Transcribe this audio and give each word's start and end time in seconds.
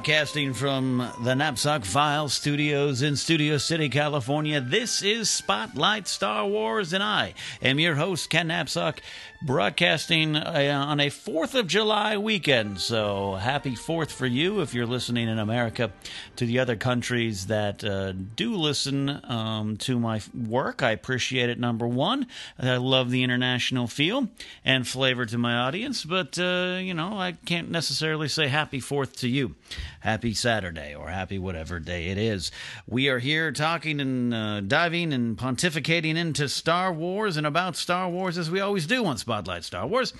Broadcasting 0.00 0.54
from 0.54 0.96
the 1.24 1.34
Napzok 1.34 1.84
File 1.84 2.30
Studios 2.30 3.02
in 3.02 3.16
Studio 3.16 3.58
City, 3.58 3.90
California, 3.90 4.58
this 4.58 5.02
is 5.02 5.28
Spotlight 5.28 6.08
Star 6.08 6.46
Wars, 6.46 6.94
and 6.94 7.02
I 7.02 7.34
am 7.60 7.78
your 7.78 7.96
host, 7.96 8.30
Ken 8.30 8.48
Napzok, 8.48 9.00
broadcasting 9.42 10.36
uh, 10.36 10.84
on 10.86 11.00
a 11.00 11.08
4th 11.08 11.54
of 11.54 11.66
July 11.66 12.16
weekend. 12.16 12.80
So 12.80 13.34
happy 13.34 13.72
4th 13.72 14.10
for 14.10 14.26
you 14.26 14.62
if 14.62 14.72
you're 14.72 14.86
listening 14.86 15.28
in 15.28 15.38
America. 15.38 15.92
To 16.36 16.46
the 16.46 16.60
other 16.60 16.76
countries 16.76 17.48
that 17.48 17.84
uh, 17.84 18.12
do 18.12 18.54
listen 18.54 19.20
um, 19.24 19.76
to 19.78 19.98
my 19.98 20.22
work, 20.34 20.82
I 20.82 20.92
appreciate 20.92 21.50
it, 21.50 21.58
number 21.58 21.86
one. 21.86 22.26
I 22.58 22.78
love 22.78 23.10
the 23.10 23.22
international 23.22 23.86
feel 23.86 24.28
and 24.64 24.88
flavor 24.88 25.26
to 25.26 25.36
my 25.36 25.56
audience, 25.56 26.06
but, 26.06 26.38
uh, 26.38 26.78
you 26.80 26.94
know, 26.94 27.18
I 27.18 27.32
can't 27.32 27.70
necessarily 27.70 28.28
say 28.28 28.48
happy 28.48 28.80
4th 28.80 29.16
to 29.16 29.28
you 29.28 29.56
happy 30.00 30.34
Saturday 30.34 30.94
or 30.94 31.08
happy 31.08 31.38
whatever 31.38 31.80
day 31.80 32.06
it 32.06 32.18
is. 32.18 32.50
We 32.86 33.08
are 33.08 33.18
here 33.18 33.52
talking 33.52 34.00
and 34.00 34.32
uh, 34.32 34.60
diving 34.60 35.12
and 35.12 35.36
pontificating 35.36 36.16
into 36.16 36.48
Star 36.48 36.92
Wars 36.92 37.36
and 37.36 37.46
about 37.46 37.76
Star 37.76 38.08
Wars 38.08 38.38
as 38.38 38.50
we 38.50 38.60
always 38.60 38.86
do 38.86 39.04
on 39.04 39.18
Spotlight 39.18 39.64
Star 39.64 39.86
Wars. 39.86 40.12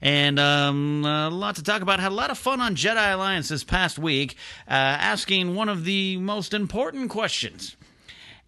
And 0.00 0.38
um, 0.38 1.04
a 1.04 1.28
lot 1.28 1.56
to 1.56 1.62
talk 1.62 1.82
about. 1.82 2.00
Had 2.00 2.12
a 2.12 2.14
lot 2.14 2.30
of 2.30 2.38
fun 2.38 2.60
on 2.60 2.74
Jedi 2.74 3.12
Alliance 3.12 3.48
this 3.48 3.64
past 3.64 3.98
week, 3.98 4.36
uh, 4.66 4.72
asking 4.72 5.54
one 5.54 5.68
of 5.68 5.84
the 5.84 6.16
most 6.16 6.54
important 6.54 7.10
questions. 7.10 7.76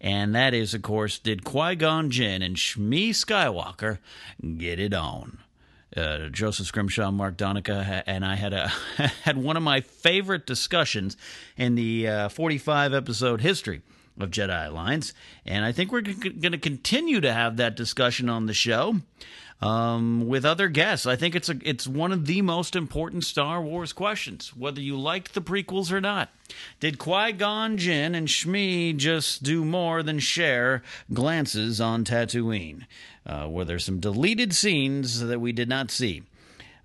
And 0.01 0.35
that 0.35 0.53
is, 0.53 0.73
of 0.73 0.81
course, 0.81 1.19
did 1.19 1.43
Qui 1.43 1.75
Gon 1.75 2.09
Jinn 2.09 2.41
and 2.41 2.57
Shmi 2.57 3.09
Skywalker 3.09 3.99
get 4.57 4.79
it 4.79 4.93
on? 4.93 5.37
Uh, 5.95 6.29
Joseph 6.29 6.67
Scrimshaw, 6.67 7.11
Mark 7.11 7.37
Donica, 7.37 8.03
and 8.05 8.25
I 8.25 8.35
had 8.35 8.53
a 8.53 8.67
had 9.23 9.37
one 9.37 9.57
of 9.57 9.63
my 9.63 9.81
favorite 9.81 10.45
discussions 10.45 11.17
in 11.57 11.75
the 11.75 12.07
uh, 12.07 12.29
45 12.29 12.93
episode 12.93 13.41
history 13.41 13.81
of 14.19 14.29
Jedi 14.29 14.67
Alliance, 14.67 15.13
and 15.45 15.65
I 15.65 15.71
think 15.71 15.91
we're 15.91 16.01
going 16.01 16.51
to 16.51 16.57
continue 16.57 17.21
to 17.21 17.33
have 17.33 17.57
that 17.57 17.75
discussion 17.75 18.29
on 18.29 18.45
the 18.45 18.53
show 18.53 18.97
um, 19.63 20.27
with 20.27 20.45
other 20.45 20.67
guests. 20.67 21.05
I 21.05 21.15
think 21.15 21.35
it's 21.35 21.49
a 21.49 21.57
it's 21.63 21.87
one 21.87 22.11
of 22.11 22.25
the 22.25 22.41
most 22.41 22.75
important 22.75 23.23
Star 23.23 23.61
Wars 23.61 23.93
questions, 23.93 24.55
whether 24.55 24.81
you 24.81 24.97
liked 24.97 25.33
the 25.33 25.41
prequels 25.41 25.91
or 25.91 26.01
not. 26.01 26.29
Did 26.79 26.99
Qui 26.99 27.31
Gon 27.33 27.77
Jinn 27.77 28.13
and 28.13 28.27
Shmi 28.27 28.95
just 28.95 29.41
do 29.43 29.63
more 29.63 30.03
than 30.03 30.19
share 30.19 30.83
glances 31.13 31.79
on 31.79 32.03
Tatooine? 32.03 32.85
Uh, 33.25 33.47
were 33.49 33.65
there 33.65 33.79
some 33.79 33.99
deleted 33.99 34.53
scenes 34.53 35.19
that 35.19 35.39
we 35.39 35.51
did 35.51 35.69
not 35.69 35.91
see? 35.91 36.23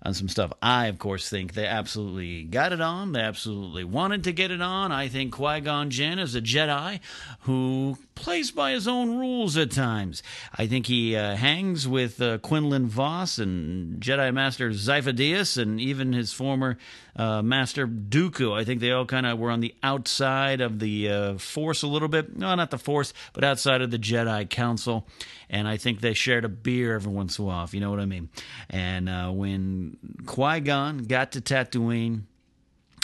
on 0.01 0.13
some 0.13 0.29
stuff. 0.29 0.53
I, 0.61 0.87
of 0.87 0.97
course, 0.97 1.29
think 1.29 1.53
they 1.53 1.65
absolutely 1.65 2.43
got 2.43 2.71
it 2.71 2.79
on. 2.79 3.11
They 3.11 3.19
absolutely 3.19 3.83
wanted 3.83 4.23
to 4.25 4.31
get 4.31 4.51
it 4.51 4.61
on. 4.61 4.91
I 4.91 5.09
think 5.09 5.33
Qui 5.33 5.59
Gon 5.61 5.89
Jinn 5.89 6.19
is 6.19 6.35
a 6.35 6.41
Jedi 6.41 6.99
who 7.41 7.97
plays 8.15 8.51
by 8.51 8.71
his 8.71 8.87
own 8.87 9.17
rules 9.17 9.57
at 9.57 9.71
times. 9.71 10.23
I 10.57 10.67
think 10.67 10.85
he 10.85 11.15
uh, 11.15 11.35
hangs 11.35 11.87
with 11.87 12.21
uh, 12.21 12.37
Quinlan 12.37 12.87
Vos 12.87 13.37
and 13.39 14.01
Jedi 14.01 14.33
Master 14.33 14.69
Sifo 14.69 15.61
and 15.61 15.81
even 15.81 16.13
his 16.13 16.31
former 16.31 16.77
uh, 17.19 17.41
Master 17.41 17.85
Dooku. 17.85 18.57
I 18.57 18.63
think 18.63 18.79
they 18.79 18.91
all 18.91 19.05
kind 19.05 19.25
of 19.25 19.37
were 19.37 19.51
on 19.51 19.59
the 19.59 19.75
outside 19.83 20.61
of 20.61 20.79
the 20.79 21.09
uh, 21.09 21.37
Force 21.37 21.83
a 21.83 21.87
little 21.87 22.07
bit. 22.07 22.37
No, 22.37 22.55
not 22.55 22.71
the 22.71 22.77
Force, 22.77 23.13
but 23.33 23.43
outside 23.43 23.81
of 23.81 23.91
the 23.91 23.99
Jedi 23.99 24.49
Council. 24.49 25.05
And 25.49 25.67
I 25.67 25.75
think 25.75 25.99
they 25.99 26.13
shared 26.13 26.45
a 26.45 26.49
beer 26.49 26.95
every 26.95 27.11
once 27.11 27.37
in 27.37 27.43
a 27.43 27.47
while, 27.47 27.65
if 27.65 27.73
you 27.73 27.81
know 27.81 27.91
what 27.91 27.99
I 27.99 28.05
mean. 28.05 28.29
And 28.69 29.09
uh, 29.09 29.31
when 29.31 29.97
Qui 30.25 30.61
Gon 30.61 30.99
got 30.99 31.33
to 31.33 31.41
Tatooine 31.41 32.21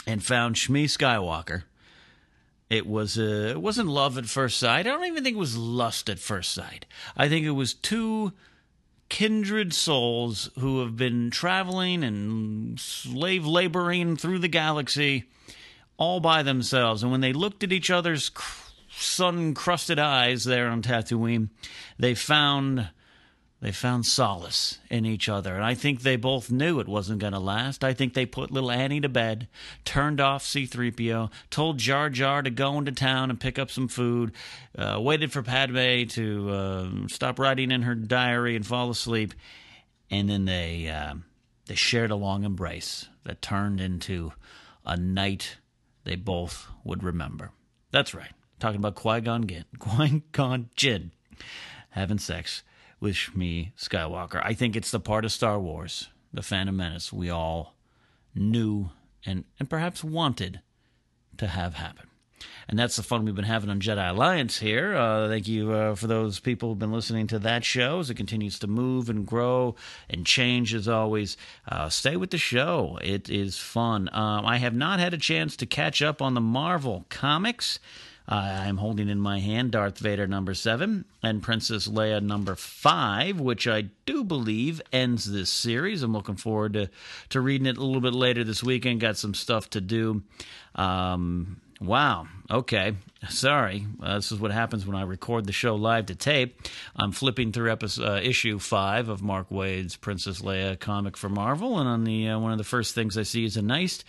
and 0.06 0.24
found 0.24 0.54
Shmi 0.54 0.84
Skywalker, 0.84 1.64
it 2.70 2.86
was 2.86 3.18
uh, 3.18 3.50
it 3.50 3.60
wasn't 3.60 3.88
love 3.88 4.16
at 4.16 4.24
first 4.24 4.58
sight. 4.58 4.86
I 4.86 4.90
don't 4.90 5.04
even 5.04 5.24
think 5.24 5.36
it 5.36 5.40
was 5.40 5.58
lust 5.58 6.08
at 6.08 6.18
first 6.18 6.52
sight. 6.52 6.86
I 7.18 7.28
think 7.28 7.44
it 7.44 7.50
was 7.50 7.74
two 7.74 8.32
kindred 9.08 9.72
souls 9.72 10.50
who 10.58 10.80
have 10.80 10.96
been 10.96 11.30
traveling 11.30 12.02
and 12.02 12.78
slave 12.78 13.46
laboring 13.46 14.16
through 14.16 14.38
the 14.38 14.48
galaxy 14.48 15.24
all 15.96 16.20
by 16.20 16.42
themselves. 16.42 17.02
And 17.02 17.12
when 17.12 17.20
they 17.20 17.32
looked 17.32 17.64
at 17.64 17.72
each 17.72 17.90
other's 17.90 18.30
sun 18.90 19.54
crusted 19.54 19.98
eyes 19.98 20.44
there 20.44 20.68
on 20.68 20.82
Tatooine, 20.82 21.50
they 21.98 22.14
found 22.14 22.88
they 23.60 23.72
found 23.72 24.04
solace 24.04 24.78
in 24.90 25.06
each 25.06 25.30
other, 25.30 25.54
and 25.54 25.64
I 25.64 25.74
think 25.74 26.02
they 26.02 26.16
both 26.16 26.50
knew 26.50 26.78
it 26.78 26.88
wasn't 26.88 27.20
going 27.20 27.32
to 27.32 27.38
last. 27.38 27.82
I 27.82 27.94
think 27.94 28.12
they 28.12 28.26
put 28.26 28.50
little 28.50 28.70
Annie 28.70 29.00
to 29.00 29.08
bed, 29.08 29.48
turned 29.84 30.20
off 30.20 30.44
C3PO, 30.44 31.30
told 31.48 31.78
Jar 31.78 32.10
Jar 32.10 32.42
to 32.42 32.50
go 32.50 32.76
into 32.78 32.92
town 32.92 33.30
and 33.30 33.40
pick 33.40 33.58
up 33.58 33.70
some 33.70 33.88
food, 33.88 34.32
uh, 34.76 34.98
waited 35.00 35.32
for 35.32 35.42
Padme 35.42 36.04
to 36.08 36.50
uh, 36.50 36.90
stop 37.08 37.38
writing 37.38 37.70
in 37.70 37.82
her 37.82 37.94
diary 37.94 38.56
and 38.56 38.66
fall 38.66 38.90
asleep, 38.90 39.32
and 40.10 40.28
then 40.28 40.44
they 40.44 40.88
uh, 40.88 41.14
they 41.64 41.74
shared 41.74 42.10
a 42.10 42.16
long 42.16 42.44
embrace 42.44 43.08
that 43.24 43.40
turned 43.40 43.80
into 43.80 44.32
a 44.84 44.98
night 44.98 45.56
they 46.04 46.16
both 46.16 46.68
would 46.84 47.02
remember. 47.02 47.52
That's 47.90 48.12
right, 48.12 48.32
talking 48.60 48.80
about 48.80 48.96
Qui 48.96 49.22
Gon 49.22 49.46
Jinn, 49.46 49.64
Qui 49.78 50.22
Gon 50.32 50.68
Jinn 50.76 51.12
having 51.90 52.18
sex 52.18 52.62
with 53.00 53.14
Shmi 53.14 53.72
Skywalker. 53.76 54.40
I 54.44 54.54
think 54.54 54.76
it's 54.76 54.90
the 54.90 55.00
part 55.00 55.24
of 55.24 55.32
Star 55.32 55.58
Wars, 55.58 56.08
The 56.32 56.42
Phantom 56.42 56.76
Menace, 56.76 57.12
we 57.12 57.30
all 57.30 57.74
knew 58.34 58.90
and, 59.24 59.44
and 59.58 59.68
perhaps 59.68 60.04
wanted 60.04 60.60
to 61.38 61.46
have 61.48 61.74
happen. 61.74 62.06
And 62.68 62.78
that's 62.78 62.96
the 62.96 63.02
fun 63.02 63.24
we've 63.24 63.34
been 63.34 63.44
having 63.44 63.70
on 63.70 63.80
Jedi 63.80 64.10
Alliance 64.10 64.58
here. 64.58 64.94
Uh, 64.94 65.28
thank 65.28 65.46
you 65.46 65.72
uh, 65.72 65.94
for 65.94 66.06
those 66.06 66.40
people 66.40 66.68
who've 66.68 66.78
been 66.78 66.92
listening 66.92 67.26
to 67.28 67.38
that 67.40 67.64
show 67.64 68.00
as 68.00 68.10
it 68.10 68.16
continues 68.16 68.58
to 68.58 68.66
move 68.66 69.08
and 69.08 69.24
grow 69.24 69.76
and 70.10 70.26
change 70.26 70.74
as 70.74 70.88
always. 70.88 71.36
Uh, 71.68 71.88
stay 71.88 72.16
with 72.16 72.30
the 72.30 72.38
show, 72.38 72.98
it 73.02 73.28
is 73.30 73.58
fun. 73.58 74.08
Um, 74.12 74.44
I 74.44 74.58
have 74.58 74.74
not 74.74 74.98
had 74.98 75.14
a 75.14 75.18
chance 75.18 75.56
to 75.56 75.66
catch 75.66 76.02
up 76.02 76.20
on 76.20 76.34
the 76.34 76.40
Marvel 76.40 77.06
comics. 77.08 77.78
Uh, 78.28 78.34
I'm 78.34 78.78
holding 78.78 79.08
in 79.08 79.20
my 79.20 79.38
hand 79.38 79.70
Darth 79.70 79.98
Vader 79.98 80.26
number 80.26 80.52
seven 80.54 81.04
and 81.22 81.42
Princess 81.42 81.86
Leia 81.86 82.20
number 82.20 82.56
five, 82.56 83.38
which 83.40 83.68
I 83.68 83.82
do 84.04 84.24
believe 84.24 84.82
ends 84.92 85.30
this 85.30 85.50
series. 85.50 86.02
I'm 86.02 86.12
looking 86.12 86.36
forward 86.36 86.72
to, 86.72 86.90
to 87.30 87.40
reading 87.40 87.66
it 87.66 87.76
a 87.76 87.84
little 87.84 88.00
bit 88.00 88.14
later 88.14 88.42
this 88.42 88.64
weekend. 88.64 89.00
Got 89.00 89.16
some 89.16 89.34
stuff 89.34 89.70
to 89.70 89.80
do. 89.80 90.22
Um, 90.74 91.60
wow. 91.80 92.26
Okay. 92.50 92.94
Sorry. 93.28 93.86
Uh, 94.02 94.16
this 94.16 94.32
is 94.32 94.40
what 94.40 94.50
happens 94.50 94.86
when 94.86 94.96
I 94.96 95.02
record 95.02 95.46
the 95.46 95.52
show 95.52 95.76
live 95.76 96.06
to 96.06 96.16
tape. 96.16 96.60
I'm 96.96 97.12
flipping 97.12 97.52
through 97.52 97.70
episode, 97.70 98.08
uh, 98.08 98.20
issue 98.20 98.58
five 98.58 99.08
of 99.08 99.22
Mark 99.22 99.50
Waid's 99.50 99.96
Princess 99.96 100.42
Leia 100.42 100.78
comic 100.78 101.16
for 101.16 101.28
Marvel, 101.28 101.78
and 101.78 101.88
on 101.88 102.04
the 102.04 102.28
uh, 102.28 102.38
one 102.38 102.52
of 102.52 102.58
the 102.58 102.64
first 102.64 102.94
things 102.94 103.16
I 103.16 103.22
see 103.22 103.44
is 103.44 103.56
a 103.56 103.62
nice, 103.62 104.04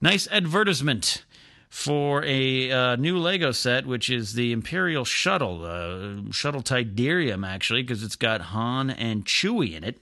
nice 0.00 0.28
advertisement 0.30 1.24
for 1.72 2.22
a 2.26 2.70
uh, 2.70 2.96
new 2.96 3.16
Lego 3.16 3.50
set, 3.50 3.86
which 3.86 4.10
is 4.10 4.34
the 4.34 4.52
Imperial 4.52 5.06
Shuttle, 5.06 5.64
uh, 5.64 6.30
Shuttle 6.30 6.60
Tydirium, 6.60 7.48
actually, 7.48 7.82
because 7.82 8.02
it's 8.02 8.14
got 8.14 8.42
Han 8.42 8.90
and 8.90 9.24
Chewie 9.24 9.74
in 9.74 9.82
it. 9.82 9.98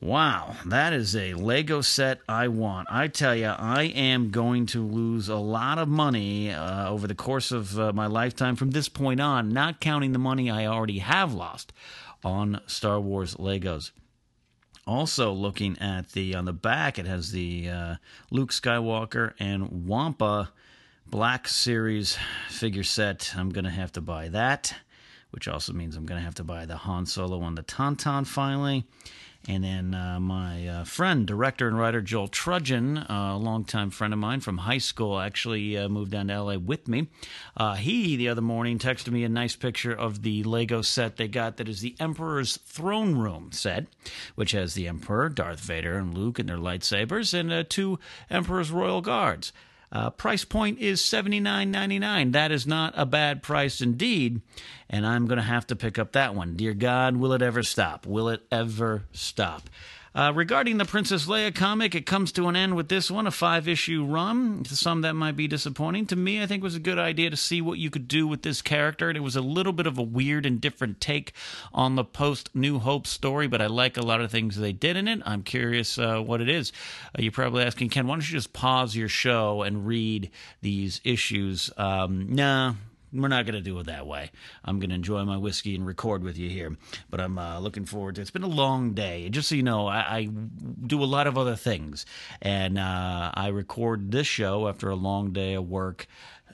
Wow, 0.00 0.56
that 0.66 0.92
is 0.92 1.14
a 1.14 1.34
Lego 1.34 1.80
set 1.80 2.22
I 2.28 2.48
want. 2.48 2.88
I 2.90 3.06
tell 3.06 3.36
you, 3.36 3.46
I 3.46 3.84
am 3.84 4.30
going 4.30 4.66
to 4.66 4.84
lose 4.84 5.28
a 5.28 5.36
lot 5.36 5.78
of 5.78 5.86
money 5.86 6.50
uh, 6.50 6.90
over 6.90 7.06
the 7.06 7.14
course 7.14 7.52
of 7.52 7.78
uh, 7.78 7.92
my 7.92 8.08
lifetime 8.08 8.56
from 8.56 8.72
this 8.72 8.88
point 8.88 9.20
on, 9.20 9.50
not 9.50 9.78
counting 9.78 10.10
the 10.10 10.18
money 10.18 10.50
I 10.50 10.66
already 10.66 10.98
have 10.98 11.32
lost 11.32 11.72
on 12.24 12.60
Star 12.66 13.00
Wars 13.00 13.36
Legos. 13.36 13.92
Also, 14.86 15.32
looking 15.32 15.78
at 15.78 16.10
the 16.10 16.34
on 16.34 16.44
the 16.44 16.52
back, 16.52 16.98
it 16.98 17.06
has 17.06 17.30
the 17.30 17.68
uh, 17.68 17.94
Luke 18.30 18.50
Skywalker 18.50 19.32
and 19.38 19.86
Wampa 19.86 20.50
Black 21.06 21.46
Series 21.46 22.18
figure 22.48 22.82
set. 22.82 23.34
I'm 23.36 23.50
gonna 23.50 23.70
have 23.70 23.92
to 23.92 24.00
buy 24.00 24.28
that, 24.28 24.74
which 25.30 25.46
also 25.46 25.72
means 25.72 25.94
I'm 25.94 26.06
gonna 26.06 26.20
have 26.20 26.34
to 26.36 26.44
buy 26.44 26.66
the 26.66 26.78
Han 26.78 27.06
Solo 27.06 27.42
and 27.42 27.56
the 27.56 27.62
Tauntaun 27.62 28.26
finally. 28.26 28.84
And 29.48 29.64
then 29.64 29.92
uh, 29.92 30.20
my 30.20 30.68
uh, 30.68 30.84
friend, 30.84 31.26
director 31.26 31.66
and 31.66 31.76
writer 31.76 32.00
Joel 32.00 32.28
Trudgeon, 32.28 32.98
uh, 32.98 33.32
a 33.34 33.36
longtime 33.36 33.90
friend 33.90 34.12
of 34.12 34.20
mine 34.20 34.38
from 34.38 34.58
high 34.58 34.78
school, 34.78 35.18
actually 35.18 35.76
uh, 35.76 35.88
moved 35.88 36.12
down 36.12 36.28
to 36.28 36.40
LA 36.40 36.58
with 36.58 36.86
me. 36.86 37.08
Uh, 37.56 37.74
he, 37.74 38.14
the 38.14 38.28
other 38.28 38.40
morning, 38.40 38.78
texted 38.78 39.10
me 39.10 39.24
a 39.24 39.28
nice 39.28 39.56
picture 39.56 39.92
of 39.92 40.22
the 40.22 40.44
Lego 40.44 40.80
set 40.80 41.16
they 41.16 41.26
got 41.26 41.56
that 41.56 41.68
is 41.68 41.80
the 41.80 41.96
Emperor's 41.98 42.56
Throne 42.58 43.16
Room 43.16 43.50
set, 43.50 43.86
which 44.36 44.52
has 44.52 44.74
the 44.74 44.86
Emperor, 44.86 45.28
Darth 45.28 45.60
Vader, 45.60 45.98
and 45.98 46.16
Luke 46.16 46.38
and 46.38 46.48
their 46.48 46.56
lightsabers, 46.56 47.34
and 47.34 47.52
uh, 47.52 47.64
two 47.68 47.98
Emperor's 48.30 48.70
Royal 48.70 49.00
Guards. 49.00 49.52
Uh, 49.92 50.08
price 50.08 50.44
point 50.44 50.78
is 50.78 51.04
seventy 51.04 51.38
nine 51.38 51.70
ninety 51.70 51.98
nine. 51.98 52.30
That 52.30 52.50
is 52.50 52.66
not 52.66 52.94
a 52.96 53.04
bad 53.04 53.42
price 53.42 53.82
indeed, 53.82 54.40
and 54.88 55.06
I'm 55.06 55.26
going 55.26 55.36
to 55.36 55.42
have 55.42 55.66
to 55.66 55.76
pick 55.76 55.98
up 55.98 56.12
that 56.12 56.34
one. 56.34 56.56
Dear 56.56 56.72
God, 56.72 57.16
will 57.16 57.34
it 57.34 57.42
ever 57.42 57.62
stop? 57.62 58.06
Will 58.06 58.30
it 58.30 58.42
ever 58.50 59.04
stop? 59.12 59.68
Uh, 60.14 60.30
regarding 60.34 60.76
the 60.76 60.84
Princess 60.84 61.26
Leia 61.26 61.54
comic, 61.54 61.94
it 61.94 62.04
comes 62.04 62.32
to 62.32 62.46
an 62.48 62.54
end 62.54 62.76
with 62.76 62.88
this 62.88 63.10
one, 63.10 63.26
a 63.26 63.30
five 63.30 63.66
issue 63.66 64.04
run. 64.04 64.62
To 64.64 64.76
some, 64.76 65.00
that 65.02 65.14
might 65.14 65.36
be 65.36 65.48
disappointing. 65.48 66.06
To 66.06 66.16
me, 66.16 66.42
I 66.42 66.46
think 66.46 66.60
it 66.60 66.64
was 66.64 66.76
a 66.76 66.80
good 66.80 66.98
idea 66.98 67.30
to 67.30 67.36
see 67.36 67.62
what 67.62 67.78
you 67.78 67.88
could 67.88 68.08
do 68.08 68.26
with 68.26 68.42
this 68.42 68.60
character. 68.60 69.08
And 69.08 69.16
it 69.16 69.22
was 69.22 69.36
a 69.36 69.40
little 69.40 69.72
bit 69.72 69.86
of 69.86 69.96
a 69.96 70.02
weird 70.02 70.44
and 70.44 70.60
different 70.60 71.00
take 71.00 71.32
on 71.72 71.96
the 71.96 72.04
post 72.04 72.50
New 72.54 72.78
Hope 72.78 73.06
story, 73.06 73.46
but 73.46 73.62
I 73.62 73.66
like 73.66 73.96
a 73.96 74.02
lot 74.02 74.20
of 74.20 74.30
things 74.30 74.56
they 74.56 74.72
did 74.72 74.96
in 74.96 75.08
it. 75.08 75.20
I'm 75.24 75.42
curious 75.42 75.98
uh, 75.98 76.20
what 76.20 76.42
it 76.42 76.48
is. 76.48 76.72
Uh, 77.18 77.22
you're 77.22 77.32
probably 77.32 77.64
asking, 77.64 77.88
Ken, 77.88 78.06
why 78.06 78.16
don't 78.16 78.28
you 78.28 78.36
just 78.36 78.52
pause 78.52 78.94
your 78.94 79.08
show 79.08 79.62
and 79.62 79.86
read 79.86 80.30
these 80.60 81.00
issues? 81.04 81.70
Um, 81.78 82.34
nah 82.34 82.74
we're 83.12 83.28
not 83.28 83.44
going 83.44 83.54
to 83.54 83.60
do 83.60 83.78
it 83.78 83.86
that 83.86 84.06
way. 84.06 84.30
I'm 84.64 84.78
going 84.78 84.90
to 84.90 84.96
enjoy 84.96 85.24
my 85.24 85.36
whiskey 85.36 85.74
and 85.74 85.86
record 85.86 86.22
with 86.22 86.38
you 86.38 86.48
here. 86.48 86.76
But 87.10 87.20
I'm 87.20 87.38
uh, 87.38 87.60
looking 87.60 87.84
forward 87.84 88.14
to 88.14 88.20
it. 88.20 88.22
It's 88.22 88.30
been 88.30 88.42
a 88.42 88.48
long 88.48 88.94
day. 88.94 89.28
Just 89.28 89.48
so 89.48 89.54
you 89.54 89.62
know, 89.62 89.86
I, 89.86 89.98
I 89.98 90.24
do 90.24 91.02
a 91.02 91.04
lot 91.04 91.26
of 91.26 91.36
other 91.36 91.56
things. 91.56 92.06
And 92.40 92.78
uh, 92.78 93.30
I 93.34 93.48
record 93.48 94.10
this 94.10 94.26
show 94.26 94.68
after 94.68 94.88
a 94.88 94.96
long 94.96 95.32
day 95.32 95.54
of 95.54 95.68
work, 95.68 96.06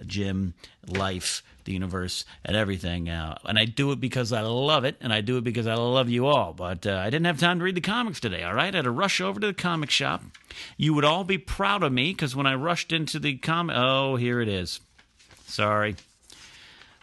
gym, 0.06 0.54
life, 0.86 1.42
the 1.64 1.72
universe, 1.72 2.24
and 2.44 2.56
everything. 2.56 3.08
Uh, 3.08 3.38
and 3.44 3.58
I 3.58 3.64
do 3.64 3.92
it 3.92 4.00
because 4.00 4.32
I 4.32 4.40
love 4.40 4.84
it, 4.84 4.96
and 5.00 5.12
I 5.12 5.20
do 5.20 5.36
it 5.36 5.44
because 5.44 5.66
I 5.66 5.74
love 5.74 6.08
you 6.08 6.26
all. 6.26 6.52
But 6.52 6.86
uh, 6.86 6.94
I 6.96 7.10
didn't 7.10 7.26
have 7.26 7.38
time 7.38 7.58
to 7.58 7.64
read 7.64 7.74
the 7.74 7.80
comics 7.80 8.20
today, 8.20 8.42
all 8.42 8.54
right? 8.54 8.74
I 8.74 8.78
had 8.78 8.84
to 8.84 8.90
rush 8.90 9.20
over 9.20 9.38
to 9.38 9.46
the 9.48 9.54
comic 9.54 9.90
shop. 9.90 10.22
You 10.76 10.94
would 10.94 11.04
all 11.04 11.24
be 11.24 11.38
proud 11.38 11.82
of 11.82 11.92
me 11.92 12.12
because 12.12 12.34
when 12.34 12.46
I 12.46 12.54
rushed 12.54 12.92
into 12.92 13.18
the 13.18 13.36
comic. 13.36 13.76
Oh, 13.76 14.16
here 14.16 14.40
it 14.40 14.48
is. 14.48 14.80
Sorry. 15.46 15.96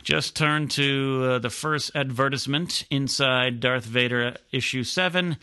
Just 0.06 0.36
turn 0.36 0.68
to 0.68 1.24
uh, 1.24 1.40
the 1.40 1.50
first 1.50 1.90
advertisement 1.96 2.86
inside 2.92 3.60
Darth 3.60 3.86
Vader 3.86 4.38
issue 4.52 4.84
7. 4.84 5.36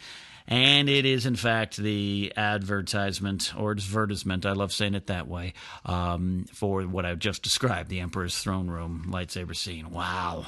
And 0.47 0.89
it 0.89 1.05
is, 1.05 1.27
in 1.27 1.35
fact, 1.35 1.79
the 1.79 2.33
advertisement 2.37 3.55
or 3.59 3.73
advertisement, 3.73 4.47
I 4.47 4.53
love 4.53 4.73
saying 4.73 4.95
it 4.95 5.09
that 5.09 5.27
way, 5.27 5.55
um, 5.85 6.47
for 6.53 6.83
what 6.83 7.05
I've 7.05 7.19
just 7.19 7.43
described 7.43 7.89
the 7.89 7.99
Emperor's 7.99 8.39
throne 8.39 8.69
room 8.69 9.09
lightsaber 9.11 9.57
scene. 9.57 9.91
Wow. 9.91 10.47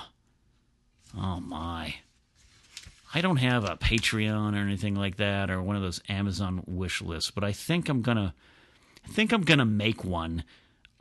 Oh, 1.19 1.41
my. 1.41 1.97
I 3.13 3.21
don't 3.21 3.39
have 3.39 3.65
a 3.65 3.77
Patreon 3.77 4.55
or 4.55 4.65
anything 4.65 4.95
like 4.95 5.17
that 5.17 5.51
or 5.51 5.61
one 5.61 5.75
of 5.75 5.83
those 5.83 6.01
Amazon 6.09 6.63
wish 6.69 7.03
lists, 7.03 7.33
but 7.33 7.43
I 7.43 7.51
think 7.51 7.89
I'm 7.89 8.01
going 8.01 8.19
to. 8.19 8.33
I 9.05 9.11
think 9.11 9.33
I'm 9.33 9.43
gonna 9.43 9.67
make 9.67 10.03
one 10.03 10.45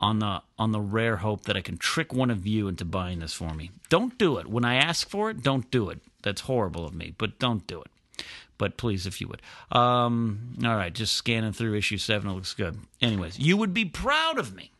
on 0.00 0.18
the 0.18 0.42
on 0.58 0.72
the 0.72 0.80
rare 0.80 1.16
hope 1.16 1.44
that 1.44 1.56
I 1.56 1.60
can 1.60 1.76
trick 1.76 2.12
one 2.12 2.30
of 2.30 2.46
you 2.46 2.68
into 2.68 2.84
buying 2.84 3.20
this 3.20 3.32
for 3.32 3.54
me. 3.54 3.70
Don't 3.88 4.18
do 4.18 4.38
it. 4.38 4.46
When 4.46 4.64
I 4.64 4.76
ask 4.76 5.08
for 5.08 5.30
it, 5.30 5.42
don't 5.42 5.70
do 5.70 5.90
it. 5.90 6.00
That's 6.22 6.42
horrible 6.42 6.84
of 6.84 6.94
me, 6.94 7.14
but 7.16 7.38
don't 7.38 7.66
do 7.66 7.80
it. 7.80 8.24
But 8.56 8.76
please, 8.76 9.06
if 9.06 9.20
you 9.20 9.28
would. 9.28 9.42
Um, 9.76 10.56
all 10.64 10.76
right, 10.76 10.92
just 10.92 11.14
scanning 11.14 11.52
through 11.52 11.74
issue 11.74 11.98
seven. 11.98 12.30
It 12.30 12.34
looks 12.34 12.54
good. 12.54 12.78
Anyways, 13.00 13.38
you 13.38 13.56
would 13.56 13.74
be 13.74 13.84
proud 13.84 14.38
of 14.38 14.54
me. 14.54 14.70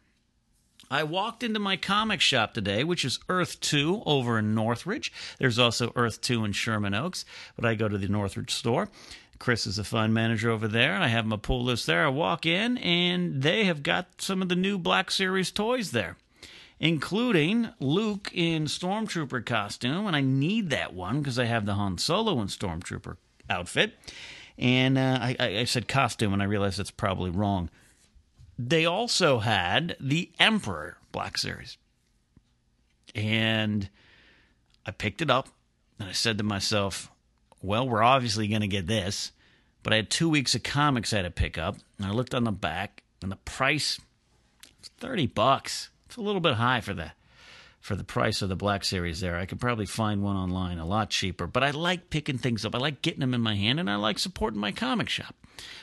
I 0.91 1.03
walked 1.03 1.43
into 1.43 1.59
my 1.59 1.77
comic 1.77 2.21
shop 2.21 2.55
today, 2.55 2.85
which 2.85 3.05
is 3.05 3.19
Earth 3.29 3.59
2 3.61 4.03
over 4.07 4.39
in 4.39 4.55
Northridge. 4.55 5.13
There's 5.39 5.59
also 5.59 5.93
Earth 5.97 6.21
2 6.21 6.45
in 6.45 6.53
Sherman 6.53 6.95
Oaks, 6.95 7.25
but 7.57 7.65
I 7.65 7.75
go 7.75 7.89
to 7.89 7.99
the 7.99 8.07
Northridge 8.07 8.53
store. 8.53 8.91
Chris 9.45 9.67
is 9.67 9.79
a 9.79 9.85
fund 9.85 10.15
manager 10.15 10.51
over 10.51 10.67
there, 10.67 10.95
and 10.95 11.05
I 11.05 11.09
have 11.09 11.27
my 11.27 11.37
pull 11.37 11.63
list 11.63 11.87
there. 11.87 12.07
I 12.07 12.09
walk 12.09 12.47
in, 12.47 12.79
and 12.79 13.43
they 13.43 13.65
have 13.65 13.83
got 13.83 14.23
some 14.23 14.41
of 14.41 14.49
the 14.49 14.57
new 14.57 14.79
Black 14.79 15.11
Series 15.11 15.51
toys 15.51 15.91
there, 15.91 16.17
including 16.81 17.69
Luke 17.79 18.31
in 18.33 18.65
Stormtrooper 18.65 19.45
costume, 19.45 20.07
and 20.07 20.17
I 20.17 20.23
need 20.23 20.71
that 20.71 20.95
one 20.95 21.19
because 21.19 21.39
I 21.39 21.45
have 21.45 21.67
the 21.67 21.75
Han 21.75 21.99
Solo 21.99 22.41
in 22.41 22.49
Stormtrooper 22.49 23.19
outfit. 23.51 23.93
And 24.57 24.97
uh, 24.97 25.19
I, 25.21 25.37
I 25.39 25.65
said 25.65 25.89
costume, 25.89 26.33
and 26.33 26.41
I 26.41 26.47
realized 26.47 26.79
that's 26.79 26.91
probably 26.91 27.29
wrong. 27.29 27.69
They 28.59 28.87
also 28.87 29.41
had 29.41 29.95
the 30.01 30.31
Emperor 30.39 30.97
Black 31.13 31.37
Series. 31.37 31.77
And 33.15 33.91
I 34.87 34.91
picked 34.91 35.21
it 35.21 35.29
up, 35.29 35.51
and 36.01 36.09
I 36.09 36.13
said 36.13 36.39
to 36.39 36.45
myself, 36.45 37.11
well, 37.61 37.87
we're 37.87 38.03
obviously 38.03 38.49
going 38.49 38.63
to 38.63 38.69
get 38.69 38.87
this. 38.87 39.33
But 39.85 39.93
I 39.93 39.97
had 39.97 40.11
two 40.11 40.29
weeks 40.29 40.57
of 40.57 40.65
comics 40.65 41.13
I 41.13 41.19
had 41.19 41.23
to 41.23 41.31
pick 41.31 41.57
up, 41.57 41.77
and 41.99 42.07
I 42.07 42.11
looked 42.11 42.35
on 42.35 42.43
the 42.43 42.51
back, 42.51 43.05
and 43.23 43.31
the 43.31 43.37
price 43.37 44.01
was 44.81 44.89
thirty 44.99 45.27
bucks. 45.27 45.91
It's 46.07 46.17
a 46.17 46.23
little 46.23 46.41
bit 46.41 46.55
high 46.55 46.81
for 46.81 46.95
the 46.95 47.13
for 47.81 47.95
the 47.95 48.03
price 48.03 48.41
of 48.41 48.49
the 48.49 48.57
Black 48.57 48.83
Series. 48.83 49.21
There, 49.21 49.37
I 49.37 49.45
could 49.45 49.61
probably 49.61 49.85
find 49.85 50.23
one 50.23 50.37
online 50.37 50.79
a 50.79 50.87
lot 50.87 51.11
cheaper. 51.11 51.47
But 51.47 51.63
I 51.63 51.71
like 51.71 52.09
picking 52.09 52.39
things 52.39 52.65
up. 52.65 52.75
I 52.75 52.79
like 52.79 53.03
getting 53.03 53.21
them 53.21 53.35
in 53.35 53.43
my 53.43 53.57
hand, 53.57 53.79
and 53.79 53.91
I 53.91 53.97
like 53.97 54.19
supporting 54.19 54.59
my 54.59 54.73
comic 54.73 55.11
shop. 55.11 55.37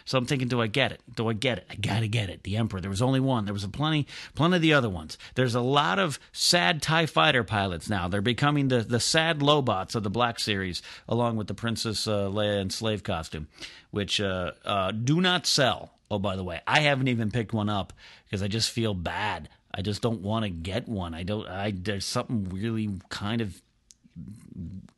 So 0.05 0.17
I'm 0.17 0.25
thinking, 0.25 0.47
do 0.47 0.61
I 0.61 0.67
get 0.67 0.91
it? 0.91 1.01
Do 1.15 1.29
I 1.29 1.33
get 1.33 1.59
it? 1.59 1.67
I 1.69 1.75
gotta 1.75 2.07
get 2.07 2.29
it. 2.29 2.43
The 2.43 2.57
Emperor. 2.57 2.81
There 2.81 2.89
was 2.89 3.01
only 3.01 3.19
one. 3.19 3.45
There 3.45 3.53
was 3.53 3.63
a 3.63 3.69
plenty, 3.69 4.07
plenty 4.35 4.57
of 4.57 4.61
the 4.61 4.73
other 4.73 4.89
ones. 4.89 5.17
There's 5.35 5.55
a 5.55 5.61
lot 5.61 5.99
of 5.99 6.19
sad 6.31 6.81
Tie 6.81 7.05
Fighter 7.05 7.43
pilots 7.43 7.89
now. 7.89 8.07
They're 8.07 8.21
becoming 8.21 8.67
the 8.67 8.79
the 8.79 8.99
sad 8.99 9.41
Lobots 9.41 9.95
of 9.95 10.03
the 10.03 10.09
Black 10.09 10.39
Series, 10.39 10.81
along 11.07 11.37
with 11.37 11.47
the 11.47 11.53
Princess 11.53 12.07
uh, 12.07 12.29
Leia 12.29 12.61
and 12.61 12.71
slave 12.71 13.03
costume, 13.03 13.47
which 13.91 14.19
uh, 14.19 14.51
uh, 14.65 14.91
do 14.91 15.21
not 15.21 15.45
sell. 15.45 15.93
Oh, 16.09 16.19
by 16.19 16.35
the 16.35 16.43
way, 16.43 16.61
I 16.67 16.81
haven't 16.81 17.07
even 17.07 17.31
picked 17.31 17.53
one 17.53 17.69
up 17.69 17.93
because 18.25 18.43
I 18.43 18.47
just 18.47 18.69
feel 18.69 18.93
bad. 18.93 19.47
I 19.73 19.81
just 19.81 20.01
don't 20.01 20.21
want 20.21 20.43
to 20.43 20.49
get 20.49 20.87
one. 20.87 21.13
I 21.13 21.23
don't. 21.23 21.47
I 21.47 21.71
there's 21.71 22.05
something 22.05 22.49
really 22.49 22.89
kind 23.09 23.39
of 23.39 23.61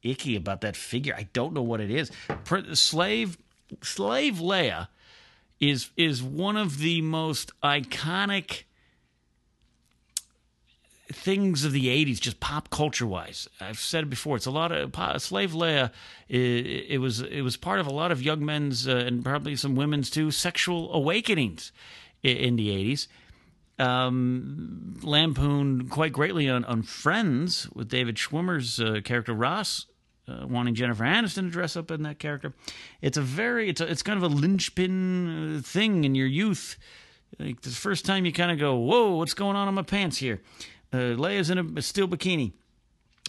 icky 0.01 0.35
about 0.35 0.61
that 0.61 0.75
figure. 0.75 1.13
I 1.15 1.27
don't 1.33 1.53
know 1.53 1.61
what 1.61 1.81
it 1.81 1.91
is. 1.91 2.11
Slave 2.73 3.37
Slave 3.81 4.35
Leia 4.35 4.87
is 5.59 5.89
is 5.95 6.21
one 6.21 6.57
of 6.57 6.79
the 6.79 7.01
most 7.01 7.51
iconic 7.61 8.63
things 11.11 11.63
of 11.63 11.71
the 11.71 11.87
80s 11.87 12.19
just 12.19 12.39
pop 12.39 12.69
culture 12.69 13.05
wise 13.05 13.47
i've 13.61 13.79
said 13.79 14.03
it 14.03 14.09
before 14.09 14.35
it's 14.35 14.47
a 14.47 14.51
lot 14.51 14.71
of 14.71 15.21
slave 15.21 15.51
leia 15.51 15.91
it, 16.27 16.87
it 16.89 16.97
was 16.97 17.21
it 17.21 17.41
was 17.41 17.55
part 17.55 17.79
of 17.79 17.85
a 17.85 17.93
lot 17.93 18.11
of 18.11 18.21
young 18.21 18.43
men's 18.43 18.87
uh, 18.87 18.95
and 18.95 19.23
probably 19.23 19.55
some 19.55 19.75
women's 19.75 20.09
too 20.09 20.31
sexual 20.31 20.91
awakenings 20.93 21.71
in, 22.23 22.55
the 22.55 22.69
80s 22.69 23.07
um, 23.79 24.95
lampooned 25.03 25.89
quite 25.89 26.13
greatly 26.13 26.49
on, 26.49 26.65
on 26.65 26.81
friends 26.81 27.69
with 27.73 27.89
david 27.89 28.15
schwimmer's 28.15 28.79
uh, 28.79 29.01
character 29.03 29.33
ross 29.33 29.85
uh, 30.27 30.45
wanting 30.47 30.75
Jennifer 30.75 31.03
Aniston 31.03 31.43
to 31.43 31.49
dress 31.49 31.75
up 31.75 31.91
in 31.91 32.03
that 32.03 32.19
character. 32.19 32.53
It's 33.01 33.17
a 33.17 33.21
very 33.21 33.69
it's 33.69 33.81
a, 33.81 33.89
it's 33.89 34.03
kind 34.03 34.17
of 34.17 34.23
a 34.23 34.33
linchpin 34.33 35.57
uh, 35.57 35.61
thing 35.61 36.03
in 36.03 36.15
your 36.15 36.27
youth. 36.27 36.77
Like 37.39 37.61
the 37.61 37.69
first 37.69 38.05
time 38.05 38.25
you 38.25 38.31
kind 38.31 38.51
of 38.51 38.59
go, 38.59 38.75
"Whoa, 38.75 39.15
what's 39.15 39.33
going 39.33 39.55
on 39.55 39.67
in 39.67 39.73
my 39.73 39.81
pants 39.81 40.17
here?" 40.17 40.41
Uh, 40.91 41.15
Leia's 41.15 41.49
in 41.49 41.57
a, 41.57 41.65
a 41.77 41.81
steel 41.81 42.07
bikini. 42.07 42.53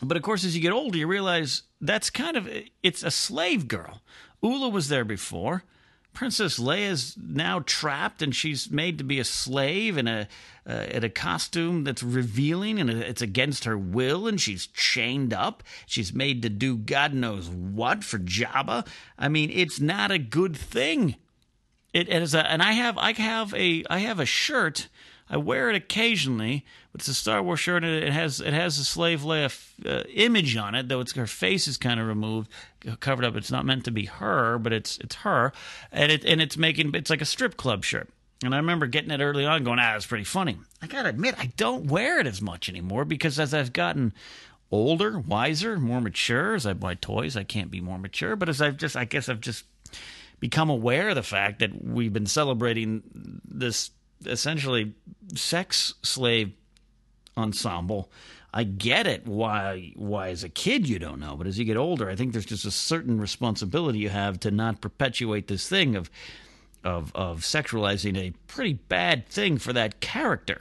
But 0.02 0.16
of 0.16 0.22
course, 0.22 0.44
as 0.44 0.54
you 0.54 0.60
get 0.60 0.72
older, 0.72 0.98
you 0.98 1.06
realize 1.06 1.62
that's 1.80 2.10
kind 2.10 2.36
of 2.36 2.48
it's 2.82 3.02
a 3.02 3.10
slave 3.10 3.68
girl. 3.68 4.02
Oola 4.44 4.68
was 4.68 4.88
there 4.88 5.04
before. 5.04 5.64
Princess 6.14 6.58
Leia's 6.58 7.16
now 7.20 7.60
trapped 7.66 8.22
and 8.22 8.34
she's 8.34 8.70
made 8.70 8.98
to 8.98 9.04
be 9.04 9.18
a 9.18 9.24
slave 9.24 9.98
in 9.98 10.08
a 10.08 10.28
uh, 10.66 10.86
in 10.90 11.04
a 11.04 11.10
costume 11.10 11.84
that's 11.84 12.02
revealing 12.02 12.78
and 12.78 12.88
it's 12.88 13.20
against 13.20 13.64
her 13.64 13.76
will 13.76 14.26
and 14.26 14.40
she's 14.40 14.66
chained 14.68 15.34
up. 15.34 15.62
She's 15.84 16.14
made 16.14 16.40
to 16.42 16.48
do 16.48 16.76
God 16.76 17.12
knows 17.12 17.48
what 17.48 18.02
for 18.02 18.18
Jabba. 18.18 18.86
I 19.18 19.28
mean, 19.28 19.50
it's 19.50 19.80
not 19.80 20.10
a 20.10 20.18
good 20.18 20.56
thing. 20.56 21.16
It 21.92 22.08
is 22.08 22.34
a, 22.34 22.50
and 22.50 22.62
I 22.62 22.72
have 22.72 22.96
I 22.96 23.12
have 23.12 23.52
a 23.54 23.84
I 23.90 23.98
have 23.98 24.18
a 24.18 24.26
shirt 24.26 24.88
I 25.28 25.36
wear 25.36 25.70
it 25.70 25.76
occasionally. 25.76 26.64
It's 26.94 27.08
a 27.08 27.14
Star 27.14 27.42
Wars 27.42 27.58
shirt, 27.58 27.82
and 27.82 27.92
it 27.92 28.12
has 28.12 28.40
it 28.40 28.52
has 28.52 28.78
a 28.78 28.84
slave 28.84 29.22
Leia 29.22 29.52
uh, 29.84 30.04
image 30.14 30.56
on 30.56 30.76
it, 30.76 30.88
though 30.88 31.00
it's 31.00 31.12
her 31.12 31.26
face 31.26 31.66
is 31.66 31.76
kind 31.76 31.98
of 31.98 32.06
removed, 32.06 32.48
covered 33.00 33.24
up. 33.24 33.34
It's 33.34 33.50
not 33.50 33.66
meant 33.66 33.84
to 33.86 33.90
be 33.90 34.04
her, 34.04 34.58
but 34.58 34.72
it's 34.72 34.98
it's 34.98 35.16
her, 35.16 35.52
and 35.90 36.12
it 36.12 36.24
and 36.24 36.40
it's 36.40 36.56
making 36.56 36.94
it's 36.94 37.10
like 37.10 37.20
a 37.20 37.26
strip 37.26 37.56
club 37.56 37.84
shirt. 37.84 38.08
And 38.44 38.54
I 38.54 38.58
remember 38.58 38.86
getting 38.86 39.10
it 39.10 39.20
early 39.20 39.44
on, 39.44 39.64
going, 39.64 39.80
"Ah, 39.80 39.96
it's 39.96 40.06
pretty 40.06 40.24
funny." 40.24 40.58
I 40.82 40.86
gotta 40.86 41.08
admit, 41.08 41.34
I 41.38 41.46
don't 41.56 41.86
wear 41.86 42.20
it 42.20 42.28
as 42.28 42.40
much 42.40 42.68
anymore 42.68 43.04
because 43.04 43.40
as 43.40 43.52
I've 43.52 43.72
gotten 43.72 44.12
older, 44.70 45.18
wiser, 45.18 45.78
more 45.80 46.00
mature, 46.00 46.54
as 46.54 46.64
I 46.64 46.74
buy 46.74 46.94
toys, 46.94 47.36
I 47.36 47.42
can't 47.42 47.70
be 47.72 47.80
more 47.80 47.98
mature. 47.98 48.36
But 48.36 48.48
as 48.48 48.62
I've 48.62 48.76
just, 48.76 48.96
I 48.96 49.04
guess 49.04 49.28
I've 49.28 49.40
just 49.40 49.64
become 50.38 50.70
aware 50.70 51.08
of 51.08 51.16
the 51.16 51.22
fact 51.24 51.58
that 51.58 51.84
we've 51.84 52.12
been 52.12 52.26
celebrating 52.26 53.02
this 53.44 53.90
essentially 54.26 54.94
sex 55.34 55.94
slave 56.02 56.52
ensemble. 57.36 58.10
I 58.52 58.62
get 58.62 59.06
it 59.06 59.26
why 59.26 59.92
why 59.96 60.28
as 60.28 60.44
a 60.44 60.48
kid 60.48 60.88
you 60.88 60.98
don't 60.98 61.18
know, 61.18 61.36
but 61.36 61.46
as 61.46 61.58
you 61.58 61.64
get 61.64 61.76
older, 61.76 62.08
I 62.08 62.14
think 62.14 62.32
there's 62.32 62.46
just 62.46 62.64
a 62.64 62.70
certain 62.70 63.20
responsibility 63.20 63.98
you 63.98 64.10
have 64.10 64.38
to 64.40 64.50
not 64.50 64.80
perpetuate 64.80 65.48
this 65.48 65.68
thing 65.68 65.96
of 65.96 66.10
of 66.84 67.10
of 67.14 67.40
sexualizing 67.40 68.16
a 68.16 68.32
pretty 68.46 68.74
bad 68.74 69.26
thing 69.26 69.58
for 69.58 69.72
that 69.72 70.00
character. 70.00 70.60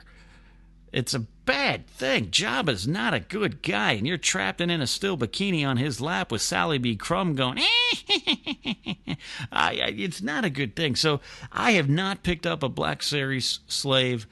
It's 0.91 1.13
a 1.15 1.19
bad 1.19 1.87
thing. 1.87 2.29
Jabba's 2.29 2.87
not 2.87 3.15
a 3.15 3.19
good 3.19 3.63
guy, 3.63 3.93
and 3.93 4.05
you're 4.05 4.17
trapped 4.17 4.61
in 4.61 4.69
a 4.69 4.85
still 4.85 5.17
bikini 5.17 5.67
on 5.67 5.77
his 5.77 5.99
lap 5.99 6.31
with 6.31 6.43
Sally 6.43 6.77
B. 6.77 6.95
Crumb 6.95 7.33
going, 7.33 7.57
eh, 7.57 7.63
I, 9.51 9.79
I, 9.81 9.93
it's 9.97 10.21
not 10.21 10.45
a 10.45 10.51
good 10.51 10.75
thing. 10.75 10.95
So 10.95 11.19
I 11.51 11.71
have 11.71 11.89
not 11.89 12.21
picked 12.21 12.45
up 12.45 12.61
a 12.61 12.69
Black 12.69 13.01
Series 13.01 13.59
slave 13.67 14.27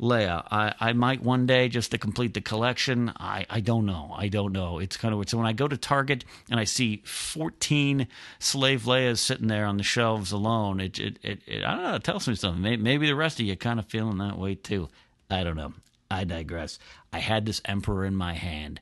Leia. 0.00 0.44
I, 0.50 0.74
I 0.80 0.92
might 0.92 1.22
one 1.22 1.46
day 1.46 1.68
just 1.68 1.92
to 1.92 1.98
complete 1.98 2.34
the 2.34 2.40
collection. 2.40 3.12
I, 3.16 3.46
I 3.48 3.60
don't 3.60 3.86
know. 3.86 4.14
I 4.16 4.28
don't 4.28 4.52
know. 4.52 4.78
It's 4.78 4.96
kind 4.96 5.12
of 5.12 5.18
weird. 5.18 5.28
so 5.28 5.38
when 5.38 5.46
I 5.46 5.52
go 5.52 5.68
to 5.68 5.76
Target 5.76 6.24
and 6.50 6.58
I 6.58 6.64
see 6.64 7.02
14 7.04 8.08
slave 8.38 8.82
Leias 8.82 9.18
sitting 9.18 9.48
there 9.48 9.66
on 9.66 9.76
the 9.76 9.82
shelves 9.82 10.32
alone, 10.32 10.80
it, 10.80 10.98
it, 10.98 11.18
it, 11.22 11.40
it 11.46 11.64
I 11.64 11.74
don't 11.74 11.84
know. 11.84 11.94
It 11.94 12.04
tells 12.04 12.26
me 12.26 12.34
something. 12.34 12.62
Maybe, 12.62 12.82
maybe 12.82 13.06
the 13.06 13.14
rest 13.14 13.38
of 13.38 13.46
you 13.46 13.56
kind 13.56 13.78
of 13.78 13.86
feeling 13.86 14.18
that 14.18 14.38
way 14.38 14.56
too. 14.56 14.88
I 15.30 15.44
don't 15.44 15.56
know. 15.56 15.72
I 16.10 16.24
digress. 16.24 16.78
I 17.12 17.20
had 17.20 17.46
this 17.46 17.62
Emperor 17.64 18.04
in 18.04 18.14
my 18.14 18.34
hand. 18.34 18.80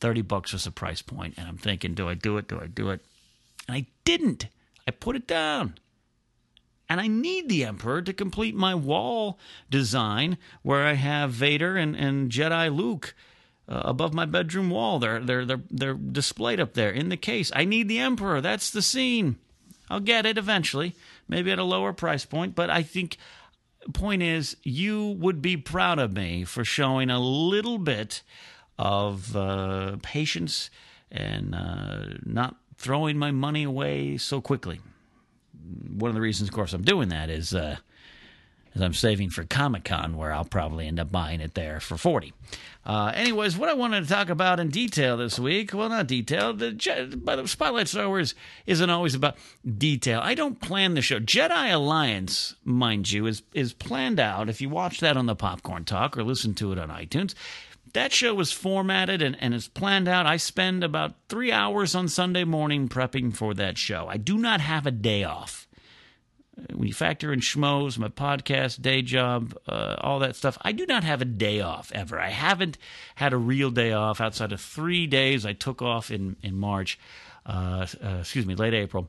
30 0.00 0.22
bucks 0.22 0.52
was 0.52 0.64
the 0.64 0.70
price 0.70 1.02
point, 1.02 1.34
and 1.36 1.46
I'm 1.46 1.58
thinking, 1.58 1.94
do 1.94 2.08
I 2.08 2.14
do 2.14 2.38
it? 2.38 2.48
Do 2.48 2.58
I 2.60 2.66
do 2.66 2.90
it? 2.90 3.04
And 3.68 3.76
I 3.76 3.86
didn't. 4.04 4.46
I 4.88 4.90
put 4.90 5.14
it 5.16 5.26
down. 5.26 5.74
And 6.90 7.00
I 7.00 7.06
need 7.06 7.48
the 7.48 7.64
Emperor 7.64 8.02
to 8.02 8.12
complete 8.12 8.56
my 8.56 8.74
wall 8.74 9.38
design 9.70 10.36
where 10.62 10.84
I 10.84 10.94
have 10.94 11.30
Vader 11.30 11.76
and, 11.76 11.94
and 11.94 12.32
Jedi 12.32 12.74
Luke 12.74 13.14
uh, 13.68 13.82
above 13.84 14.12
my 14.12 14.24
bedroom 14.24 14.70
wall. 14.70 14.98
They're, 14.98 15.20
they're, 15.20 15.44
they're, 15.44 15.62
they're 15.70 15.94
displayed 15.94 16.58
up 16.58 16.74
there 16.74 16.90
in 16.90 17.08
the 17.08 17.16
case. 17.16 17.52
I 17.54 17.64
need 17.64 17.86
the 17.86 18.00
Emperor. 18.00 18.40
That's 18.40 18.70
the 18.70 18.82
scene. 18.82 19.36
I'll 19.88 20.00
get 20.00 20.26
it 20.26 20.36
eventually, 20.36 20.96
maybe 21.28 21.52
at 21.52 21.60
a 21.60 21.64
lower 21.64 21.92
price 21.92 22.24
point, 22.24 22.56
but 22.56 22.70
I 22.70 22.82
think 22.82 23.16
point 23.94 24.22
is 24.22 24.56
you 24.64 25.10
would 25.20 25.40
be 25.40 25.56
proud 25.56 26.00
of 26.00 26.12
me 26.12 26.42
for 26.42 26.64
showing 26.64 27.08
a 27.08 27.20
little 27.20 27.78
bit 27.78 28.22
of 28.80 29.36
uh, 29.36 29.96
patience 30.02 30.70
and 31.10 31.54
uh, 31.54 32.04
not 32.24 32.56
throwing 32.76 33.16
my 33.16 33.30
money 33.30 33.62
away 33.62 34.16
so 34.16 34.40
quickly 34.40 34.80
one 35.96 36.08
of 36.08 36.14
the 36.14 36.20
reasons, 36.20 36.48
of 36.48 36.54
course, 36.54 36.72
I'm 36.72 36.82
doing 36.82 37.08
that 37.10 37.30
is 37.30 37.54
uh, 37.54 37.76
is 38.74 38.82
I'm 38.82 38.94
saving 38.94 39.30
for 39.30 39.44
Comic 39.44 39.84
Con, 39.84 40.16
where 40.16 40.32
I'll 40.32 40.44
probably 40.44 40.86
end 40.86 41.00
up 41.00 41.10
buying 41.10 41.40
it 41.40 41.54
there 41.54 41.80
for 41.80 41.96
forty. 41.96 42.32
Uh, 42.84 43.12
anyways, 43.14 43.58
what 43.58 43.68
I 43.68 43.74
wanted 43.74 44.02
to 44.02 44.08
talk 44.08 44.30
about 44.30 44.58
in 44.58 44.68
detail 44.68 45.18
this 45.18 45.38
week, 45.38 45.74
well, 45.74 45.90
not 45.90 46.06
detail, 46.06 46.54
the, 46.54 47.20
but 47.22 47.36
the 47.36 47.46
Spotlight 47.46 47.88
Star 47.88 48.08
Wars 48.08 48.34
isn't 48.66 48.88
always 48.88 49.14
about 49.14 49.36
detail. 49.76 50.20
I 50.22 50.34
don't 50.34 50.60
plan 50.60 50.94
the 50.94 51.02
show. 51.02 51.20
Jedi 51.20 51.74
Alliance, 51.74 52.54
mind 52.64 53.10
you, 53.10 53.26
is 53.26 53.42
is 53.52 53.72
planned 53.72 54.18
out. 54.18 54.48
If 54.48 54.60
you 54.60 54.68
watch 54.68 55.00
that 55.00 55.16
on 55.16 55.26
the 55.26 55.36
Popcorn 55.36 55.84
Talk 55.84 56.16
or 56.16 56.24
listen 56.24 56.54
to 56.54 56.72
it 56.72 56.78
on 56.78 56.88
iTunes, 56.88 57.34
that 57.92 58.12
show 58.12 58.34
was 58.34 58.52
formatted 58.52 59.22
and, 59.22 59.36
and 59.40 59.54
is 59.54 59.68
planned 59.68 60.08
out. 60.08 60.26
I 60.26 60.36
spend 60.36 60.84
about 60.84 61.14
three 61.28 61.52
hours 61.52 61.94
on 61.94 62.08
Sunday 62.08 62.44
morning 62.44 62.88
prepping 62.88 63.34
for 63.34 63.54
that 63.54 63.78
show. 63.78 64.06
I 64.08 64.16
do 64.16 64.38
not 64.38 64.60
have 64.60 64.86
a 64.86 64.90
day 64.90 65.24
off. 65.24 65.66
When 66.74 66.86
you 66.86 66.92
factor 66.92 67.32
in 67.32 67.40
schmoes, 67.40 67.96
my 67.96 68.08
podcast, 68.08 68.82
day 68.82 69.00
job, 69.00 69.56
uh, 69.66 69.96
all 70.00 70.18
that 70.18 70.36
stuff, 70.36 70.58
I 70.60 70.72
do 70.72 70.84
not 70.84 71.04
have 71.04 71.22
a 71.22 71.24
day 71.24 71.60
off 71.60 71.90
ever. 71.94 72.20
I 72.20 72.28
haven't 72.28 72.76
had 73.14 73.32
a 73.32 73.38
real 73.38 73.70
day 73.70 73.92
off 73.92 74.20
outside 74.20 74.52
of 74.52 74.60
three 74.60 75.06
days 75.06 75.46
I 75.46 75.54
took 75.54 75.80
off 75.80 76.10
in, 76.10 76.36
in 76.42 76.56
March, 76.56 76.98
uh, 77.46 77.86
uh, 78.04 78.16
excuse 78.20 78.44
me, 78.44 78.54
late 78.54 78.74
April 78.74 79.08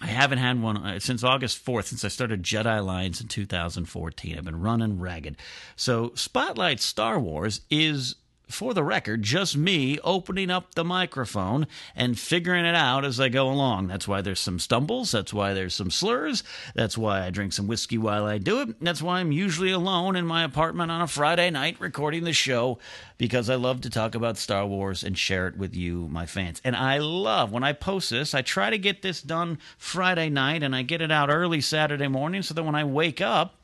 I 0.00 0.06
haven't 0.06 0.38
had 0.38 0.62
one 0.62 0.76
uh, 0.76 1.00
since 1.00 1.24
August 1.24 1.64
4th, 1.64 1.84
since 1.84 2.04
I 2.04 2.08
started 2.08 2.42
Jedi 2.42 2.78
Alliance 2.78 3.20
in 3.20 3.26
2014. 3.28 4.38
I've 4.38 4.44
been 4.44 4.60
running 4.60 5.00
ragged. 5.00 5.36
So, 5.74 6.12
Spotlight 6.14 6.80
Star 6.80 7.18
Wars 7.18 7.62
is 7.68 8.14
for 8.48 8.74
the 8.74 8.82
record, 8.82 9.22
just 9.22 9.56
me 9.56 9.98
opening 10.02 10.50
up 10.50 10.74
the 10.74 10.84
microphone 10.84 11.66
and 11.94 12.18
figuring 12.18 12.64
it 12.64 12.74
out 12.74 13.04
as 13.04 13.20
I 13.20 13.28
go 13.28 13.48
along. 13.48 13.88
That's 13.88 14.08
why 14.08 14.20
there's 14.22 14.40
some 14.40 14.58
stumbles. 14.58 15.12
That's 15.12 15.32
why 15.32 15.54
there's 15.54 15.74
some 15.74 15.90
slurs. 15.90 16.42
That's 16.74 16.96
why 16.96 17.24
I 17.24 17.30
drink 17.30 17.52
some 17.52 17.66
whiskey 17.66 17.98
while 17.98 18.24
I 18.24 18.38
do 18.38 18.60
it. 18.62 18.80
That's 18.80 19.02
why 19.02 19.20
I'm 19.20 19.32
usually 19.32 19.70
alone 19.70 20.16
in 20.16 20.26
my 20.26 20.44
apartment 20.44 20.90
on 20.90 21.00
a 21.00 21.06
Friday 21.06 21.50
night 21.50 21.76
recording 21.78 22.24
the 22.24 22.32
show 22.32 22.78
because 23.18 23.50
I 23.50 23.56
love 23.56 23.82
to 23.82 23.90
talk 23.90 24.14
about 24.14 24.38
Star 24.38 24.66
Wars 24.66 25.04
and 25.04 25.18
share 25.18 25.48
it 25.48 25.56
with 25.56 25.76
you, 25.76 26.08
my 26.08 26.26
fans. 26.26 26.60
And 26.64 26.74
I 26.74 26.98
love 26.98 27.52
when 27.52 27.64
I 27.64 27.72
post 27.72 28.10
this, 28.10 28.34
I 28.34 28.42
try 28.42 28.70
to 28.70 28.78
get 28.78 29.02
this 29.02 29.20
done 29.20 29.58
Friday 29.76 30.30
night 30.30 30.62
and 30.62 30.74
I 30.74 30.82
get 30.82 31.02
it 31.02 31.12
out 31.12 31.28
early 31.28 31.60
Saturday 31.60 32.08
morning 32.08 32.42
so 32.42 32.54
that 32.54 32.62
when 32.62 32.74
I 32.74 32.84
wake 32.84 33.20
up, 33.20 33.57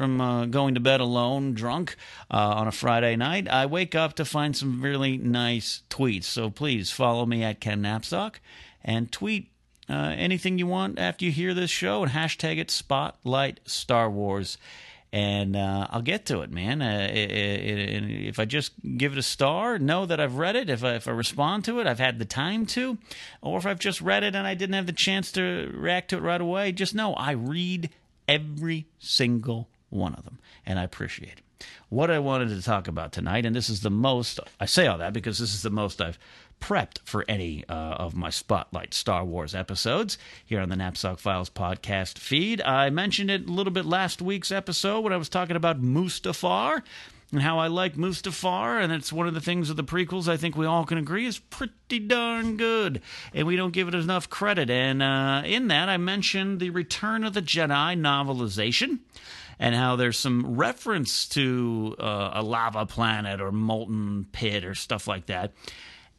from 0.00 0.18
uh, 0.18 0.46
going 0.46 0.72
to 0.72 0.80
bed 0.80 0.98
alone, 0.98 1.52
drunk 1.52 1.94
uh, 2.30 2.54
on 2.56 2.66
a 2.66 2.72
Friday 2.72 3.16
night, 3.16 3.46
I 3.46 3.66
wake 3.66 3.94
up 3.94 4.14
to 4.14 4.24
find 4.24 4.56
some 4.56 4.80
really 4.80 5.18
nice 5.18 5.82
tweets. 5.90 6.24
So 6.24 6.48
please 6.48 6.90
follow 6.90 7.26
me 7.26 7.44
at 7.44 7.60
Ken 7.60 7.82
Napzok 7.82 8.36
and 8.82 9.12
tweet 9.12 9.50
uh, 9.90 10.14
anything 10.16 10.56
you 10.56 10.66
want 10.66 10.98
after 10.98 11.26
you 11.26 11.30
hear 11.30 11.52
this 11.52 11.68
show 11.68 12.02
and 12.02 12.12
hashtag 12.12 12.56
it 12.56 12.70
Spotlight 12.70 13.60
Star 13.66 14.08
Wars. 14.08 14.56
And 15.12 15.54
uh, 15.54 15.88
I'll 15.90 16.00
get 16.00 16.24
to 16.26 16.40
it, 16.40 16.50
man. 16.50 16.80
Uh, 16.80 17.10
it, 17.12 17.30
it, 17.30 17.78
it, 17.90 18.26
if 18.26 18.38
I 18.38 18.46
just 18.46 18.72
give 18.96 19.12
it 19.12 19.18
a 19.18 19.22
star, 19.22 19.78
know 19.78 20.06
that 20.06 20.18
I've 20.18 20.38
read 20.38 20.56
it. 20.56 20.70
If 20.70 20.82
I, 20.82 20.94
if 20.94 21.08
I 21.08 21.10
respond 21.10 21.66
to 21.66 21.78
it, 21.78 21.86
I've 21.86 21.98
had 21.98 22.18
the 22.18 22.24
time 22.24 22.64
to. 22.68 22.96
Or 23.42 23.58
if 23.58 23.66
I've 23.66 23.78
just 23.78 24.00
read 24.00 24.22
it 24.22 24.34
and 24.34 24.46
I 24.46 24.54
didn't 24.54 24.76
have 24.76 24.86
the 24.86 24.94
chance 24.94 25.30
to 25.32 25.70
react 25.74 26.08
to 26.08 26.16
it 26.16 26.22
right 26.22 26.40
away, 26.40 26.72
just 26.72 26.94
know 26.94 27.12
I 27.12 27.32
read 27.32 27.90
every 28.26 28.86
single 28.98 29.68
one 29.90 30.14
of 30.14 30.24
them, 30.24 30.38
and 30.64 30.78
I 30.78 30.84
appreciate 30.84 31.34
it. 31.38 31.66
What 31.88 32.10
I 32.10 32.18
wanted 32.18 32.48
to 32.48 32.62
talk 32.62 32.88
about 32.88 33.12
tonight, 33.12 33.44
and 33.44 33.54
this 33.54 33.68
is 33.68 33.82
the 33.82 33.90
most, 33.90 34.40
I 34.58 34.66
say 34.66 34.86
all 34.86 34.98
that 34.98 35.12
because 35.12 35.38
this 35.38 35.54
is 35.54 35.62
the 35.62 35.70
most 35.70 36.00
I've 36.00 36.18
prepped 36.60 36.98
for 37.04 37.24
any 37.28 37.64
uh, 37.68 37.72
of 37.72 38.14
my 38.14 38.30
Spotlight 38.30 38.94
Star 38.94 39.24
Wars 39.24 39.54
episodes 39.54 40.18
here 40.44 40.60
on 40.60 40.68
the 40.68 40.76
Napzok 40.76 41.18
Files 41.18 41.50
podcast 41.50 42.18
feed. 42.18 42.62
I 42.62 42.90
mentioned 42.90 43.30
it 43.30 43.48
a 43.48 43.52
little 43.52 43.72
bit 43.72 43.84
last 43.84 44.22
week's 44.22 44.52
episode 44.52 45.00
when 45.00 45.12
I 45.12 45.16
was 45.16 45.28
talking 45.28 45.56
about 45.56 45.82
Mustafar 45.82 46.82
and 47.32 47.42
how 47.42 47.58
I 47.58 47.68
like 47.68 47.94
Mustafar, 47.94 48.82
and 48.82 48.92
it's 48.92 49.12
one 49.12 49.28
of 49.28 49.34
the 49.34 49.40
things 49.40 49.70
of 49.70 49.76
the 49.76 49.84
prequels 49.84 50.28
I 50.28 50.36
think 50.36 50.56
we 50.56 50.66
all 50.66 50.84
can 50.84 50.98
agree 50.98 51.26
is 51.26 51.38
pretty 51.38 52.00
darn 52.00 52.56
good, 52.56 53.00
and 53.32 53.46
we 53.46 53.56
don't 53.56 53.72
give 53.72 53.88
it 53.88 53.94
enough 53.94 54.28
credit. 54.28 54.68
And 54.68 55.02
uh, 55.02 55.42
in 55.44 55.68
that, 55.68 55.88
I 55.88 55.96
mentioned 55.96 56.58
the 56.60 56.70
Return 56.70 57.24
of 57.24 57.34
the 57.34 57.42
Jedi 57.42 57.98
novelization 57.98 59.00
and 59.60 59.74
how 59.74 59.94
there's 59.94 60.18
some 60.18 60.56
reference 60.56 61.28
to 61.28 61.94
uh, 62.00 62.30
a 62.34 62.42
lava 62.42 62.86
planet 62.86 63.40
or 63.42 63.52
molten 63.52 64.26
pit 64.32 64.64
or 64.64 64.74
stuff 64.74 65.06
like 65.06 65.26
that. 65.26 65.52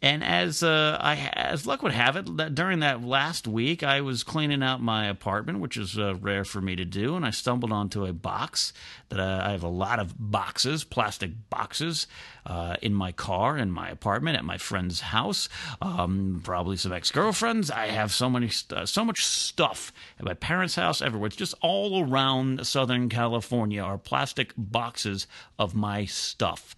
And 0.04 0.24
as 0.24 0.64
uh, 0.64 0.98
I 1.00 1.16
as 1.34 1.68
luck 1.68 1.84
would 1.84 1.92
have 1.92 2.16
it, 2.16 2.38
that 2.38 2.56
during 2.56 2.80
that 2.80 3.04
last 3.04 3.48
week, 3.48 3.84
I 3.84 4.02
was 4.02 4.24
cleaning 4.24 4.64
out 4.64 4.82
my 4.82 5.06
apartment, 5.06 5.60
which 5.60 5.78
is 5.78 5.96
uh, 5.96 6.16
rare 6.16 6.44
for 6.44 6.60
me 6.60 6.76
to 6.76 6.86
do, 6.86 7.16
and 7.16 7.24
I 7.24 7.30
stumbled 7.30 7.72
onto 7.72 8.06
a 8.06 8.12
box 8.12 8.74
that 9.10 9.20
uh, 9.20 9.44
I 9.46 9.52
have 9.52 9.62
a 9.62 9.68
lot 9.68 10.00
of 10.00 10.16
boxes, 10.18 10.84
plastic 10.84 11.32
boxes, 11.52 12.08
uh, 12.48 12.78
in 12.82 12.96
my 12.96 13.12
car, 13.12 13.60
in 13.60 13.70
my 13.72 13.90
apartment, 13.90 14.38
at 14.38 14.44
my 14.44 14.58
friend's 14.58 15.02
house, 15.02 15.48
um, 15.84 16.42
probably 16.44 16.78
some 16.78 16.94
ex 16.94 17.12
girlfriends. 17.12 17.70
I 17.70 17.88
have 17.88 18.12
so 18.12 18.28
many, 18.28 18.50
st- 18.50 18.90
so 18.90 19.06
much 19.06 19.24
stuff 19.24 19.94
at 20.18 20.26
my 20.26 20.34
parents' 20.34 20.74
house, 20.74 21.04
everywhere. 21.04 21.28
It's 21.28 21.36
just 21.36 21.54
all 21.62 22.04
around 22.04 22.66
Southern 22.66 23.08
California 23.08 23.84
are 23.84 24.00
plastic 24.00 24.54
boxes 24.58 25.28
of 25.60 25.76
my 25.76 26.06
stuff, 26.06 26.76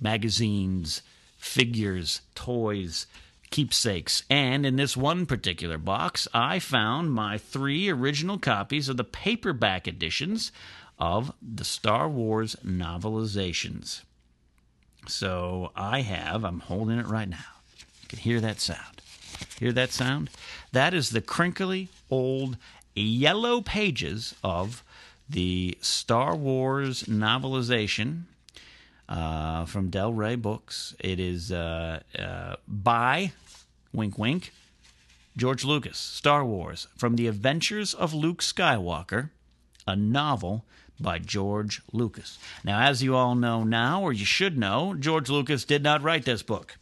magazines 0.00 1.02
figures, 1.40 2.20
toys, 2.34 3.06
keepsakes. 3.50 4.22
And 4.30 4.64
in 4.64 4.76
this 4.76 4.96
one 4.96 5.26
particular 5.26 5.78
box, 5.78 6.28
I 6.32 6.58
found 6.58 7.12
my 7.12 7.38
three 7.38 7.88
original 7.88 8.38
copies 8.38 8.88
of 8.88 8.96
the 8.96 9.04
paperback 9.04 9.88
editions 9.88 10.52
of 10.98 11.32
the 11.42 11.64
Star 11.64 12.08
Wars 12.08 12.56
novelizations. 12.64 14.02
So 15.08 15.72
I 15.74 16.02
have, 16.02 16.44
I'm 16.44 16.60
holding 16.60 16.98
it 16.98 17.06
right 17.06 17.28
now. 17.28 17.38
You 18.02 18.08
can 18.08 18.18
hear 18.18 18.40
that 18.40 18.60
sound. 18.60 19.00
Hear 19.58 19.72
that 19.72 19.92
sound? 19.92 20.28
That 20.72 20.92
is 20.92 21.10
the 21.10 21.22
crinkly 21.22 21.88
old 22.10 22.58
yellow 22.94 23.62
pages 23.62 24.34
of 24.44 24.84
the 25.28 25.78
Star 25.80 26.36
Wars 26.36 27.04
novelization 27.04 28.24
uh, 29.10 29.64
from 29.64 29.90
Del 29.90 30.12
Rey 30.12 30.36
Books. 30.36 30.94
It 31.00 31.18
is 31.18 31.52
uh, 31.52 32.00
uh, 32.18 32.56
by, 32.66 33.32
wink 33.92 34.16
wink, 34.16 34.52
George 35.36 35.64
Lucas, 35.64 35.98
Star 35.98 36.44
Wars, 36.44 36.86
From 36.96 37.16
the 37.16 37.26
Adventures 37.26 37.92
of 37.92 38.14
Luke 38.14 38.40
Skywalker, 38.40 39.30
a 39.86 39.96
novel 39.96 40.64
by 40.98 41.18
George 41.18 41.82
Lucas. 41.92 42.38
Now, 42.62 42.80
as 42.80 43.02
you 43.02 43.16
all 43.16 43.34
know 43.34 43.64
now, 43.64 44.02
or 44.02 44.12
you 44.12 44.24
should 44.24 44.56
know, 44.56 44.94
George 44.94 45.28
Lucas 45.28 45.64
did 45.64 45.82
not 45.82 46.02
write 46.02 46.24
this 46.24 46.42
book. 46.42 46.76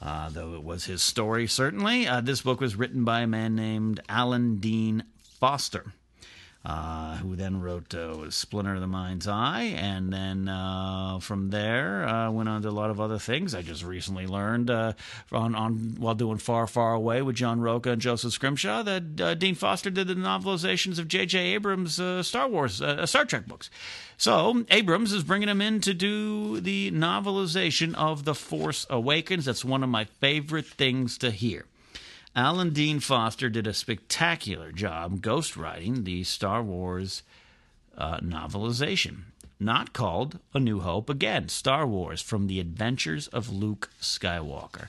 Uh, 0.00 0.28
though 0.30 0.54
it 0.54 0.62
was 0.62 0.84
his 0.84 1.02
story, 1.02 1.48
certainly. 1.48 2.06
Uh, 2.06 2.20
this 2.20 2.42
book 2.42 2.60
was 2.60 2.76
written 2.76 3.04
by 3.04 3.22
a 3.22 3.26
man 3.26 3.56
named 3.56 4.00
Alan 4.08 4.58
Dean 4.58 5.02
Foster 5.40 5.92
uh, 6.64 7.16
who 7.18 7.36
then 7.36 7.60
wrote 7.60 7.94
uh, 7.94 8.30
Splinter 8.30 8.74
of 8.74 8.80
the 8.80 8.86
Mind's 8.86 9.28
Eye, 9.28 9.74
and 9.76 10.12
then 10.12 10.48
uh, 10.48 11.18
from 11.20 11.50
there 11.50 12.06
uh, 12.06 12.30
went 12.30 12.48
on 12.48 12.62
to 12.62 12.68
a 12.68 12.70
lot 12.70 12.90
of 12.90 13.00
other 13.00 13.18
things. 13.18 13.54
I 13.54 13.62
just 13.62 13.84
recently 13.84 14.26
learned 14.26 14.68
uh, 14.68 14.92
on, 15.32 15.54
on 15.54 15.96
while 15.98 16.14
doing 16.14 16.38
Far, 16.38 16.66
Far 16.66 16.94
Away 16.94 17.22
with 17.22 17.36
John 17.36 17.60
Rocha 17.60 17.92
and 17.92 18.02
Joseph 18.02 18.32
Scrimshaw 18.32 18.82
that 18.82 19.20
uh, 19.20 19.34
Dean 19.34 19.54
Foster 19.54 19.88
did 19.88 20.08
the 20.08 20.14
novelizations 20.14 20.98
of 20.98 21.08
J.J. 21.08 21.38
Abrams' 21.54 22.00
Star 22.26 22.48
Wars, 22.48 22.82
Star 23.04 23.24
Trek 23.24 23.46
books. 23.46 23.70
So 24.16 24.64
Abrams 24.70 25.12
is 25.12 25.22
bringing 25.22 25.48
him 25.48 25.60
in 25.60 25.80
to 25.82 25.94
do 25.94 26.60
the 26.60 26.90
novelization 26.90 27.94
of 27.94 28.24
The 28.24 28.34
Force 28.34 28.84
Awakens. 28.90 29.44
That's 29.44 29.64
one 29.64 29.84
of 29.84 29.88
my 29.88 30.04
favorite 30.04 30.66
things 30.66 31.18
to 31.18 31.30
hear. 31.30 31.66
Alan 32.36 32.70
Dean 32.70 33.00
Foster 33.00 33.48
did 33.48 33.66
a 33.66 33.74
spectacular 33.74 34.70
job 34.70 35.20
ghostwriting 35.20 36.04
the 36.04 36.24
Star 36.24 36.62
Wars 36.62 37.22
uh, 37.96 38.18
novelization, 38.18 39.22
not 39.58 39.92
called 39.92 40.38
A 40.54 40.60
New 40.60 40.80
Hope. 40.80 41.10
Again, 41.10 41.48
Star 41.48 41.86
Wars 41.86 42.22
from 42.22 42.46
the 42.46 42.60
Adventures 42.60 43.26
of 43.28 43.50
Luke 43.50 43.90
Skywalker. 44.00 44.88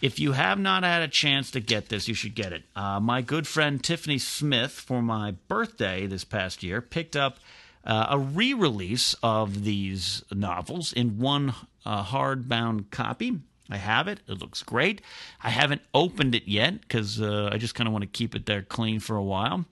If 0.00 0.18
you 0.18 0.32
have 0.32 0.58
not 0.58 0.82
had 0.82 1.02
a 1.02 1.08
chance 1.08 1.50
to 1.50 1.60
get 1.60 1.90
this, 1.90 2.08
you 2.08 2.14
should 2.14 2.34
get 2.34 2.54
it. 2.54 2.62
Uh, 2.74 3.00
my 3.00 3.20
good 3.20 3.46
friend 3.46 3.82
Tiffany 3.82 4.18
Smith, 4.18 4.72
for 4.72 5.02
my 5.02 5.32
birthday 5.48 6.06
this 6.06 6.24
past 6.24 6.62
year, 6.62 6.80
picked 6.80 7.16
up 7.16 7.38
uh, 7.84 8.06
a 8.10 8.18
re 8.18 8.54
release 8.54 9.14
of 9.22 9.64
these 9.64 10.24
novels 10.32 10.92
in 10.94 11.18
one 11.18 11.54
uh, 11.84 12.04
hardbound 12.04 12.90
copy. 12.90 13.40
I 13.70 13.76
have 13.76 14.08
it. 14.08 14.20
It 14.28 14.38
looks 14.38 14.62
great. 14.62 15.00
I 15.42 15.50
haven't 15.50 15.82
opened 15.94 16.34
it 16.34 16.48
yet 16.48 16.80
because 16.80 17.20
uh, 17.20 17.50
I 17.52 17.58
just 17.58 17.74
kind 17.74 17.86
of 17.86 17.92
want 17.92 18.02
to 18.02 18.08
keep 18.08 18.34
it 18.34 18.46
there 18.46 18.62
clean 18.62 19.00
for 19.00 19.16
a 19.16 19.22
while. 19.22 19.64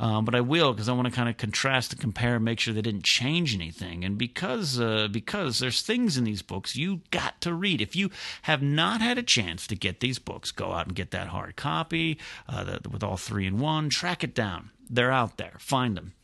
Um, 0.00 0.24
but 0.24 0.34
I 0.34 0.40
will 0.40 0.72
because 0.72 0.88
I 0.88 0.94
want 0.94 1.08
to 1.08 1.14
kind 1.14 1.28
of 1.28 1.36
contrast 1.36 1.92
and 1.92 2.00
compare 2.00 2.36
and 2.36 2.44
make 2.44 2.58
sure 2.58 2.72
they 2.72 2.80
didn't 2.80 3.04
change 3.04 3.54
anything. 3.54 4.02
And 4.02 4.16
because 4.16 4.80
uh, 4.80 5.08
because 5.10 5.58
there's 5.58 5.82
things 5.82 6.16
in 6.16 6.24
these 6.24 6.40
books 6.40 6.74
you 6.74 7.02
got 7.10 7.38
to 7.42 7.52
read. 7.52 7.82
If 7.82 7.94
you 7.94 8.10
have 8.42 8.62
not 8.62 9.02
had 9.02 9.18
a 9.18 9.22
chance 9.22 9.66
to 9.66 9.76
get 9.76 10.00
these 10.00 10.18
books, 10.18 10.52
go 10.52 10.72
out 10.72 10.86
and 10.86 10.96
get 10.96 11.10
that 11.10 11.28
hard 11.28 11.56
copy 11.56 12.18
uh, 12.48 12.64
the, 12.64 12.88
with 12.88 13.04
all 13.04 13.18
three 13.18 13.46
in 13.46 13.58
one. 13.58 13.90
Track 13.90 14.24
it 14.24 14.34
down. 14.34 14.70
They're 14.88 15.12
out 15.12 15.36
there. 15.36 15.56
Find 15.58 15.98
them. 15.98 16.14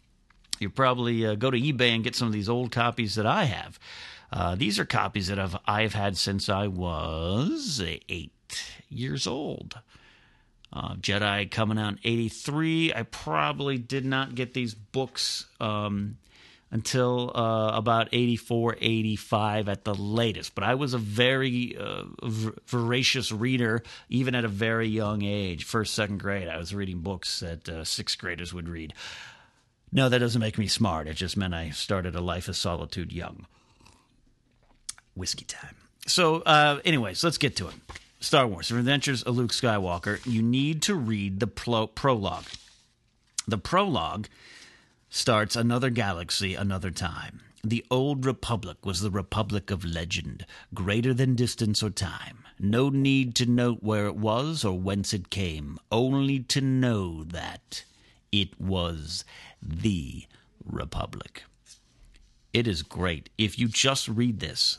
You 0.59 0.71
probably 0.71 1.27
uh, 1.27 1.35
go 1.35 1.51
to 1.51 1.61
eBay 1.61 1.91
and 1.91 2.03
get 2.03 2.17
some 2.17 2.29
of 2.29 2.33
these 2.33 2.49
old 2.49 2.73
copies 2.73 3.15
that 3.17 3.27
I 3.27 3.45
have. 3.45 3.79
Uh, 4.33 4.54
these 4.54 4.78
are 4.78 4.85
copies 4.85 5.28
that 5.28 5.38
I've, 5.38 5.56
I've 5.66 5.95
had 5.95 6.16
since 6.16 6.49
I 6.49 6.66
was 6.66 7.83
eight 8.09 8.33
years 8.88 9.26
old. 9.26 9.78
Uh, 10.73 10.95
Jedi 10.97 11.50
coming 11.50 11.78
out 11.78 11.92
in 11.92 11.99
83. 12.04 12.92
I 12.92 13.02
probably 13.04 13.78
did 13.78 14.04
not 14.04 14.35
get 14.35 14.52
these 14.52 14.75
books 14.75 15.47
um, 15.61 16.19
until 16.71 17.32
uh, 17.34 17.71
about 17.75 18.08
84, 18.12 18.76
85 18.80 19.69
at 19.69 19.84
the 19.84 19.95
latest. 19.95 20.54
But 20.54 20.65
I 20.65 20.75
was 20.75 20.93
a 20.93 20.99
very 20.99 21.76
uh, 21.78 22.02
voracious 22.67 23.30
reader, 23.30 23.82
even 24.08 24.34
at 24.34 24.45
a 24.45 24.49
very 24.49 24.89
young 24.89 25.23
age. 25.23 25.65
First, 25.65 25.95
second 25.95 26.19
grade, 26.19 26.49
I 26.49 26.58
was 26.58 26.75
reading 26.75 26.99
books 26.99 27.41
that 27.41 27.69
uh, 27.69 27.84
sixth 27.84 28.19
graders 28.19 28.52
would 28.52 28.69
read. 28.69 28.93
No, 29.93 30.08
that 30.08 30.19
doesn't 30.19 30.41
make 30.41 30.58
me 30.58 30.67
smart. 30.67 31.06
It 31.06 31.15
just 31.15 31.36
meant 31.36 31.54
I 31.54 31.71
started 31.71 32.17
a 32.17 32.21
life 32.21 32.49
of 32.49 32.56
solitude 32.56 33.12
young 33.12 33.47
whiskey 35.17 35.45
time. 35.45 35.76
So, 36.07 36.43
uh, 36.43 36.81
anyways, 36.85 37.25
let's 37.25 37.39
get 37.39 37.57
to 37.57 37.69
it. 37.69 37.75
Star 38.21 38.47
Wars: 38.47 38.69
The 38.69 38.79
Adventures 38.79 39.23
of 39.23 39.37
Luke 39.37 39.52
Skywalker. 39.52 40.25
You 40.25 40.43
need 40.43 40.83
to 40.83 40.95
read 40.95 41.41
the 41.41 41.47
pro- 41.47 41.89
prologue. 41.89 42.47
The 43.49 43.59
prologue 43.59 44.29
starts 45.11 45.57
another 45.57 45.91
galaxy, 45.91 46.55
another 46.55 46.91
time. 46.91 47.41
The 47.63 47.85
old 47.91 48.25
republic 48.25 48.85
was 48.85 49.00
the 49.00 49.11
republic 49.11 49.71
of 49.71 49.85
legend, 49.85 50.47
greater 50.73 51.13
than 51.13 51.35
distance 51.35 51.83
or 51.83 51.91
time. 51.91 52.45
No 52.59 52.89
need 52.89 53.35
to 53.37 53.47
note 53.47 53.83
where 53.83 54.07
it 54.07 54.17
was 54.17 54.65
or 54.65 54.79
whence 54.79 55.13
it 55.13 55.31
came, 55.31 55.79
only 55.91 56.41
to 56.41 56.61
know 56.61 57.25
that 57.25 57.85
it 58.31 58.61
was 58.61 59.25
the 59.61 60.26
republic. 60.65 61.45
It 62.52 62.67
is 62.67 62.83
great. 62.83 63.31
If 63.37 63.59
you 63.59 63.69
just 63.69 64.09
read 64.09 64.41
this, 64.41 64.79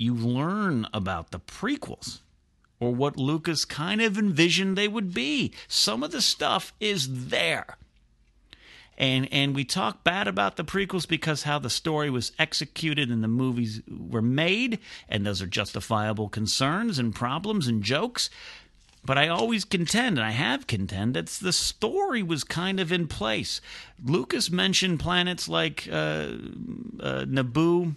you 0.00 0.14
learn 0.14 0.86
about 0.94 1.30
the 1.30 1.40
prequels 1.40 2.20
or 2.80 2.94
what 2.94 3.18
Lucas 3.18 3.64
kind 3.66 4.00
of 4.00 4.16
envisioned 4.16 4.76
they 4.76 4.88
would 4.88 5.12
be. 5.12 5.52
Some 5.68 6.02
of 6.02 6.10
the 6.10 6.22
stuff 6.22 6.72
is 6.80 7.28
there. 7.28 7.76
And 8.96 9.28
and 9.32 9.54
we 9.54 9.64
talk 9.64 10.04
bad 10.04 10.28
about 10.28 10.56
the 10.56 10.64
prequels 10.64 11.08
because 11.08 11.44
how 11.44 11.58
the 11.58 11.70
story 11.70 12.10
was 12.10 12.32
executed 12.38 13.10
and 13.10 13.24
the 13.24 13.28
movies 13.28 13.80
were 13.88 14.20
made, 14.20 14.78
and 15.08 15.24
those 15.24 15.40
are 15.40 15.46
justifiable 15.46 16.28
concerns 16.28 16.98
and 16.98 17.14
problems 17.14 17.66
and 17.66 17.82
jokes. 17.82 18.28
But 19.02 19.16
I 19.16 19.28
always 19.28 19.64
contend, 19.64 20.18
and 20.18 20.26
I 20.26 20.32
have 20.32 20.66
contended, 20.66 21.28
that 21.28 21.42
the 21.42 21.54
story 21.54 22.22
was 22.22 22.44
kind 22.44 22.78
of 22.78 22.92
in 22.92 23.08
place. 23.08 23.62
Lucas 24.04 24.50
mentioned 24.50 25.00
planets 25.00 25.48
like 25.48 25.88
uh, 25.90 25.94
uh, 27.00 27.24
Naboo 27.24 27.94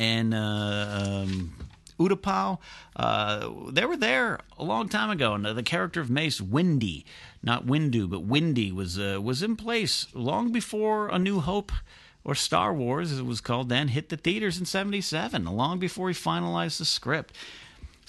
and 0.00 0.32
uh, 0.32 1.02
um, 1.04 1.52
Utapau. 1.98 2.58
Uh, 2.96 3.50
they 3.70 3.84
were 3.84 3.96
there 3.96 4.40
a 4.58 4.64
long 4.64 4.88
time 4.88 5.10
ago, 5.10 5.34
and 5.34 5.44
the 5.44 5.62
character 5.62 6.00
of 6.00 6.10
Mace 6.10 6.40
Windy, 6.40 7.04
not 7.42 7.66
Windu, 7.66 8.08
but 8.08 8.24
Windy, 8.24 8.72
was 8.72 8.98
uh, 8.98 9.20
was 9.22 9.42
in 9.42 9.54
place 9.54 10.06
long 10.14 10.50
before 10.50 11.08
A 11.08 11.18
New 11.18 11.40
Hope 11.40 11.70
or 12.24 12.34
Star 12.34 12.72
Wars, 12.74 13.12
as 13.12 13.18
it 13.18 13.26
was 13.26 13.40
called 13.40 13.68
then, 13.68 13.88
hit 13.88 14.08
the 14.08 14.16
theaters 14.16 14.58
in 14.58 14.64
'77, 14.64 15.44
long 15.44 15.78
before 15.78 16.08
he 16.08 16.14
finalized 16.14 16.78
the 16.78 16.86
script. 16.86 17.36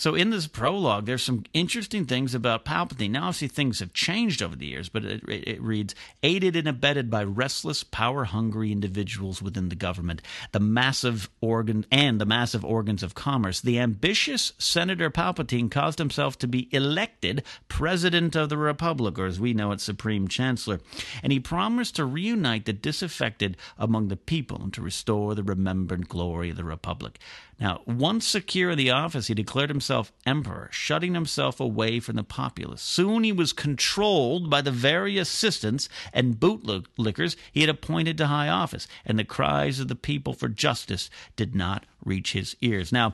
So 0.02 0.16
in 0.16 0.32
this 0.32 0.48
prologue, 0.48 1.06
there's 1.06 1.22
some 1.22 1.44
interesting 1.54 2.08
things 2.08 2.34
about 2.34 2.66
Palpatine. 2.66 3.12
Now, 3.12 3.28
obviously, 3.28 3.50
things 3.50 3.82
have 3.82 3.94
changed 3.94 4.42
over 4.42 4.56
the 4.56 4.66
years, 4.66 4.90
but 4.90 5.06
it, 5.06 5.22
it 5.30 5.62
reads 5.62 5.94
aided 6.24 6.56
and 6.56 6.68
abetted 6.68 7.12
by 7.12 7.24
restless, 7.24 7.84
power-hungry 7.84 8.72
individuals 8.72 9.44
within 9.44 9.70
the 9.70 9.76
government, 9.76 10.24
the 10.54 10.60
massive 10.60 11.30
organ 11.40 11.86
and 11.92 12.20
the 12.20 12.26
massive 12.26 12.66
organs 12.66 13.04
of 13.04 13.14
commerce. 13.14 13.62
The 13.62 13.78
ambitious 13.78 14.54
Senator 14.58 15.12
Palpatine 15.12 15.70
caused 15.70 16.00
himself 16.00 16.36
to 16.40 16.48
be 16.48 16.68
elected 16.72 17.44
President 17.68 18.36
of 18.36 18.50
the 18.50 18.58
Republic, 18.58 19.20
or 19.20 19.28
as 19.28 19.40
we 19.40 19.54
know 19.54 19.72
it, 19.72 19.82
Supreme 19.82 20.28
Chancellor, 20.28 20.80
and 21.22 21.32
he 21.32 21.40
promised 21.40 21.96
to 21.98 22.06
reunite 22.06 22.66
the 22.66 22.74
disaffected 22.74 23.56
among 23.78 24.08
the 24.08 24.18
people 24.18 24.64
and 24.64 24.74
to 24.74 24.82
restore 24.82 25.36
the 25.36 25.44
remembered 25.44 26.10
glory 26.10 26.50
of 26.50 26.58
the 26.58 26.64
Republic. 26.64 27.20
Now, 27.62 27.82
once 27.86 28.26
secure 28.26 28.72
in 28.72 28.78
the 28.80 28.90
office, 28.90 29.28
he 29.28 29.36
declared 29.36 29.70
himself 29.70 30.12
emperor, 30.26 30.70
shutting 30.72 31.14
himself 31.14 31.60
away 31.60 32.00
from 32.00 32.16
the 32.16 32.24
populace. 32.24 32.82
Soon 32.82 33.24
he 33.24 33.32
was 33.32 33.54
controlled 33.54 34.50
by 34.50 34.62
the 34.62 34.72
very 34.72 35.20
assistants 35.20 35.88
and 36.12 36.40
bootlickers 36.40 37.36
he 37.52 37.62
had 37.62 37.70
appointed 37.70 38.18
to 38.18 38.26
high 38.26 38.50
office, 38.50 38.88
and 39.06 39.20
the 39.20 39.24
cries 39.24 39.80
of 39.80 39.90
the 39.90 39.96
people 39.96 40.34
for 40.34 40.50
justice 40.50 41.12
did 41.36 41.54
not 41.54 41.86
reach 42.04 42.34
his 42.34 42.56
ears. 42.62 42.92
Now, 42.92 43.14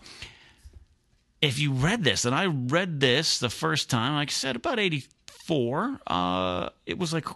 if 1.42 1.60
you 1.60 1.74
read 1.74 2.06
this, 2.06 2.24
and 2.24 2.34
I 2.34 2.46
read 2.46 3.02
this 3.02 3.40
the 3.40 3.50
first 3.50 3.90
time, 3.90 4.16
like 4.16 4.30
I 4.30 4.32
said, 4.32 4.56
about 4.56 4.80
84, 4.80 6.00
uh, 6.08 6.70
it 6.86 6.98
was 6.98 7.12
like, 7.12 7.28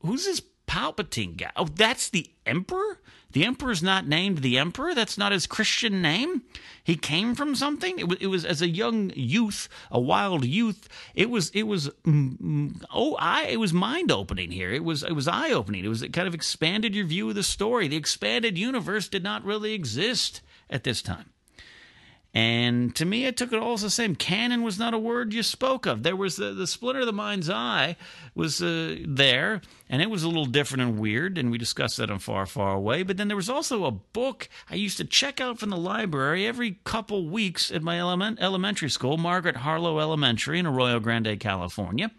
who's 0.00 0.26
this 0.26 0.40
Palpatine 0.72 1.36
guy. 1.36 1.50
Oh, 1.56 1.66
that's 1.66 2.08
the 2.08 2.30
Emperor? 2.46 2.98
The 3.32 3.44
Emperor's 3.44 3.82
not 3.82 4.06
named 4.06 4.38
the 4.38 4.58
Emperor? 4.58 4.94
That's 4.94 5.16
not 5.16 5.32
his 5.32 5.46
Christian 5.46 6.02
name? 6.02 6.42
He 6.84 6.96
came 6.96 7.34
from 7.34 7.54
something? 7.54 7.98
It 7.98 8.08
was, 8.08 8.18
it 8.20 8.26
was 8.26 8.44
as 8.44 8.60
a 8.60 8.68
young 8.68 9.10
youth, 9.14 9.68
a 9.90 10.00
wild 10.00 10.44
youth, 10.44 10.88
it 11.14 11.30
was, 11.30 11.50
it 11.50 11.62
was, 11.64 11.88
mm, 12.04 12.38
mm, 12.38 12.84
oh, 12.92 13.16
I, 13.18 13.44
it 13.46 13.60
was 13.60 13.72
mind 13.72 14.10
opening 14.10 14.50
here. 14.50 14.70
It 14.70 14.84
was, 14.84 15.02
it 15.02 15.12
was 15.12 15.28
eye 15.28 15.52
opening. 15.52 15.84
It 15.84 15.88
was, 15.88 16.02
it 16.02 16.12
kind 16.12 16.28
of 16.28 16.34
expanded 16.34 16.94
your 16.94 17.06
view 17.06 17.28
of 17.28 17.34
the 17.34 17.42
story. 17.42 17.88
The 17.88 17.96
expanded 17.96 18.58
universe 18.58 19.08
did 19.08 19.22
not 19.22 19.44
really 19.44 19.72
exist 19.72 20.42
at 20.68 20.84
this 20.84 21.02
time. 21.02 21.30
And 22.34 22.96
to 22.96 23.04
me, 23.04 23.28
I 23.28 23.30
took 23.30 23.52
it 23.52 23.58
all 23.58 23.74
as 23.74 23.82
the 23.82 23.90
same. 23.90 24.14
Canon 24.14 24.62
was 24.62 24.78
not 24.78 24.94
a 24.94 24.98
word 24.98 25.34
you 25.34 25.42
spoke 25.42 25.84
of. 25.84 26.02
There 26.02 26.16
was 26.16 26.36
the, 26.36 26.54
the 26.54 26.66
splinter 26.66 27.00
of 27.00 27.06
the 27.06 27.12
mind's 27.12 27.50
eye 27.50 27.96
was 28.34 28.62
uh, 28.62 28.96
there, 29.06 29.60
and 29.90 30.00
it 30.00 30.08
was 30.08 30.22
a 30.22 30.28
little 30.28 30.46
different 30.46 30.82
and 30.82 30.98
weird, 30.98 31.36
and 31.36 31.50
we 31.50 31.58
discussed 31.58 31.98
that 31.98 32.10
on 32.10 32.18
Far, 32.18 32.46
Far 32.46 32.74
Away. 32.74 33.02
But 33.02 33.18
then 33.18 33.28
there 33.28 33.36
was 33.36 33.50
also 33.50 33.84
a 33.84 33.90
book 33.90 34.48
I 34.70 34.76
used 34.76 34.96
to 34.96 35.04
check 35.04 35.42
out 35.42 35.58
from 35.58 35.68
the 35.68 35.76
library 35.76 36.46
every 36.46 36.78
couple 36.84 37.28
weeks 37.28 37.70
at 37.70 37.82
my 37.82 37.98
element, 37.98 38.38
elementary 38.40 38.88
school, 38.88 39.18
Margaret 39.18 39.56
Harloe 39.56 40.00
Elementary 40.00 40.58
in 40.58 40.66
Arroyo 40.66 41.00
Grande, 41.00 41.38
California. 41.38 42.10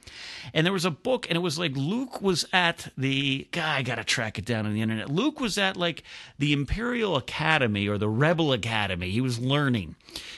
And 0.53 0.63
there 0.63 0.73
was 0.73 0.85
a 0.85 0.91
book, 0.91 1.25
and 1.27 1.35
it 1.35 1.41
was 1.41 1.57
like 1.57 1.75
Luke 1.75 2.21
was 2.21 2.45
at 2.53 2.89
the, 2.95 3.47
God, 3.51 3.79
I 3.79 3.81
got 3.81 3.95
to 3.95 4.03
track 4.03 4.37
it 4.37 4.45
down 4.45 4.67
on 4.67 4.75
the 4.75 4.81
internet. 4.81 5.09
Luke 5.09 5.39
was 5.39 5.57
at 5.57 5.75
like 5.75 6.03
the 6.37 6.53
Imperial 6.53 7.15
Academy 7.15 7.87
or 7.87 7.97
the 7.97 8.09
Rebel 8.09 8.53
Academy. 8.53 9.09
He 9.09 9.21
was 9.21 9.39
learning 9.39 9.95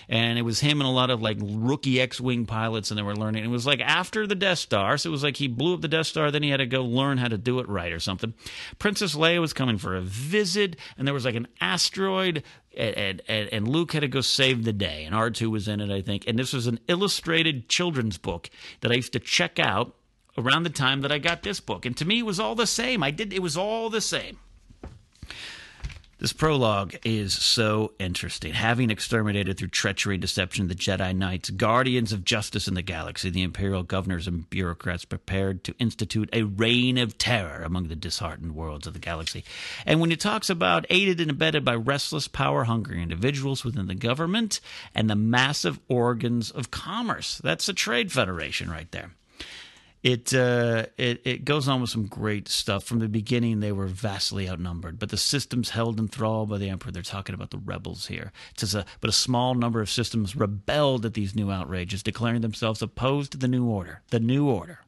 and 0.07 0.37
it 0.37 0.43
was 0.43 0.59
him 0.59 0.81
and 0.81 0.87
a 0.87 0.91
lot 0.91 1.09
of 1.09 1.21
like 1.21 1.37
rookie 1.41 1.99
X-wing 1.99 2.45
pilots, 2.45 2.91
and 2.91 2.97
they 2.97 3.03
were 3.03 3.15
learning. 3.15 3.43
It 3.43 3.49
was 3.49 3.65
like 3.65 3.81
after 3.81 4.27
the 4.27 4.35
Death 4.35 4.59
Star, 4.59 4.97
so 4.97 5.09
it 5.09 5.11
was 5.11 5.23
like 5.23 5.37
he 5.37 5.47
blew 5.47 5.73
up 5.73 5.81
the 5.81 5.87
Death 5.87 6.07
Star, 6.07 6.31
then 6.31 6.43
he 6.43 6.49
had 6.49 6.57
to 6.57 6.65
go 6.65 6.83
learn 6.83 7.17
how 7.17 7.27
to 7.27 7.37
do 7.37 7.59
it 7.59 7.67
right 7.67 7.91
or 7.91 7.99
something. 7.99 8.33
Princess 8.79 9.15
Leia 9.15 9.41
was 9.41 9.53
coming 9.53 9.77
for 9.77 9.95
a 9.95 10.01
visit, 10.01 10.75
and 10.97 11.07
there 11.07 11.13
was 11.13 11.25
like 11.25 11.35
an 11.35 11.47
asteroid. 11.61 12.43
And, 12.77 13.21
and, 13.29 13.47
and 13.53 13.67
Luke 13.69 13.93
had 13.93 14.01
to 14.01 14.09
go 14.09 14.19
save 14.19 14.65
the 14.65 14.73
day, 14.73 15.05
and 15.05 15.15
R2 15.15 15.49
was 15.49 15.69
in 15.69 15.79
it, 15.79 15.89
I 15.89 16.01
think. 16.01 16.27
And 16.27 16.37
this 16.37 16.51
was 16.51 16.67
an 16.67 16.81
illustrated 16.89 17.69
children's 17.69 18.17
book 18.17 18.49
that 18.81 18.91
I 18.91 18.95
used 18.95 19.13
to 19.13 19.19
check 19.19 19.59
out 19.59 19.95
around 20.37 20.63
the 20.63 20.69
time 20.69 20.99
that 20.99 21.11
I 21.11 21.17
got 21.17 21.43
this 21.43 21.61
book. 21.61 21.85
And 21.85 21.95
to 21.95 22.03
me, 22.03 22.19
it 22.19 22.25
was 22.25 22.37
all 22.37 22.53
the 22.53 22.67
same. 22.67 23.01
I 23.01 23.11
did, 23.11 23.31
it 23.31 23.41
was 23.41 23.55
all 23.55 23.89
the 23.89 24.01
same. 24.01 24.39
This 26.17 26.31
prologue 26.31 26.95
is 27.03 27.33
so 27.33 27.91
interesting. 27.99 28.53
Having 28.53 28.89
exterminated 28.89 29.57
through 29.57 29.67
treachery 29.67 30.15
and 30.15 30.21
deception 30.21 30.69
the 30.69 30.73
Jedi 30.73 31.13
Knights, 31.13 31.49
guardians 31.49 32.13
of 32.13 32.23
justice 32.23 32.69
in 32.69 32.73
the 32.73 32.81
galaxy, 32.81 33.29
the 33.29 33.43
Imperial 33.43 33.83
governors 33.83 34.25
and 34.25 34.49
bureaucrats 34.49 35.03
prepared 35.03 35.65
to 35.65 35.75
institute 35.77 36.29
a 36.31 36.43
reign 36.43 36.97
of 36.97 37.17
terror 37.17 37.63
among 37.63 37.89
the 37.89 37.97
disheartened 37.97 38.55
worlds 38.55 38.87
of 38.87 38.93
the 38.93 38.99
galaxy. 38.99 39.43
And 39.85 39.99
when 39.99 40.09
he 40.09 40.15
talks 40.15 40.49
about 40.49 40.85
aided 40.89 41.19
and 41.19 41.31
abetted 41.31 41.65
by 41.65 41.75
restless, 41.75 42.29
power 42.29 42.63
hungry 42.63 43.01
individuals 43.01 43.65
within 43.65 43.87
the 43.87 43.93
government 43.93 44.61
and 44.93 45.09
the 45.09 45.17
massive 45.17 45.81
organs 45.89 46.49
of 46.49 46.71
commerce, 46.71 47.41
that's 47.43 47.67
a 47.67 47.73
trade 47.73 48.13
federation 48.13 48.71
right 48.71 48.89
there 48.91 49.11
it, 50.05 50.35
uh, 50.35 50.85
it 50.97 51.21
it 51.25 51.45
goes 51.45 51.67
on 51.67 51.81
with 51.81 51.89
some 51.89 52.05
great 52.05 52.47
stuff. 52.47 52.83
From 52.83 52.99
the 52.99 53.07
beginning, 53.07 53.59
they 53.59 53.71
were 53.71 53.87
vastly 53.87 54.47
outnumbered, 54.47 54.99
but 54.99 55.09
the 55.09 55.17
systems 55.17 55.71
held 55.71 55.99
in 55.99 56.07
thrall 56.07 56.45
by 56.45 56.59
the 56.59 56.69
emperor. 56.69 56.91
They're 56.91 57.01
talking 57.01 57.33
about 57.33 57.49
the 57.49 57.57
rebels 57.57 58.05
here. 58.05 58.31
It 58.51 58.59
says, 58.59 58.75
a, 58.75 58.85
but 59.01 59.09
a 59.09 59.13
small 59.13 59.55
number 59.55 59.81
of 59.81 59.89
systems 59.89 60.35
rebelled 60.35 61.07
at 61.07 61.15
these 61.15 61.35
new 61.35 61.49
outrages, 61.49 62.03
declaring 62.03 62.41
themselves 62.41 62.83
opposed 62.83 63.31
to 63.31 63.39
the 63.39 63.47
new 63.47 63.65
order. 63.65 64.03
The 64.11 64.19
new 64.19 64.47
order. 64.47 64.81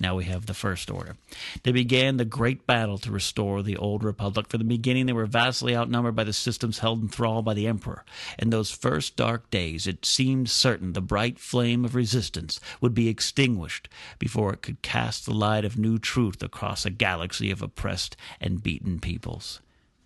Now 0.00 0.16
we 0.16 0.24
have 0.24 0.46
the 0.46 0.54
First 0.54 0.90
Order. 0.90 1.16
They 1.62 1.72
began 1.72 2.16
the 2.16 2.24
great 2.24 2.66
battle 2.66 2.96
to 2.98 3.10
restore 3.10 3.62
the 3.62 3.76
old 3.76 4.02
republic. 4.02 4.48
From 4.48 4.58
the 4.58 4.64
beginning, 4.64 5.04
they 5.04 5.12
were 5.12 5.26
vastly 5.26 5.76
outnumbered 5.76 6.16
by 6.16 6.24
the 6.24 6.32
systems 6.32 6.78
held 6.78 7.02
in 7.02 7.08
thrall 7.08 7.42
by 7.42 7.52
the 7.52 7.66
Emperor. 7.66 8.02
In 8.38 8.48
those 8.48 8.70
first 8.70 9.14
dark 9.14 9.50
days, 9.50 9.86
it 9.86 10.06
seemed 10.06 10.48
certain 10.48 10.94
the 10.94 11.02
bright 11.02 11.38
flame 11.38 11.84
of 11.84 11.94
resistance 11.94 12.60
would 12.80 12.94
be 12.94 13.08
extinguished 13.08 13.90
before 14.18 14.54
it 14.54 14.62
could 14.62 14.80
cast 14.80 15.26
the 15.26 15.34
light 15.34 15.66
of 15.66 15.76
new 15.76 15.98
truth 15.98 16.42
across 16.42 16.86
a 16.86 16.90
galaxy 16.90 17.50
of 17.50 17.60
oppressed 17.60 18.16
and 18.40 18.62
beaten 18.62 19.00
peoples. 19.00 19.60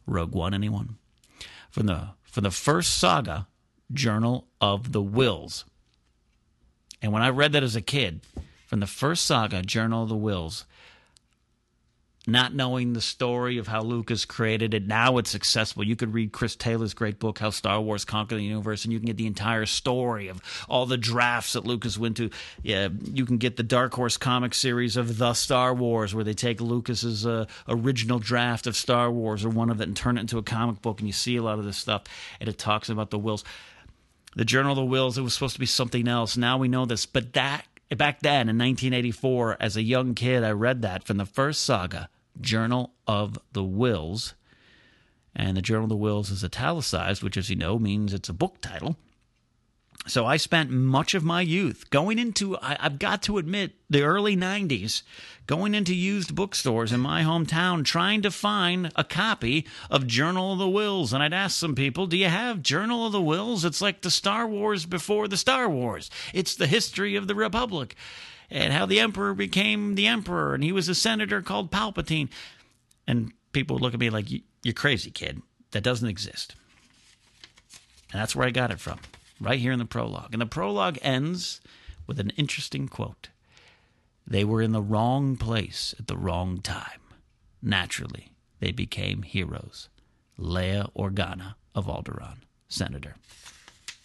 Rogue 0.07 0.35
One, 0.35 0.54
anyone? 0.54 0.96
From 1.70 1.87
the 1.87 2.09
from 2.24 2.42
the 2.42 2.50
first 2.50 2.96
saga, 2.96 3.46
Journal 3.92 4.48
of 4.61 4.90
the 4.90 5.02
Whills. 5.02 5.64
And 7.00 7.12
when 7.12 7.22
I 7.22 7.28
read 7.28 7.52
that 7.52 7.62
as 7.62 7.76
a 7.76 7.80
kid, 7.80 8.22
from 8.74 8.80
the 8.80 8.87
first 8.88 9.24
saga, 9.24 9.62
Journal 9.62 10.02
of 10.02 10.08
the 10.08 10.16
Whills, 10.16 10.64
not 12.26 12.56
knowing 12.56 12.92
the 12.92 13.00
story 13.00 13.56
of 13.56 13.68
how 13.68 13.82
Lucas 13.82 14.24
created 14.24 14.74
it. 14.74 14.84
Now 14.84 15.16
it's 15.18 15.32
accessible. 15.32 15.84
You 15.84 15.94
could 15.94 16.12
read 16.12 16.32
Chris 16.32 16.56
Taylor's 16.56 16.92
great 16.92 17.20
book, 17.20 17.38
How 17.38 17.50
Star 17.50 17.80
Wars 17.80 18.04
Conquered 18.04 18.38
the 18.38 18.42
Universe, 18.42 18.82
and 18.82 18.92
you 18.92 18.98
can 18.98 19.06
get 19.06 19.16
the 19.16 19.28
entire 19.28 19.64
story 19.64 20.26
of 20.26 20.42
all 20.68 20.87
the 20.87 20.96
drafts 20.96 21.52
that 21.52 21.64
Lucas 21.64 21.96
went 21.96 22.16
to. 22.16 22.30
Yeah, 22.64 22.88
you 23.12 23.24
can 23.24 23.38
get 23.38 23.56
the 23.56 23.62
Dark 23.62 23.94
Horse 23.94 24.16
comic 24.16 24.54
series 24.54 24.96
of 24.96 25.18
The 25.18 25.34
Star 25.34 25.72
Wars, 25.72 26.12
where 26.12 26.24
they 26.24 26.34
take 26.34 26.60
Lucas's 26.60 27.24
uh, 27.24 27.46
original 27.68 28.18
draft 28.18 28.66
of 28.66 28.74
Star 28.74 29.08
Wars 29.08 29.44
or 29.44 29.50
one 29.50 29.70
of 29.70 29.80
it 29.80 29.87
and 29.87 29.96
turn 29.96 30.18
it 30.18 30.22
into 30.22 30.38
a 30.38 30.42
comic 30.42 30.82
book, 30.82 30.98
and 30.98 31.06
you 31.06 31.12
see 31.12 31.37
a 31.37 31.44
lot 31.44 31.60
of 31.60 31.64
this 31.64 31.76
stuff, 31.76 32.02
and 32.40 32.48
it 32.48 32.58
talks 32.58 32.88
about 32.88 33.10
the 33.10 33.20
whills. 33.20 33.44
The 34.34 34.44
Journal 34.44 34.72
of 34.72 34.76
the 34.78 34.82
Whills, 34.82 35.16
it 35.16 35.22
was 35.22 35.32
supposed 35.32 35.54
to 35.54 35.60
be 35.60 35.66
something 35.66 36.08
else. 36.08 36.37
Now 36.37 36.58
we 36.58 36.66
know 36.66 36.87
this, 36.87 37.06
but 37.06 37.34
that 37.34 37.66
back 37.94 38.20
then 38.20 38.48
in 38.48 38.59
1984, 38.59 39.57
as 39.61 39.76
a 39.76 39.83
young 39.83 40.14
kid, 40.14 40.44
I 40.44 40.50
read 40.50 40.83
that 40.83 41.04
from 41.04 41.16
the 41.16 41.26
first 41.26 41.62
saga, 41.62 42.09
Journal 42.40 42.92
of 43.07 43.38
the 43.52 43.62
Whills. 43.62 44.35
And 45.37 45.57
the 45.57 45.62
Journal 45.62 45.85
of 45.85 45.88
the 45.90 45.96
Whills 45.96 46.30
is 46.30 46.44
italicized, 46.44 47.22
which, 47.22 47.37
as 47.37 47.50
you 47.50 47.57
know, 47.57 47.78
means 47.78 48.14
it's 48.14 48.28
a 48.28 48.35
book 48.35 48.61
title. 48.61 48.96
So 50.06 50.26
I 50.26 50.36
spent 50.36 50.70
much 50.70 51.14
of 51.14 51.24
my 51.24 51.40
youth 51.40 51.88
going 51.88 52.18
into, 52.18 52.58
I, 52.58 52.76
have 52.78 52.98
got 52.98 53.22
to 53.22 53.38
admit, 53.38 53.72
the 53.88 54.02
early 54.02 54.36
90s, 54.36 55.02
going 55.46 55.74
into 55.74 55.94
used 55.94 56.34
bookstores 56.34 56.92
in 56.92 57.00
my 57.00 57.22
hometown 57.22 57.86
trying 57.86 58.20
to 58.22 58.30
find 58.30 58.92
a 58.96 59.04
copy 59.04 59.66
of 59.90 60.06
Journal 60.06 60.52
of 60.52 60.58
the 60.58 60.68
Whills. 60.68 61.14
And 61.14 61.22
I'd 61.22 61.32
ask 61.32 61.58
some 61.58 61.74
people, 61.74 62.06
Do 62.06 62.18
you 62.18 62.28
have 62.28 62.62
Journal 62.62 63.06
of 63.06 63.12
the 63.12 63.20
Whills? 63.20 63.64
It's 63.64 63.80
like 63.80 64.02
the 64.02 64.10
Star 64.10 64.46
Wars 64.46 64.84
before 64.84 65.26
the 65.26 65.38
Star 65.38 65.70
Wars, 65.70 66.10
it's 66.34 66.54
the 66.54 66.66
history 66.66 67.16
of 67.16 67.26
the 67.26 67.34
Republic 67.34 67.96
and 68.50 68.74
how 68.74 68.84
the 68.84 69.00
Emperor 69.00 69.32
became 69.32 69.94
the 69.94 70.06
Emperor 70.06 70.54
and 70.54 70.62
he 70.62 70.70
was 70.70 70.88
a 70.88 70.94
senator 70.94 71.40
called 71.40 71.70
Palpatine. 71.70 72.28
And 73.06 73.32
people 73.52 73.76
would 73.76 73.82
look 73.82 73.94
at 73.94 74.00
me 74.00 74.10
like, 74.10 74.26
You're 74.30 74.74
crazy, 74.74 75.10
kid. 75.10 75.40
That 75.70 75.82
doesn't 75.82 76.08
exist. 76.08 76.54
And 78.12 78.20
that's 78.20 78.36
where 78.36 78.46
I 78.46 78.50
got 78.50 78.70
it 78.70 78.80
from 78.80 79.00
right 79.44 79.61
here 79.61 79.72
in 79.72 79.78
the 79.78 79.85
prologue. 79.85 80.33
And 80.33 80.40
the 80.40 80.46
prologue 80.46 80.98
ends 81.02 81.61
with 82.07 82.18
an 82.18 82.30
interesting 82.37 82.88
quote 82.88 83.28
They 84.26 84.44
were 84.44 84.62
in 84.62 84.72
the 84.72 84.83
wrong 84.83 85.37
place 85.37 85.94
at 85.98 86.07
the 86.07 86.16
wrong 86.16 86.61
time. 86.61 87.00
Naturally, 87.62 88.33
they 88.61 88.72
became 88.72 89.22
heroes. 89.22 89.88
Leia 90.38 90.90
Organa 90.96 91.54
of 91.74 91.87
Alderaan, 91.87 92.38
Senator. 92.68 93.16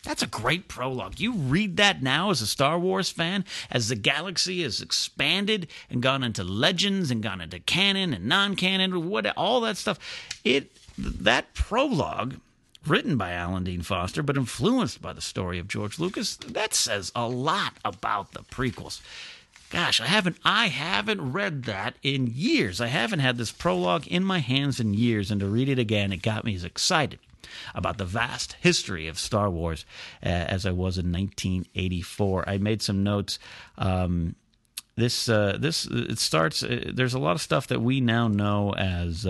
That's 0.04 0.24
a 0.24 0.28
great 0.28 0.70
prologue. 0.70 1.20
You 1.20 1.34
read 1.34 1.76
that 1.78 2.02
now 2.02 2.30
as 2.30 2.42
a 2.42 2.48
Star 2.48 2.80
Wars 2.80 3.10
fan, 3.10 3.44
as 3.70 3.90
the 3.90 3.96
galaxy 3.96 4.64
has 4.64 4.82
expanded 4.82 5.68
and 5.90 6.02
gone 6.02 6.24
into 6.24 6.44
legends 6.44 7.12
and 7.12 7.22
gone 7.22 7.42
into 7.42 7.60
canon 7.60 8.14
and 8.14 8.26
non-canon, 8.26 9.10
what 9.10 9.26
all 9.36 9.60
that 9.62 9.76
stuff. 9.76 10.00
It 10.46 10.72
that 10.98 11.54
prologue 11.54 12.36
written 12.88 13.18
by 13.18 13.32
Alan 13.32 13.64
Dean 13.64 13.82
Foster, 13.82 14.24
but 14.24 14.38
influenced 14.38 15.02
by 15.02 15.14
the 15.14 15.22
story 15.22 15.60
of 15.60 15.68
George 15.68 16.00
Lucas, 16.00 16.38
that 16.38 16.74
says 16.74 17.12
a 17.16 17.28
lot 17.28 17.74
about 17.84 18.32
the 18.32 18.42
prequels. 18.42 19.02
Gosh, 19.70 20.02
I 20.02 20.08
haven't 20.08 20.38
I 20.44 20.68
haven't 20.68 21.32
read 21.32 21.64
that 21.64 21.96
in 22.02 22.28
years. 22.28 22.82
I 22.82 22.88
haven't 22.88 23.20
had 23.20 23.38
this 23.38 23.52
prologue 23.52 24.08
in 24.08 24.24
my 24.24 24.40
hands 24.40 24.80
in 24.80 24.96
years, 24.96 25.30
and 25.30 25.40
to 25.42 25.48
read 25.48 25.70
it 25.70 25.78
again, 25.78 26.12
it 26.12 26.24
got 26.24 26.44
me 26.44 26.56
as 26.56 26.64
excited 26.64 27.20
about 27.76 27.98
the 27.98 28.06
vast 28.06 28.56
history 28.62 29.08
of 29.08 29.20
Star 29.20 29.50
Wars 29.50 29.86
uh, 30.24 30.30
as 30.30 30.66
I 30.66 30.72
was 30.72 30.98
in 30.98 31.12
1984. 31.12 32.50
I 32.50 32.58
made 32.58 32.82
some 32.82 33.04
notes. 33.04 33.38
Um, 33.78 34.36
this 34.96 35.30
uh, 35.30 35.58
this 35.60 35.86
it 35.86 36.18
starts. 36.18 36.64
Uh, 36.64 36.92
there's 36.94 37.14
a 37.14 37.20
lot 37.20 37.36
of 37.36 37.42
stuff 37.42 37.68
that 37.68 37.82
we 37.82 38.02
now 38.02 38.28
know 38.28 38.74
as 38.74 39.26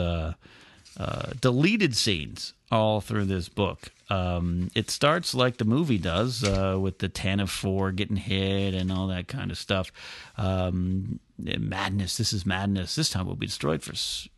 uh, 1.00 1.04
uh, 1.10 1.32
deleted 1.40 1.96
scenes 1.96 2.54
all 2.72 3.02
through 3.02 3.26
this 3.26 3.50
book. 3.50 3.92
Um, 4.10 4.70
it 4.76 4.90
starts 4.92 5.34
like 5.34 5.58
the 5.58 5.66
movie 5.66 5.98
does, 5.98 6.44
uh, 6.44 6.78
with 6.80 7.00
the 7.00 7.10
Tantive 7.10 7.50
Four 7.50 7.92
getting 7.92 8.16
hit 8.16 8.74
and 8.74 8.92
all 8.92 9.08
that 9.08 9.28
kind 9.28 9.50
of 9.50 9.58
stuff. 9.58 9.92
Um, 10.38 11.20
madness. 11.38 12.18
This 12.18 12.34
is 12.34 12.46
madness. 12.46 12.96
This 12.96 13.10
time 13.10 13.26
we'll 13.26 13.36
be 13.36 13.48
destroyed 13.48 13.82
for 13.82 13.94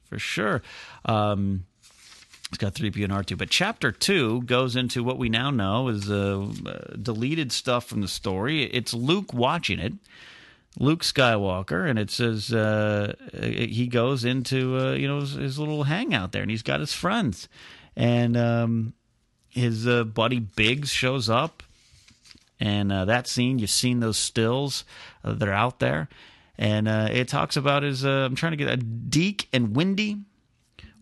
for 0.06 0.19
sure. 0.19 0.62
Um, 1.06 1.65
it's 2.50 2.58
got 2.58 2.74
3P 2.74 3.04
and 3.04 3.13
R2. 3.13 3.38
But 3.38 3.50
chapter 3.50 3.93
2 3.93 4.41
goes 4.41 4.76
into 4.76 5.06
what 5.06 5.17
we 5.17 5.30
now 5.30 5.52
know 5.52 5.88
is 5.88 6.12
uh, 6.12 6.47
deleted 7.02 7.54
stuff 7.54 7.86
from 7.86 8.02
the 8.02 8.10
story. 8.10 8.63
It's 8.65 8.93
Luke 8.93 9.34
watching 9.34 9.80
it. 9.80 9.93
Luke 10.80 11.04
Skywalker, 11.04 11.90
and 11.90 12.00
it 12.00 12.10
says 12.10 12.54
uh, 12.54 13.14
he 13.34 13.88
goes 13.88 14.24
into 14.24 14.78
uh, 14.78 14.94
you 14.94 15.08
know 15.08 15.20
his, 15.20 15.34
his, 15.34 15.60
little 15.60 15.84
hangout 15.84 16.32
there, 16.32 16.42
and 16.42 16.52
he's 16.52 16.64
got 16.64 16.80
his 16.80 16.94
friends, 16.94 17.50
and 17.96 18.38
um, 18.38 18.94
his 19.50 19.88
uh, 19.88 20.04
buddy 20.04 20.40
Biggs 20.40 20.90
shows 20.90 21.30
up, 21.30 21.62
and 22.60 22.92
uh, 22.92 23.06
that 23.06 23.28
scene 23.28 23.60
you've 23.60 23.70
seen 23.70 24.00
those 24.00 24.18
stills 24.18 24.86
uh, 25.24 25.34
that 25.34 25.48
are 25.48 25.54
out 25.54 25.80
there, 25.80 26.08
and 26.58 26.88
uh, 26.88 27.10
it 27.12 27.28
talks 27.28 27.58
about 27.58 27.84
his 27.84 28.06
I'm 28.06 28.36
trying 28.36 28.54
to 28.54 28.58
get 28.58 28.70
a 28.70 28.78
Deak 28.78 29.50
and 29.52 29.76
Windy, 29.76 30.20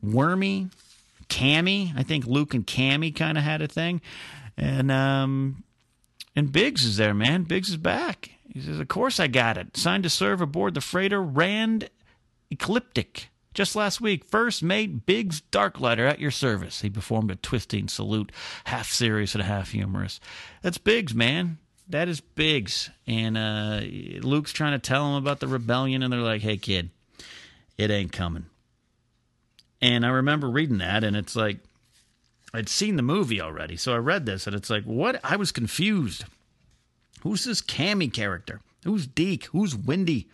Wormy, 0.01 0.69
Camie. 1.29 1.93
I 1.95 2.01
think 2.01 2.25
Luke 2.25 2.55
and 2.55 2.65
Camie 2.65 3.15
kind 3.15 3.37
of 3.37 3.43
had 3.43 3.61
a 3.61 3.67
thing, 3.67 4.01
and 4.57 4.91
um, 4.91 5.63
and 6.35 6.51
Biggs 6.51 6.83
is 6.83 6.97
there, 6.97 7.13
man. 7.13 7.43
Biggs 7.43 7.69
is 7.69 7.77
back 7.77 8.31
he 8.53 8.61
says, 8.61 8.79
Of 8.79 8.87
course 8.87 9.19
I 9.19 9.27
got 9.27 9.57
it. 9.57 9.77
Signed 9.77 10.03
to 10.03 10.09
serve 10.09 10.41
aboard 10.41 10.73
the 10.73 10.81
freighter 10.81 11.21
Rand 11.21 11.89
Ecliptic. 12.51 13.29
Just 13.53 13.75
last 13.75 13.99
week, 13.99 14.25
first 14.25 14.63
mate 14.63 15.05
Biggs 15.05 15.41
Darklighter 15.51 16.09
at 16.09 16.19
your 16.19 16.31
service. 16.31 16.81
He 16.81 16.89
performed 16.89 17.31
a 17.31 17.35
twisting 17.35 17.87
salute, 17.87 18.31
half 18.65 18.91
serious 18.91 19.33
and 19.33 19.43
half 19.43 19.71
humorous. 19.71 20.19
That's 20.61 20.77
Biggs, 20.77 21.15
man. 21.15 21.57
That 21.87 22.07
is 22.07 22.21
Biggs. 22.21 22.89
And 23.07 23.37
uh, 23.37 23.81
Luke's 24.21 24.53
trying 24.53 24.73
to 24.73 24.79
tell 24.79 25.07
him 25.09 25.15
about 25.15 25.39
the 25.39 25.47
rebellion, 25.47 26.03
and 26.03 26.13
they're 26.13 26.19
like, 26.19 26.41
hey, 26.41 26.57
kid, 26.57 26.91
it 27.77 27.89
ain't 27.89 28.11
coming. 28.11 28.45
And 29.81 30.05
I 30.05 30.09
remember 30.09 30.49
reading 30.49 30.77
that, 30.79 31.03
and 31.03 31.15
it's 31.15 31.35
like, 31.35 31.57
I'd 32.53 32.69
seen 32.69 32.95
the 32.95 33.03
movie 33.03 33.41
already. 33.41 33.77
So 33.77 33.93
I 33.93 33.97
read 33.97 34.25
this, 34.25 34.45
and 34.45 34.55
it's 34.55 34.69
like, 34.69 34.83
what? 34.83 35.19
I 35.23 35.35
was 35.35 35.51
confused. 35.51 36.25
Who's 37.21 37.43
this 37.43 37.61
Camie 37.61 38.11
character? 38.11 38.61
Who's 38.83 39.07
Deak? 39.07 39.45
Who's 39.47 39.75
Windy? 39.75 40.27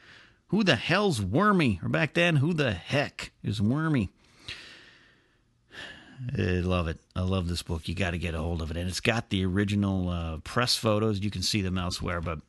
Who 0.50 0.63
the 0.63 0.76
hell's 0.76 1.21
Wormy? 1.21 1.80
Or 1.82 1.89
back 1.89 2.13
then, 2.13 2.38
who 2.38 2.54
the 2.54 2.71
heck 2.71 3.32
is 3.43 3.62
Wormy? 3.62 4.10
I 6.38 6.41
love 6.41 6.88
it. 6.88 7.00
I 7.15 7.21
love 7.21 7.48
this 7.48 7.63
book. 7.63 7.88
You 7.88 7.95
got 7.95 8.12
to 8.12 8.17
get 8.17 8.36
a 8.36 8.39
hold 8.39 8.62
of 8.62 8.71
it. 8.71 8.78
And 8.78 8.88
it's 8.88 9.00
got 9.00 9.30
the 9.30 9.45
original 9.45 10.10
uh, 10.10 10.38
press 10.38 10.76
photos. 10.76 11.19
You 11.19 11.32
can 11.32 11.41
see 11.41 11.62
them 11.62 11.78
elsewhere. 11.78 12.21
But 12.21 12.39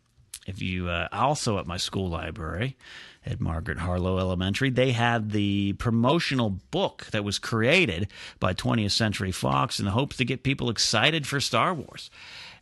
if 0.46 0.60
you 0.60 0.88
uh, 0.88 1.08
also 1.10 1.58
at 1.58 1.66
my 1.66 1.78
school 1.78 2.08
library 2.08 2.76
at 3.24 3.40
Margaret 3.40 3.78
Harloe 3.78 4.18
Elementary, 4.18 4.70
they 4.70 4.92
had 4.92 5.30
the 5.30 5.72
promotional 5.74 6.50
book 6.70 7.06
that 7.10 7.24
was 7.24 7.38
created 7.38 8.08
by 8.38 8.52
20th 8.52 8.92
Century 8.92 9.32
Fox 9.32 9.78
in 9.80 9.86
the 9.86 9.90
hopes 9.92 10.18
to 10.18 10.24
get 10.24 10.42
people 10.42 10.70
excited 10.70 11.26
for 11.26 11.40
Star 11.40 11.74
Wars 11.74 12.10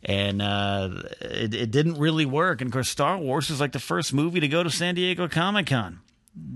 and 0.05 0.39
uh, 0.41 0.89
it, 1.19 1.53
it, 1.55 1.71
didn't 1.71 1.97
really 1.97 2.25
work. 2.25 2.61
And 2.61 2.69
of 2.69 2.73
course, 2.73 2.89
Star 2.89 3.17
Wars 3.17 3.49
was 3.49 3.59
like 3.59 3.71
the 3.71 3.79
first 3.79 4.13
movie 4.13 4.39
to 4.39 4.47
go 4.47 4.61
to 4.61 4.69
San 4.69 4.95
Diego 4.95 5.27
Comic 5.27 5.67
Con. 5.67 5.99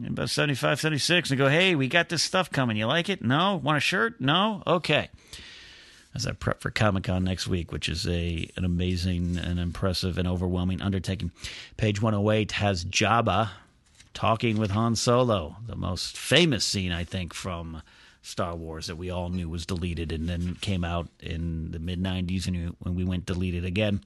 About 0.05 0.29
75, 0.29 0.79
76, 0.79 1.31
and 1.31 1.37
go, 1.37 1.47
hey, 1.47 1.73
we 1.73 1.87
got 1.87 2.09
this 2.09 2.21
stuff 2.21 2.51
coming. 2.51 2.77
You 2.77 2.85
like 2.85 3.09
it? 3.09 3.23
No? 3.23 3.55
Want 3.55 3.77
a 3.77 3.81
shirt? 3.81 4.19
No? 4.19 4.61
Okay. 4.67 5.09
As 6.13 6.27
I 6.27 6.33
prep 6.33 6.61
for 6.61 6.69
Comic 6.69 7.05
Con 7.05 7.23
next 7.23 7.47
week, 7.47 7.71
which 7.71 7.87
is 7.87 8.05
a 8.07 8.49
an 8.55 8.65
amazing 8.65 9.37
and 9.37 9.59
impressive 9.59 10.17
and 10.17 10.27
overwhelming 10.27 10.81
undertaking. 10.81 11.31
Page 11.77 12.01
108 12.01 12.51
has 12.53 12.83
Jabba 12.83 13.51
talking 14.13 14.57
with 14.57 14.71
Han 14.71 14.95
Solo, 14.95 15.55
the 15.65 15.75
most 15.75 16.17
famous 16.17 16.65
scene, 16.65 16.91
I 16.91 17.03
think, 17.03 17.33
from 17.33 17.81
Star 18.29 18.55
Wars 18.55 18.87
that 18.87 18.95
we 18.95 19.09
all 19.09 19.29
knew 19.29 19.49
was 19.49 19.65
deleted 19.65 20.11
and 20.11 20.29
then 20.29 20.55
came 20.61 20.83
out 20.83 21.07
in 21.19 21.71
the 21.71 21.79
mid 21.79 22.01
90s 22.01 22.47
and 22.47 22.75
when 22.79 22.95
we 22.95 23.03
went 23.03 23.25
deleted 23.25 23.65
again. 23.65 24.01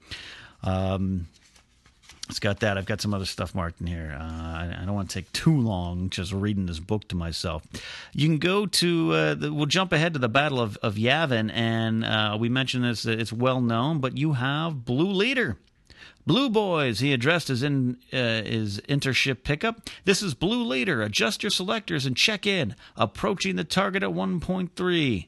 Um, 0.63 1.27
it's 2.29 2.39
got 2.39 2.61
that. 2.61 2.77
I've 2.77 2.85
got 2.85 3.01
some 3.01 3.13
other 3.13 3.25
stuff 3.25 3.53
marked 3.53 3.81
in 3.81 3.87
here. 3.87 4.17
Uh, 4.17 4.23
I, 4.23 4.77
I, 4.81 4.85
don't 4.85 4.95
want 4.95 5.09
to 5.09 5.13
take 5.13 5.31
too 5.33 5.59
long 5.59 6.09
just 6.09 6.31
reading 6.31 6.67
this 6.67 6.79
book 6.79 7.05
to 7.09 7.17
myself. 7.17 7.63
You 8.13 8.29
can 8.29 8.37
go 8.37 8.65
to, 8.65 9.11
uh, 9.11 9.33
the, 9.35 9.53
we'll 9.53 9.65
jump 9.65 9.91
ahead 9.91 10.13
to 10.13 10.19
the 10.19 10.29
Battle 10.29 10.61
of, 10.61 10.77
of 10.77 10.95
Yavin, 10.95 11.51
and 11.53 12.05
uh, 12.05 12.37
we 12.39 12.47
mentioned 12.47 12.85
this, 12.85 13.05
it's 13.05 13.33
well 13.33 13.59
known, 13.59 13.99
but 13.99 14.17
you 14.17 14.33
have 14.33 14.85
Blue 14.85 15.11
Leader. 15.11 15.57
Blue 16.25 16.49
Boys, 16.49 16.99
he 16.99 17.11
addressed 17.11 17.49
his, 17.49 17.63
in, 17.63 17.97
uh, 18.13 18.43
his 18.43 18.79
intership 18.87 19.43
pickup. 19.43 19.89
This 20.05 20.21
is 20.21 20.33
Blue 20.33 20.63
Leader. 20.63 21.01
Adjust 21.01 21.43
your 21.43 21.49
selectors 21.49 22.05
and 22.05 22.15
check 22.15 22.47
in. 22.47 22.75
Approaching 22.95 23.55
the 23.57 23.63
target 23.63 24.03
at 24.03 24.09
1.3. 24.09 25.27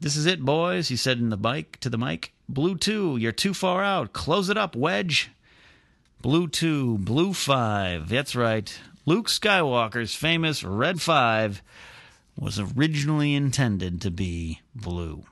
This 0.00 0.16
is 0.16 0.26
it, 0.26 0.44
boys, 0.44 0.88
he 0.88 0.96
said 0.96 1.18
in 1.18 1.30
the 1.30 1.36
bike 1.36 1.78
to 1.80 1.90
the 1.90 1.98
mic. 1.98 2.32
Blue 2.48 2.76
2, 2.76 3.16
you're 3.16 3.32
too 3.32 3.54
far 3.54 3.82
out. 3.82 4.12
Close 4.12 4.48
it 4.48 4.56
up, 4.56 4.76
Wedge. 4.76 5.30
Blue 6.20 6.46
2, 6.46 6.98
Blue 6.98 7.32
5. 7.32 8.08
That's 8.08 8.36
right. 8.36 8.78
Luke 9.06 9.28
Skywalker's 9.28 10.14
famous 10.14 10.62
Red 10.62 11.00
5 11.00 11.62
was 12.38 12.60
originally 12.60 13.34
intended 13.34 14.00
to 14.02 14.10
be 14.10 14.60
blue. 14.74 15.24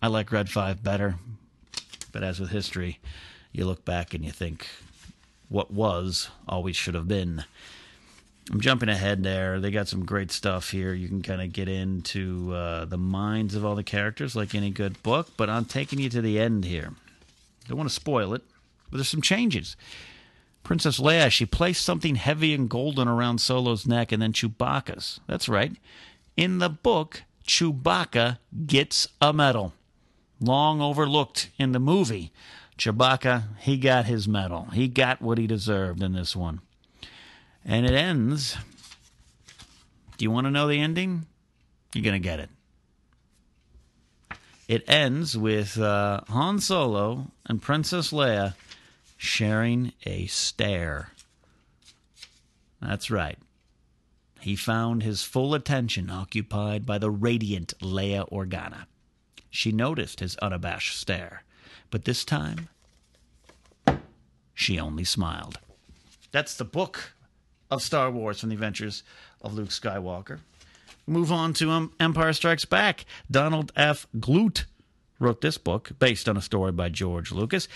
I 0.00 0.08
like 0.08 0.32
Red 0.32 0.48
5 0.48 0.82
better, 0.82 1.16
but 2.12 2.22
as 2.22 2.38
with 2.38 2.50
history, 2.50 2.98
you 3.52 3.64
look 3.64 3.84
back 3.84 4.14
and 4.14 4.24
you 4.24 4.30
think, 4.30 4.66
what 5.48 5.70
was 5.70 6.28
always 6.48 6.76
should 6.76 6.94
have 6.94 7.08
been. 7.08 7.44
I'm 8.50 8.60
jumping 8.60 8.88
ahead 8.88 9.22
there. 9.22 9.60
They 9.60 9.70
got 9.70 9.88
some 9.88 10.04
great 10.04 10.32
stuff 10.32 10.70
here. 10.70 10.92
You 10.94 11.08
can 11.08 11.22
kind 11.22 11.40
of 11.40 11.52
get 11.52 11.68
into 11.68 12.52
uh, 12.52 12.86
the 12.86 12.98
minds 12.98 13.54
of 13.54 13.64
all 13.64 13.74
the 13.74 13.84
characters 13.84 14.34
like 14.34 14.54
any 14.54 14.70
good 14.70 15.02
book, 15.02 15.28
but 15.36 15.48
I'm 15.48 15.64
taking 15.64 16.00
you 16.00 16.08
to 16.10 16.20
the 16.20 16.40
end 16.40 16.64
here. 16.64 16.92
Don't 17.68 17.78
want 17.78 17.88
to 17.88 17.94
spoil 17.94 18.34
it, 18.34 18.42
but 18.90 18.96
there's 18.96 19.08
some 19.08 19.22
changes. 19.22 19.76
Princess 20.64 20.98
Leia, 20.98 21.30
she 21.30 21.46
placed 21.46 21.84
something 21.84 22.16
heavy 22.16 22.54
and 22.54 22.68
golden 22.68 23.08
around 23.08 23.40
Solo's 23.40 23.86
neck 23.86 24.10
and 24.10 24.22
then 24.22 24.32
Chewbacca's. 24.32 25.20
That's 25.26 25.48
right. 25.48 25.72
In 26.36 26.58
the 26.58 26.70
book, 26.70 27.22
Chewbacca 27.46 28.38
gets 28.66 29.08
a 29.20 29.32
medal 29.32 29.72
long 30.42 30.80
overlooked 30.80 31.50
in 31.58 31.72
the 31.72 31.78
movie. 31.78 32.32
Chewbacca, 32.78 33.56
he 33.60 33.76
got 33.76 34.06
his 34.06 34.26
medal. 34.26 34.68
He 34.72 34.88
got 34.88 35.22
what 35.22 35.38
he 35.38 35.46
deserved 35.46 36.02
in 36.02 36.12
this 36.12 36.34
one. 36.34 36.60
And 37.64 37.86
it 37.86 37.92
ends. 37.92 38.56
Do 40.16 40.24
you 40.24 40.30
want 40.30 40.46
to 40.46 40.50
know 40.50 40.66
the 40.66 40.80
ending? 40.80 41.26
You're 41.94 42.04
going 42.04 42.20
to 42.20 42.28
get 42.28 42.40
it. 42.40 42.50
It 44.68 44.88
ends 44.88 45.36
with 45.36 45.78
uh, 45.78 46.22
Han 46.28 46.58
Solo 46.58 47.32
and 47.46 47.60
Princess 47.60 48.10
Leia 48.10 48.54
sharing 49.16 49.92
a 50.06 50.26
stare. 50.26 51.10
That's 52.80 53.10
right. 53.10 53.38
He 54.40 54.56
found 54.56 55.02
his 55.02 55.22
full 55.22 55.54
attention 55.54 56.10
occupied 56.10 56.84
by 56.84 56.98
the 56.98 57.10
radiant 57.10 57.74
Leia 57.80 58.28
Organa. 58.32 58.86
She 59.52 59.70
noticed 59.70 60.20
his 60.20 60.36
unabashed 60.38 60.98
stare, 60.98 61.44
but 61.90 62.06
this 62.06 62.24
time 62.24 62.70
she 64.54 64.80
only 64.80 65.04
smiled. 65.04 65.58
That's 66.32 66.56
the 66.56 66.64
book 66.64 67.12
of 67.70 67.82
Star 67.82 68.10
Wars 68.10 68.40
from 68.40 68.48
the 68.48 68.54
adventures 68.54 69.02
of 69.42 69.52
Luke 69.52 69.68
Skywalker. 69.68 70.38
Move 71.06 71.30
on 71.30 71.52
to 71.54 71.70
um, 71.70 71.92
Empire 72.00 72.32
Strikes 72.32 72.64
Back. 72.64 73.04
Donald 73.30 73.72
F. 73.76 74.06
Glut 74.18 74.64
wrote 75.18 75.42
this 75.42 75.58
book 75.58 75.90
based 75.98 76.30
on 76.30 76.38
a 76.38 76.42
story 76.42 76.72
by 76.72 76.88
George 76.88 77.30
Lucas. 77.30 77.68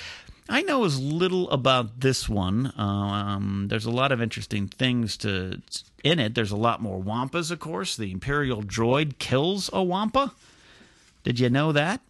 I 0.49 0.62
know 0.62 0.83
as 0.87 0.99
little 0.99 1.51
about 1.51 2.01
this 2.01 2.27
one. 2.27 2.73
Um, 2.79 3.67
there's 3.69 3.85
a 3.85 3.91
lot 3.91 4.12
of 4.12 4.23
interesting 4.23 4.67
things 4.67 5.19
to 5.19 5.61
in 6.03 6.21
it. 6.21 6.35
There's 6.35 6.53
a 6.53 6.57
lot 6.57 6.81
more 6.81 7.03
wampas, 7.03 7.51
of 7.51 7.59
course. 7.59 7.97
The 7.97 8.12
Imperial 8.12 8.62
droid 8.62 9.19
kills 9.19 9.69
a 9.75 9.83
wampa. 9.83 10.33
Did 11.27 11.41
you 11.41 11.51
know 11.51 11.73
that? 11.73 12.03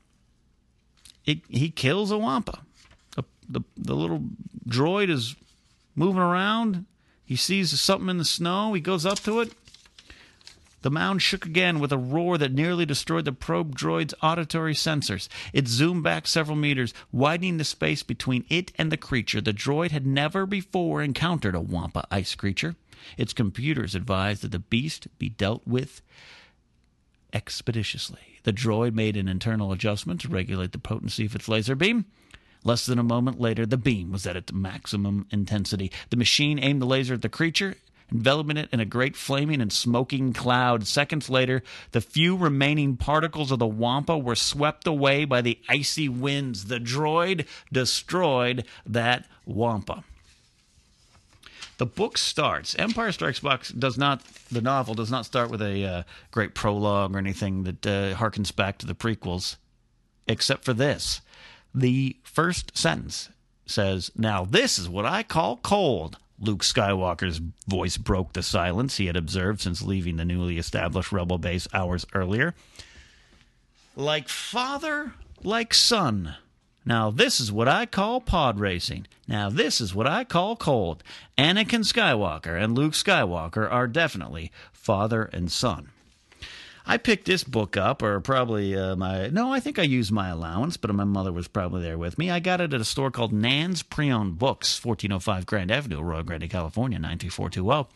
It, 1.24 1.38
he 1.48 1.70
kills 1.70 2.10
a 2.10 2.18
wampa. 2.18 2.60
The, 3.12 3.22
the, 3.48 3.62
the 3.74 3.94
little 3.96 4.24
droid 4.68 5.08
is 5.08 5.36
moving 5.94 6.20
around. 6.20 6.84
He 7.24 7.34
sees 7.34 7.80
something 7.80 8.10
in 8.10 8.18
the 8.18 8.26
snow. 8.26 8.74
He 8.74 8.80
goes 8.82 9.06
up 9.06 9.20
to 9.20 9.40
it. 9.40 9.54
The 10.82 10.90
mound 10.90 11.22
shook 11.22 11.46
again 11.46 11.80
with 11.80 11.92
a 11.92 11.96
roar 11.98 12.36
that 12.36 12.52
nearly 12.52 12.84
destroyed 12.84 13.24
the 13.24 13.32
probe 13.32 13.74
droid's 13.74 14.12
auditory 14.22 14.74
sensors. 14.74 15.28
It 15.54 15.66
zoomed 15.66 16.02
back 16.02 16.26
several 16.26 16.58
meters, 16.58 16.92
widening 17.10 17.56
the 17.56 17.64
space 17.64 18.02
between 18.02 18.44
it 18.50 18.70
and 18.76 18.92
the 18.92 18.98
creature. 18.98 19.40
The 19.40 19.54
droid 19.54 19.92
had 19.92 20.06
never 20.06 20.44
before 20.44 21.02
encountered 21.02 21.54
a 21.54 21.60
Wampa 21.60 22.06
ice 22.10 22.34
creature. 22.34 22.76
Its 23.16 23.32
computers 23.32 23.94
advised 23.94 24.42
that 24.42 24.52
the 24.52 24.58
beast 24.58 25.06
be 25.18 25.30
dealt 25.30 25.66
with 25.66 26.02
expeditiously. 27.36 28.40
The 28.44 28.52
droid 28.52 28.94
made 28.94 29.14
an 29.14 29.28
internal 29.28 29.70
adjustment 29.70 30.22
to 30.22 30.28
regulate 30.28 30.72
the 30.72 30.78
potency 30.78 31.26
of 31.26 31.34
its 31.34 31.48
laser 31.48 31.74
beam. 31.74 32.06
Less 32.64 32.86
than 32.86 32.98
a 32.98 33.04
moment 33.04 33.38
later, 33.38 33.66
the 33.66 33.76
beam 33.76 34.10
was 34.10 34.26
at 34.26 34.36
its 34.36 34.54
maximum 34.54 35.26
intensity. 35.30 35.92
The 36.08 36.16
machine 36.16 36.58
aimed 36.58 36.80
the 36.80 36.86
laser 36.86 37.12
at 37.12 37.22
the 37.22 37.28
creature 37.28 37.76
enveloping 38.10 38.56
it 38.56 38.68
in 38.72 38.78
a 38.78 38.84
great 38.84 39.16
flaming 39.16 39.60
and 39.60 39.72
smoking 39.72 40.32
cloud. 40.32 40.86
Seconds 40.86 41.28
later, 41.28 41.60
the 41.90 42.00
few 42.00 42.36
remaining 42.36 42.96
particles 42.96 43.50
of 43.50 43.58
the 43.58 43.66
Wampa 43.66 44.16
were 44.16 44.36
swept 44.36 44.86
away 44.86 45.24
by 45.24 45.40
the 45.40 45.58
icy 45.68 46.08
winds. 46.08 46.66
The 46.66 46.78
droid 46.78 47.46
destroyed 47.72 48.64
that 48.86 49.26
Wampa. 49.44 50.04
The 51.78 51.86
book 51.86 52.16
starts. 52.16 52.74
Empire 52.76 53.12
Strikes 53.12 53.40
Back 53.40 53.66
does 53.78 53.98
not. 53.98 54.22
The 54.50 54.62
novel 54.62 54.94
does 54.94 55.10
not 55.10 55.26
start 55.26 55.50
with 55.50 55.60
a 55.60 55.84
uh, 55.84 56.02
great 56.30 56.54
prologue 56.54 57.14
or 57.14 57.18
anything 57.18 57.64
that 57.64 57.86
uh, 57.86 58.14
harkens 58.14 58.54
back 58.54 58.78
to 58.78 58.86
the 58.86 58.94
prequels, 58.94 59.56
except 60.26 60.64
for 60.64 60.72
this. 60.72 61.20
The 61.74 62.16
first 62.22 62.76
sentence 62.76 63.28
says, 63.66 64.10
"Now 64.16 64.44
this 64.44 64.78
is 64.78 64.88
what 64.88 65.04
I 65.04 65.22
call 65.22 65.58
cold." 65.58 66.18
Luke 66.38 66.62
Skywalker's 66.62 67.40
voice 67.66 67.96
broke 67.96 68.34
the 68.34 68.42
silence 68.42 68.98
he 68.98 69.06
had 69.06 69.16
observed 69.16 69.62
since 69.62 69.80
leaving 69.80 70.16
the 70.16 70.24
newly 70.24 70.58
established 70.58 71.10
rebel 71.10 71.38
base 71.38 71.66
hours 71.72 72.04
earlier. 72.14 72.54
Like 73.94 74.28
father, 74.28 75.14
like 75.42 75.72
son. 75.72 76.36
Now, 76.86 77.10
this 77.10 77.40
is 77.40 77.50
what 77.50 77.66
I 77.66 77.84
call 77.84 78.20
pod 78.20 78.60
racing. 78.60 79.08
Now, 79.26 79.50
this 79.50 79.80
is 79.80 79.92
what 79.92 80.06
I 80.06 80.22
call 80.22 80.54
cold. 80.54 81.02
Anakin 81.36 81.82
Skywalker 81.82 82.62
and 82.62 82.76
Luke 82.76 82.92
Skywalker 82.92 83.70
are 83.70 83.88
definitely 83.88 84.52
father 84.72 85.24
and 85.24 85.50
son. 85.50 85.90
I 86.88 86.98
picked 86.98 87.24
this 87.24 87.42
book 87.42 87.76
up, 87.76 88.00
or 88.00 88.20
probably 88.20 88.76
uh, 88.76 88.94
my. 88.94 89.26
No, 89.28 89.52
I 89.52 89.58
think 89.58 89.78
I 89.78 89.82
used 89.82 90.12
my 90.12 90.28
allowance, 90.28 90.76
but 90.76 90.94
my 90.94 91.04
mother 91.04 91.32
was 91.32 91.48
probably 91.48 91.82
there 91.82 91.98
with 91.98 92.16
me. 92.16 92.30
I 92.30 92.38
got 92.38 92.60
it 92.60 92.72
at 92.72 92.80
a 92.80 92.84
store 92.84 93.10
called 93.10 93.32
Nan's 93.32 93.82
Pre-Owned 93.82 94.38
Books, 94.38 94.84
1405 94.84 95.46
Grand 95.46 95.72
Avenue, 95.72 96.00
Arroyo 96.00 96.22
Grande, 96.22 96.48
California, 96.48 96.98
92420. 97.00 97.88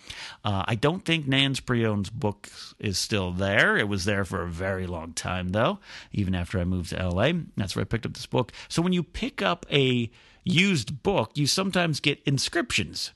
Uh, 0.44 0.64
I 0.66 0.74
don't 0.74 1.05
think 1.05 1.29
Nan's 1.29 1.61
Pre-Owned 1.61 2.12
Books 2.12 2.74
is 2.81 2.98
still 2.98 3.31
there. 3.31 3.76
It 3.76 3.88
was 3.88 4.07
there 4.07 4.24
for 4.24 4.42
a 4.42 4.48
very 4.48 4.88
long 4.88 5.12
time, 5.12 5.50
though, 5.50 5.79
even 6.12 6.35
after 6.35 6.59
I 6.59 6.64
moved 6.64 6.90
to 6.90 7.09
LA. 7.09 7.33
That's 7.57 7.76
where 7.76 7.83
I 7.83 7.85
picked 7.85 8.07
up 8.07 8.14
this 8.14 8.26
book. 8.26 8.50
So 8.68 8.83
when 8.83 8.92
you 8.92 9.05
pick 9.05 9.40
up 9.40 9.66
a 9.70 10.11
used 10.42 11.05
book, 11.05 11.31
you 11.35 11.46
sometimes 11.46 12.00
get 12.00 12.20
inscriptions. 12.26 13.12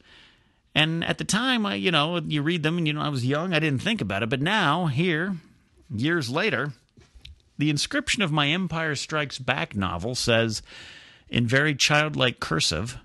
And 0.74 1.04
at 1.04 1.18
the 1.18 1.24
time, 1.24 1.66
I, 1.66 1.74
you 1.74 1.90
know, 1.90 2.18
you 2.18 2.42
read 2.42 2.62
them, 2.62 2.78
and 2.78 2.86
you 2.86 2.92
know, 2.92 3.00
I 3.00 3.08
was 3.08 3.24
young, 3.26 3.52
I 3.52 3.58
didn't 3.58 3.82
think 3.82 4.00
about 4.00 4.22
it. 4.22 4.28
But 4.28 4.40
now, 4.40 4.86
here, 4.86 5.36
years 5.94 6.30
later, 6.30 6.72
the 7.58 7.70
inscription 7.70 8.22
of 8.22 8.32
my 8.32 8.48
Empire 8.48 8.94
Strikes 8.94 9.38
Back 9.38 9.76
novel 9.76 10.14
says, 10.14 10.62
in 11.28 11.46
very 11.46 11.74
childlike 11.74 12.40
cursive, 12.40 12.98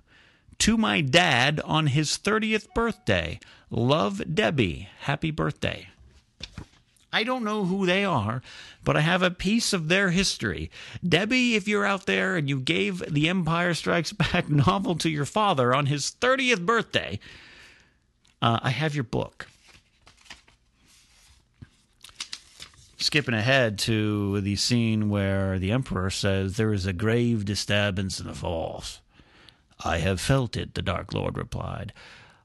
To 0.60 0.78
my 0.78 1.02
dad 1.02 1.62
on 1.63 1.88
his 1.88 2.17
30th 2.17 2.73
birthday. 2.73 3.39
Love 3.69 4.21
Debbie. 4.34 4.89
Happy 5.02 5.32
birthday. 5.32 5.89
I 7.12 7.23
don't 7.23 7.43
know 7.43 7.65
who 7.65 7.86
they 7.86 8.06
are, 8.06 8.41
but 8.84 8.95
I 8.95 9.02
have 9.02 9.23
a 9.23 9.32
piece 9.32 9.73
of 9.73 9.88
their 9.88 10.12
history. 10.12 10.69
Debbie, 11.08 11.56
if 11.56 11.67
you're 11.67 11.86
out 11.86 12.06
there 12.06 12.36
and 12.36 12.47
you 12.47 12.60
gave 12.60 12.99
the 13.12 13.30
Empire 13.30 13.73
Strikes 13.73 14.13
Back 14.13 14.49
novel 14.49 14.95
to 14.95 15.10
your 15.10 15.25
father 15.25 15.73
on 15.73 15.88
his 15.88 16.13
30th 16.19 16.65
birthday, 16.65 17.19
uh, 18.41 18.60
I 18.62 18.69
have 18.69 18.95
your 18.95 19.04
book. 19.04 19.47
Skipping 22.99 23.33
ahead 23.33 23.79
to 23.79 24.41
the 24.41 24.55
scene 24.55 25.09
where 25.09 25.57
the 25.57 25.71
Emperor 25.71 26.09
says, 26.09 26.57
There 26.57 26.73
is 26.73 26.85
a 26.85 26.93
grave 26.93 27.45
disturbance 27.45 28.19
in 28.19 28.27
the 28.27 28.33
Force. 28.33 29.01
I 29.83 29.97
have 29.97 30.19
felt 30.19 30.57
it, 30.57 30.73
the 30.73 30.81
Dark 30.81 31.13
Lord 31.13 31.38
replied. 31.38 31.93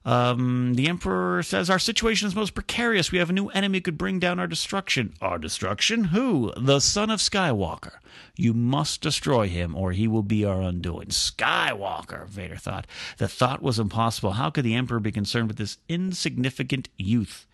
Um, 0.04 0.74
the 0.74 0.88
Emperor 0.88 1.42
says, 1.42 1.70
Our 1.70 1.78
situation 1.78 2.28
is 2.28 2.36
most 2.36 2.54
precarious. 2.54 3.10
We 3.10 3.18
have 3.18 3.30
a 3.30 3.34
new 3.34 3.48
enemy 3.48 3.78
who 3.78 3.82
could 3.82 3.98
bring 3.98 4.18
down 4.18 4.38
our 4.38 4.46
destruction. 4.46 5.14
Our 5.20 5.38
destruction? 5.38 6.04
Who? 6.04 6.52
The 6.56 6.80
son 6.80 7.10
of 7.10 7.20
Skywalker. 7.20 7.94
You 8.36 8.52
must 8.52 9.00
destroy 9.00 9.48
him, 9.48 9.74
or 9.74 9.92
he 9.92 10.06
will 10.06 10.22
be 10.22 10.44
our 10.44 10.60
undoing. 10.60 11.08
Skywalker, 11.08 12.26
Vader 12.28 12.56
thought. 12.56 12.86
The 13.18 13.28
thought 13.28 13.62
was 13.62 13.78
impossible. 13.78 14.32
How 14.32 14.50
could 14.50 14.64
the 14.64 14.74
Emperor 14.74 15.00
be 15.00 15.12
concerned 15.12 15.48
with 15.48 15.56
this 15.56 15.78
insignificant 15.88 16.88
youth? 16.96 17.46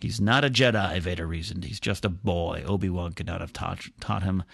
He's 0.00 0.20
not 0.20 0.44
a 0.44 0.50
Jedi, 0.50 0.98
Vader 1.00 1.26
reasoned. 1.26 1.64
He's 1.64 1.80
just 1.80 2.04
a 2.04 2.08
boy. 2.08 2.64
Obi 2.66 2.88
Wan 2.88 3.12
could 3.12 3.26
not 3.26 3.40
have 3.40 3.52
taught, 3.52 3.80
taught 4.00 4.22
him 4.22 4.44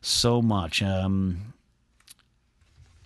so 0.00 0.40
much. 0.40 0.82
Um, 0.82 1.54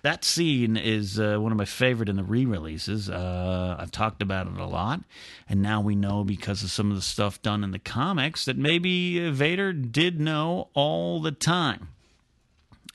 that 0.03 0.25
scene 0.25 0.77
is 0.77 1.19
uh, 1.19 1.39
one 1.39 1.51
of 1.51 1.59
my 1.59 1.65
favorite 1.65 2.09
in 2.09 2.17
the 2.17 2.23
re-releases. 2.23 3.11
Uh, 3.11 3.77
I've 3.79 3.91
talked 3.91 4.23
about 4.23 4.47
it 4.47 4.57
a 4.57 4.67
lot, 4.67 5.01
and 5.49 5.61
now 5.61 5.81
we 5.81 5.97
know 5.97 6.23
because 6.23 6.63
of 6.63 6.71
some 6.71 6.91
of 6.91 6.97
the 6.97 7.03
stuff 7.03 7.43
done 7.43 7.65
in 7.65 7.73
the 7.73 7.79
comics 7.79 8.45
that 8.45 8.57
maybe 8.57 9.29
Vader 9.31 9.73
did 9.73 10.21
know 10.21 10.69
all 10.75 11.21
the 11.21 11.33
time 11.33 11.89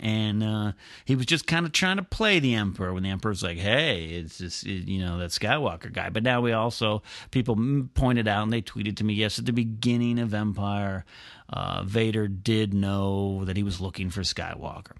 and 0.03 0.43
uh, 0.43 0.73
he 1.05 1.15
was 1.15 1.25
just 1.25 1.47
kind 1.47 1.65
of 1.65 1.71
trying 1.71 1.95
to 1.95 2.03
play 2.03 2.37
the 2.39 2.55
emperor 2.55 2.93
when 2.93 3.03
the 3.03 3.09
emperor's 3.09 3.41
like, 3.41 3.57
"Hey, 3.57 4.07
it's 4.07 4.37
just 4.37 4.65
you 4.65 4.99
know 4.99 5.17
that 5.17 5.31
Skywalker 5.31 5.91
guy." 5.91 6.09
But 6.09 6.23
now 6.23 6.41
we 6.41 6.51
also 6.51 7.01
people 7.31 7.57
pointed 7.93 8.27
out 8.27 8.43
and 8.43 8.51
they 8.51 8.61
tweeted 8.61 8.97
to 8.97 9.05
me, 9.05 9.13
yes, 9.13 9.39
at 9.39 9.45
the 9.45 9.53
beginning 9.53 10.19
of 10.19 10.33
Empire, 10.33 11.05
uh, 11.47 11.83
Vader 11.83 12.27
did 12.27 12.73
know 12.73 13.45
that 13.45 13.55
he 13.55 13.63
was 13.63 13.79
looking 13.79 14.09
for 14.09 14.21
Skywalker. 14.21 14.97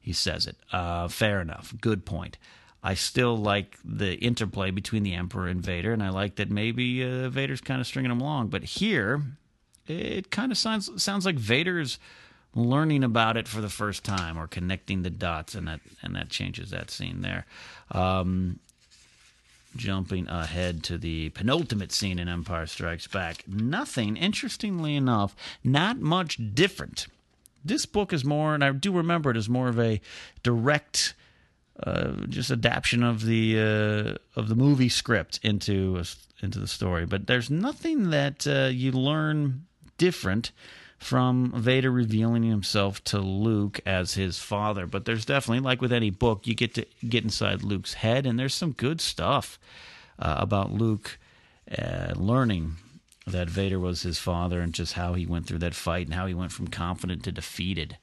He 0.00 0.12
says 0.12 0.46
it. 0.46 0.56
Uh, 0.72 1.06
fair 1.06 1.40
enough. 1.40 1.72
Good 1.80 2.04
point. 2.04 2.36
I 2.82 2.94
still 2.94 3.36
like 3.36 3.78
the 3.84 4.14
interplay 4.14 4.72
between 4.72 5.04
the 5.04 5.14
Emperor 5.14 5.46
and 5.46 5.62
Vader, 5.62 5.92
and 5.92 6.02
I 6.02 6.08
like 6.08 6.36
that 6.36 6.50
maybe 6.50 7.04
uh, 7.04 7.28
Vader's 7.28 7.60
kind 7.60 7.80
of 7.80 7.86
stringing 7.86 8.10
him 8.10 8.20
along. 8.20 8.48
But 8.48 8.64
here, 8.64 9.22
it 9.86 10.32
kind 10.32 10.50
of 10.50 10.58
sounds 10.58 10.90
sounds 11.00 11.24
like 11.24 11.36
Vader's 11.36 12.00
learning 12.54 13.04
about 13.04 13.36
it 13.36 13.46
for 13.46 13.60
the 13.60 13.68
first 13.68 14.04
time 14.04 14.36
or 14.38 14.46
connecting 14.46 15.02
the 15.02 15.10
dots, 15.10 15.54
and 15.54 15.68
that 15.68 15.80
and 16.02 16.14
that 16.16 16.28
changes 16.28 16.70
that 16.70 16.90
scene 16.90 17.22
there. 17.22 17.46
Um, 17.90 18.58
jumping 19.76 20.26
ahead 20.28 20.82
to 20.82 20.98
the 20.98 21.28
penultimate 21.30 21.92
scene 21.92 22.18
in 22.18 22.28
Empire 22.28 22.66
Strikes 22.66 23.06
Back, 23.06 23.46
nothing, 23.46 24.16
interestingly 24.16 24.96
enough, 24.96 25.36
not 25.62 26.00
much 26.00 26.38
different. 26.54 27.06
This 27.64 27.86
book 27.86 28.12
is 28.12 28.24
more, 28.24 28.54
and 28.54 28.64
I 28.64 28.72
do 28.72 28.90
remember 28.90 29.30
it 29.30 29.36
as 29.36 29.48
more 29.48 29.68
of 29.68 29.78
a 29.78 30.00
direct. 30.42 31.14
Uh, 31.82 32.26
just 32.28 32.50
adaptation 32.50 33.02
of 33.02 33.24
the 33.24 33.58
uh, 33.58 34.38
of 34.38 34.48
the 34.48 34.54
movie 34.54 34.90
script 34.90 35.40
into 35.42 36.02
into 36.42 36.58
the 36.58 36.66
story, 36.66 37.06
but 37.06 37.26
there's 37.26 37.48
nothing 37.48 38.10
that 38.10 38.46
uh, 38.46 38.68
you 38.70 38.92
learn 38.92 39.64
different 39.96 40.52
from 41.00 41.50
Vader 41.56 41.90
revealing 41.90 42.42
himself 42.42 43.02
to 43.04 43.18
Luke 43.18 43.80
as 43.86 44.14
his 44.14 44.38
father. 44.38 44.86
But 44.86 45.06
there's 45.06 45.24
definitely, 45.24 45.60
like 45.60 45.80
with 45.80 45.92
any 45.92 46.10
book, 46.10 46.46
you 46.46 46.54
get 46.54 46.74
to 46.74 46.86
get 47.08 47.24
inside 47.24 47.62
Luke's 47.62 47.94
head, 47.94 48.26
and 48.26 48.38
there's 48.38 48.54
some 48.54 48.72
good 48.72 49.00
stuff 49.00 49.58
uh, 50.18 50.36
about 50.38 50.70
Luke 50.70 51.18
uh, 51.76 52.12
learning 52.14 52.76
that 53.26 53.48
Vader 53.48 53.78
was 53.78 54.02
his 54.02 54.18
father 54.18 54.60
and 54.60 54.74
just 54.74 54.92
how 54.92 55.14
he 55.14 55.24
went 55.24 55.46
through 55.46 55.58
that 55.58 55.74
fight 55.74 56.06
and 56.06 56.14
how 56.14 56.26
he 56.26 56.34
went 56.34 56.52
from 56.52 56.68
confident 56.68 57.24
to 57.24 57.32
defeated. 57.32 57.96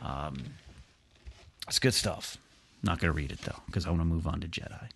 Um, 0.00 0.44
it's 1.66 1.78
good 1.78 1.94
stuff. 1.94 2.38
Not 2.82 2.98
going 2.98 3.12
to 3.12 3.16
read 3.16 3.32
it 3.32 3.42
though 3.42 3.60
because 3.66 3.86
I 3.86 3.90
want 3.90 4.00
to 4.00 4.06
move 4.06 4.26
on 4.26 4.40
to 4.40 4.48
Jedi. 4.48 4.88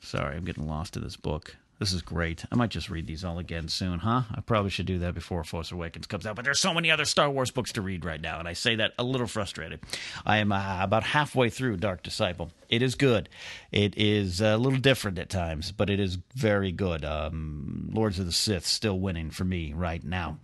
Sorry, 0.00 0.36
I'm 0.36 0.44
getting 0.44 0.68
lost 0.68 0.96
in 0.96 1.02
this 1.02 1.16
book. 1.16 1.56
This 1.78 1.92
is 1.92 2.00
great. 2.00 2.44
I 2.50 2.54
might 2.54 2.70
just 2.70 2.88
read 2.88 3.06
these 3.06 3.22
all 3.22 3.38
again 3.38 3.68
soon, 3.68 3.98
huh? 3.98 4.22
I 4.34 4.40
probably 4.40 4.70
should 4.70 4.86
do 4.86 4.98
that 5.00 5.14
before 5.14 5.44
Force 5.44 5.70
Awakens 5.70 6.06
comes 6.06 6.24
out, 6.24 6.34
but 6.34 6.44
there's 6.44 6.58
so 6.58 6.72
many 6.72 6.90
other 6.90 7.04
Star 7.04 7.28
Wars 7.28 7.50
books 7.50 7.70
to 7.72 7.82
read 7.82 8.02
right 8.02 8.20
now, 8.20 8.38
and 8.38 8.48
I 8.48 8.54
say 8.54 8.76
that 8.76 8.94
a 8.98 9.04
little 9.04 9.26
frustrated. 9.26 9.80
I 10.24 10.38
am 10.38 10.52
uh, 10.52 10.78
about 10.82 11.02
halfway 11.02 11.50
through 11.50 11.76
Dark 11.76 12.02
Disciple. 12.02 12.50
It 12.68 12.82
is 12.82 12.94
good. 12.94 13.28
It 13.70 13.96
is 13.96 14.40
a 14.40 14.56
little 14.56 14.78
different 14.78 15.18
at 15.18 15.28
times, 15.28 15.70
but 15.70 15.90
it 15.90 16.00
is 16.00 16.18
very 16.34 16.72
good. 16.72 17.04
Um, 17.04 17.90
Lords 17.92 18.18
of 18.18 18.26
the 18.26 18.32
Sith 18.32 18.66
still 18.66 18.98
winning 18.98 19.30
for 19.30 19.44
me 19.44 19.72
right 19.72 20.02
now 20.02 20.38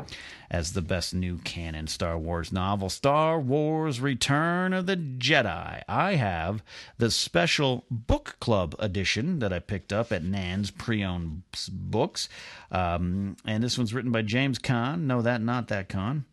as 0.50 0.74
the 0.74 0.82
best 0.82 1.14
new 1.14 1.38
canon 1.38 1.86
Star 1.86 2.18
Wars 2.18 2.52
novel. 2.52 2.90
Star 2.90 3.40
Wars 3.40 4.00
Return 4.00 4.72
of 4.74 4.86
the 4.86 4.96
Jedi. 4.96 5.82
I 5.88 6.14
have 6.14 6.62
the 6.98 7.10
special 7.10 7.86
book 7.90 8.36
club 8.38 8.76
edition 8.78 9.38
that 9.38 9.52
I 9.52 9.58
picked 9.58 9.92
up 9.92 10.12
at 10.12 10.22
Nan's 10.22 10.70
pre 10.70 11.02
owned 11.02 11.21
books. 11.70 12.28
Um, 12.70 13.36
and 13.44 13.62
this 13.62 13.78
one's 13.78 13.94
written 13.94 14.12
by 14.12 14.22
James 14.22 14.58
Kahn. 14.58 15.06
No, 15.06 15.22
that, 15.22 15.40
not 15.40 15.68
that 15.68 15.88
Caan. 15.88 16.24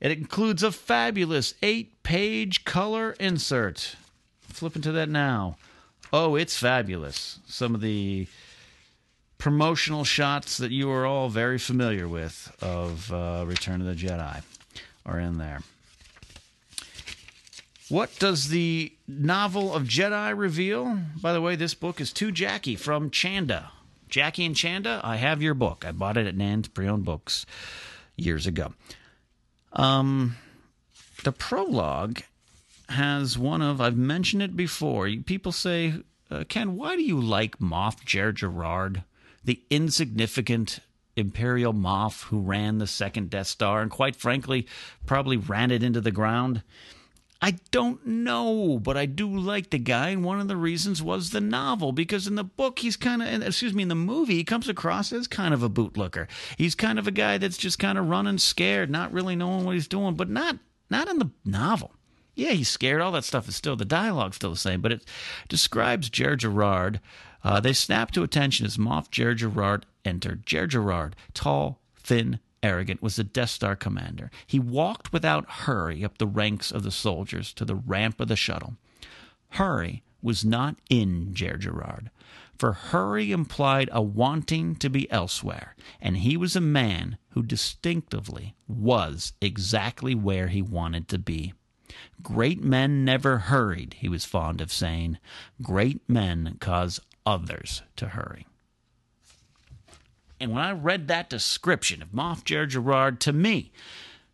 It 0.00 0.12
includes 0.12 0.62
a 0.62 0.70
fabulous 0.70 1.54
eight 1.62 2.02
page 2.02 2.64
color 2.64 3.16
insert 3.18 3.96
flipping 4.58 4.82
to 4.82 4.92
that 4.92 5.08
now. 5.08 5.56
Oh, 6.12 6.34
it's 6.34 6.56
fabulous. 6.56 7.38
Some 7.46 7.74
of 7.74 7.80
the 7.80 8.26
promotional 9.36 10.04
shots 10.04 10.56
that 10.58 10.70
you 10.70 10.90
are 10.90 11.06
all 11.06 11.28
very 11.28 11.58
familiar 11.58 12.08
with 12.08 12.54
of 12.60 13.12
uh, 13.12 13.44
Return 13.46 13.80
of 13.80 13.86
the 13.86 13.94
Jedi 13.94 14.42
are 15.06 15.20
in 15.20 15.38
there. 15.38 15.60
What 17.88 18.18
does 18.18 18.48
the 18.48 18.92
novel 19.06 19.72
of 19.72 19.84
Jedi 19.84 20.36
reveal? 20.36 20.98
By 21.22 21.32
the 21.32 21.40
way, 21.40 21.56
this 21.56 21.74
book 21.74 22.00
is 22.00 22.12
to 22.14 22.30
Jackie 22.30 22.76
from 22.76 23.10
Chanda. 23.10 23.70
Jackie 24.08 24.44
and 24.44 24.56
Chanda, 24.56 25.00
I 25.04 25.16
have 25.16 25.42
your 25.42 25.54
book. 25.54 25.84
I 25.86 25.92
bought 25.92 26.16
it 26.16 26.26
at 26.26 26.36
Nan's 26.36 26.68
Pre-Owned 26.68 27.04
Books 27.04 27.46
years 28.16 28.46
ago. 28.46 28.72
Um, 29.72 30.36
the 31.24 31.32
prologue 31.32 32.20
has 32.88 33.36
one 33.38 33.62
of 33.62 33.80
I've 33.80 33.96
mentioned 33.96 34.42
it 34.42 34.56
before. 34.56 35.10
People 35.26 35.52
say, 35.52 35.94
uh, 36.30 36.44
Ken, 36.48 36.76
why 36.76 36.96
do 36.96 37.02
you 37.02 37.20
like 37.20 37.58
Moff 37.58 38.04
Jerjerrod, 38.04 39.04
the 39.44 39.62
insignificant 39.70 40.80
Imperial 41.16 41.74
Moff 41.74 42.24
who 42.24 42.40
ran 42.40 42.78
the 42.78 42.86
second 42.86 43.30
Death 43.30 43.48
Star 43.48 43.82
and, 43.82 43.90
quite 43.90 44.16
frankly, 44.16 44.66
probably 45.06 45.36
ran 45.36 45.70
it 45.70 45.82
into 45.82 46.00
the 46.00 46.10
ground? 46.10 46.62
I 47.40 47.52
don't 47.70 48.04
know, 48.04 48.80
but 48.82 48.96
I 48.96 49.06
do 49.06 49.28
like 49.28 49.70
the 49.70 49.78
guy, 49.78 50.08
and 50.08 50.24
one 50.24 50.40
of 50.40 50.48
the 50.48 50.56
reasons 50.56 51.00
was 51.00 51.30
the 51.30 51.40
novel, 51.40 51.92
because 51.92 52.26
in 52.26 52.34
the 52.34 52.42
book 52.42 52.80
he's 52.80 52.96
kind 52.96 53.22
of, 53.22 53.42
excuse 53.42 53.72
me, 53.72 53.84
in 53.84 53.88
the 53.88 53.94
movie 53.94 54.34
he 54.34 54.44
comes 54.44 54.68
across 54.68 55.12
as 55.12 55.28
kind 55.28 55.54
of 55.54 55.62
a 55.62 55.70
bootlicker. 55.70 56.26
He's 56.56 56.74
kind 56.74 56.98
of 56.98 57.06
a 57.06 57.12
guy 57.12 57.38
that's 57.38 57.56
just 57.56 57.78
kind 57.78 57.96
of 57.96 58.08
running 58.08 58.38
scared, 58.38 58.90
not 58.90 59.12
really 59.12 59.36
knowing 59.36 59.64
what 59.64 59.74
he's 59.74 59.86
doing, 59.86 60.14
but 60.14 60.28
not 60.28 60.58
not 60.90 61.08
in 61.08 61.18
the 61.18 61.30
novel. 61.44 61.92
Yeah, 62.34 62.50
he's 62.50 62.68
scared. 62.68 63.00
All 63.00 63.12
that 63.12 63.24
stuff 63.24 63.48
is 63.48 63.56
still 63.56 63.76
the 63.76 63.84
dialogue's 63.84 64.36
still 64.36 64.50
the 64.50 64.56
same, 64.56 64.80
but 64.80 64.92
it 64.92 65.04
describes 65.48 66.10
Jerjerrod. 66.10 67.00
Uh, 67.44 67.60
they 67.60 67.72
snap 67.72 68.10
to 68.12 68.22
attention 68.24 68.66
as 68.66 68.78
Moff 68.78 69.10
Jerjerrod 69.10 69.84
entered. 70.04 70.44
Jerjerrod, 70.44 71.12
tall, 71.34 71.80
thin, 71.96 72.40
arrogant, 72.62 73.02
was 73.02 73.16
the 73.16 73.24
Death 73.24 73.50
Star 73.50 73.76
commander. 73.76 74.30
He 74.46 74.58
walked 74.58 75.12
without 75.12 75.50
hurry 75.50 76.04
up 76.04 76.18
the 76.18 76.26
ranks 76.26 76.70
of 76.70 76.82
the 76.82 76.90
soldiers 76.90 77.52
to 77.54 77.64
the 77.64 77.74
ramp 77.74 78.20
of 78.20 78.28
the 78.28 78.36
shuttle. 78.36 78.76
Hurry 79.50 80.02
was 80.20 80.44
not 80.44 80.76
in 80.90 81.32
Jerjerrod, 81.32 82.10
for 82.58 82.72
hurry 82.72 83.30
implied 83.30 83.88
a 83.92 84.02
wanting 84.02 84.74
to 84.76 84.90
be 84.90 85.10
elsewhere, 85.10 85.76
and 86.00 86.18
he 86.18 86.36
was 86.36 86.56
a 86.56 86.60
man 86.60 87.18
who 87.30 87.42
distinctively 87.42 88.54
was 88.66 89.32
exactly 89.40 90.14
where 90.14 90.48
he 90.48 90.60
wanted 90.60 91.08
to 91.08 91.18
be. 91.18 91.52
Great 92.22 92.62
men 92.62 93.04
never 93.04 93.38
hurried, 93.38 93.94
he 93.98 94.08
was 94.08 94.24
fond 94.24 94.60
of 94.60 94.72
saying. 94.72 95.18
Great 95.62 96.06
men 96.08 96.56
cause 96.60 97.00
others 97.24 97.82
to 97.96 98.08
hurry. 98.08 98.46
And 100.40 100.52
when 100.52 100.62
I 100.62 100.72
read 100.72 101.08
that 101.08 101.30
description 101.30 102.02
of 102.02 102.10
Moff 102.10 102.44
Jerjerrod, 102.44 103.18
to 103.20 103.32
me, 103.32 103.72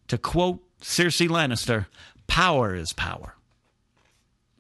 to 0.09 0.19
quote 0.19 0.63
Cersei 0.81 1.29
Lannister, 1.29 1.87
power 2.27 2.75
is 2.75 2.93
power. 2.93 3.35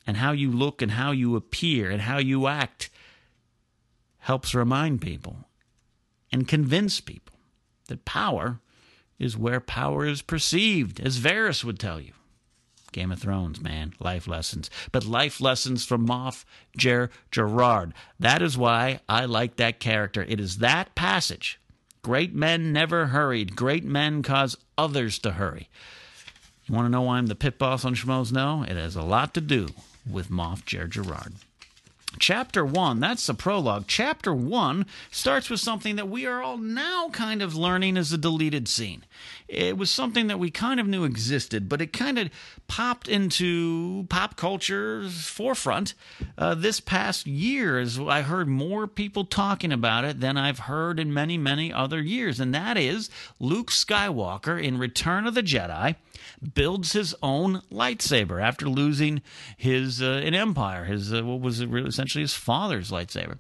And 0.07 0.19
how 0.19 0.33
you 0.33 0.51
look 0.51 0.83
and 0.83 0.93
how 0.93 1.13
you 1.13 1.37
appear 1.37 1.91
and 1.91 2.03
how 2.03 2.19
you 2.19 2.47
act 2.47 2.91
helps 4.19 4.55
remind 4.55 5.01
people 5.01 5.37
and 6.33 6.49
convince 6.49 7.01
people 7.01 7.37
that 7.89 8.05
power 8.05 8.61
is 9.19 9.37
where 9.37 9.61
power 9.61 10.07
is 10.07 10.23
perceived, 10.23 10.99
as 11.01 11.19
Varys 11.19 11.63
would 11.63 11.79
tell 11.79 12.01
you. 12.01 12.13
Game 12.95 13.13
of 13.13 13.19
Thrones, 13.19 13.61
man, 13.61 13.93
life 13.99 14.27
lessons. 14.27 14.71
But 14.93 15.05
life 15.05 15.41
lessons 15.41 15.85
from 15.85 16.07
Moff 16.07 16.45
Jer 16.77 17.11
Gerard. 17.31 17.93
That 18.19 18.41
is 18.41 18.57
why 18.57 19.01
I 19.09 19.27
like 19.27 19.57
that 19.57 19.81
character. 19.81 20.25
It 20.27 20.41
is 20.41 20.59
that 20.59 20.95
passage. 20.95 21.61
Great 22.03 22.35
men 22.35 22.73
never 22.73 23.07
hurried. 23.07 23.57
Great 23.57 23.85
men 23.85 24.23
cause 24.23 24.57
others 24.79 25.19
to 25.19 25.33
hurry. 25.33 25.69
You 26.67 26.75
want 26.75 26.87
to 26.87 26.91
know 26.91 27.03
why 27.03 27.19
I'm 27.19 27.27
the 27.27 27.35
pit 27.35 27.59
boss 27.59 27.85
on 27.85 27.95
Schmoes 27.95 28.33
Know? 28.33 28.63
It 28.63 28.77
has 28.77 28.97
a 28.97 29.03
lot 29.03 29.35
to 29.35 29.41
do 29.41 29.69
with 30.09 30.31
Moff 30.31 30.65
Jerjerrod. 30.65 31.33
Chapter 32.19 32.65
1, 32.65 33.01
that's 33.01 33.27
the 33.27 33.35
prologue. 33.35 33.85
Chapter 33.89 34.33
1 34.33 34.87
starts 35.11 35.51
with 35.51 35.61
something 35.61 35.97
that 35.97 36.09
we 36.09 36.27
are 36.27 36.43
all 36.43 36.59
now 36.59 37.09
kind 37.09 37.43
of 37.43 37.57
learning 37.57 37.97
as 37.97 38.13
a 38.13 38.19
deleted 38.19 38.69
scene. 38.69 39.05
It 39.55 39.79
was 39.79 39.91
something 39.91 40.27
that 40.27 40.39
we 40.39 40.51
kind 40.51 40.81
of 40.81 40.87
knew 40.87 41.05
existed, 41.05 41.69
but 41.69 41.81
it 41.81 41.93
kind 41.93 42.19
of 42.19 42.31
popped 42.69 43.09
into 43.09 44.07
pop 44.09 44.37
culture's 44.37 45.27
forefront 45.27 45.95
uh, 46.37 46.55
this 46.55 46.81
past 46.81 47.27
year 47.27 47.79
as 47.79 47.99
I 47.99 48.23
heard 48.23 48.49
more 48.49 48.87
people 48.87 49.25
talking 49.25 49.73
about 49.73 50.05
it 50.05 50.21
than 50.21 50.37
I've 50.37 50.61
heard 50.61 50.99
in 50.99 51.15
many, 51.15 51.39
many 51.39 51.73
other 51.73 52.01
years. 52.01 52.41
And 52.41 52.55
that 52.55 52.77
is 52.77 53.11
Luke 53.39 53.71
Skywalker 53.71 54.63
in 54.63 54.79
Return 54.79 55.27
of 55.27 55.35
the 55.35 55.43
Jedi 55.43 55.97
builds 56.55 56.93
his 56.93 57.15
own 57.23 57.63
lightsaber 57.73 58.43
after 58.43 58.69
losing 58.69 59.23
his 59.57 60.03
uh, 60.03 60.23
an 60.25 60.35
empire, 60.35 60.85
his 60.85 61.13
uh, 61.13 61.23
what 61.23 61.41
was 61.41 61.61
essentially 61.61 62.23
his 62.23 62.35
father's 62.35 62.91
lightsaber. 62.91 63.39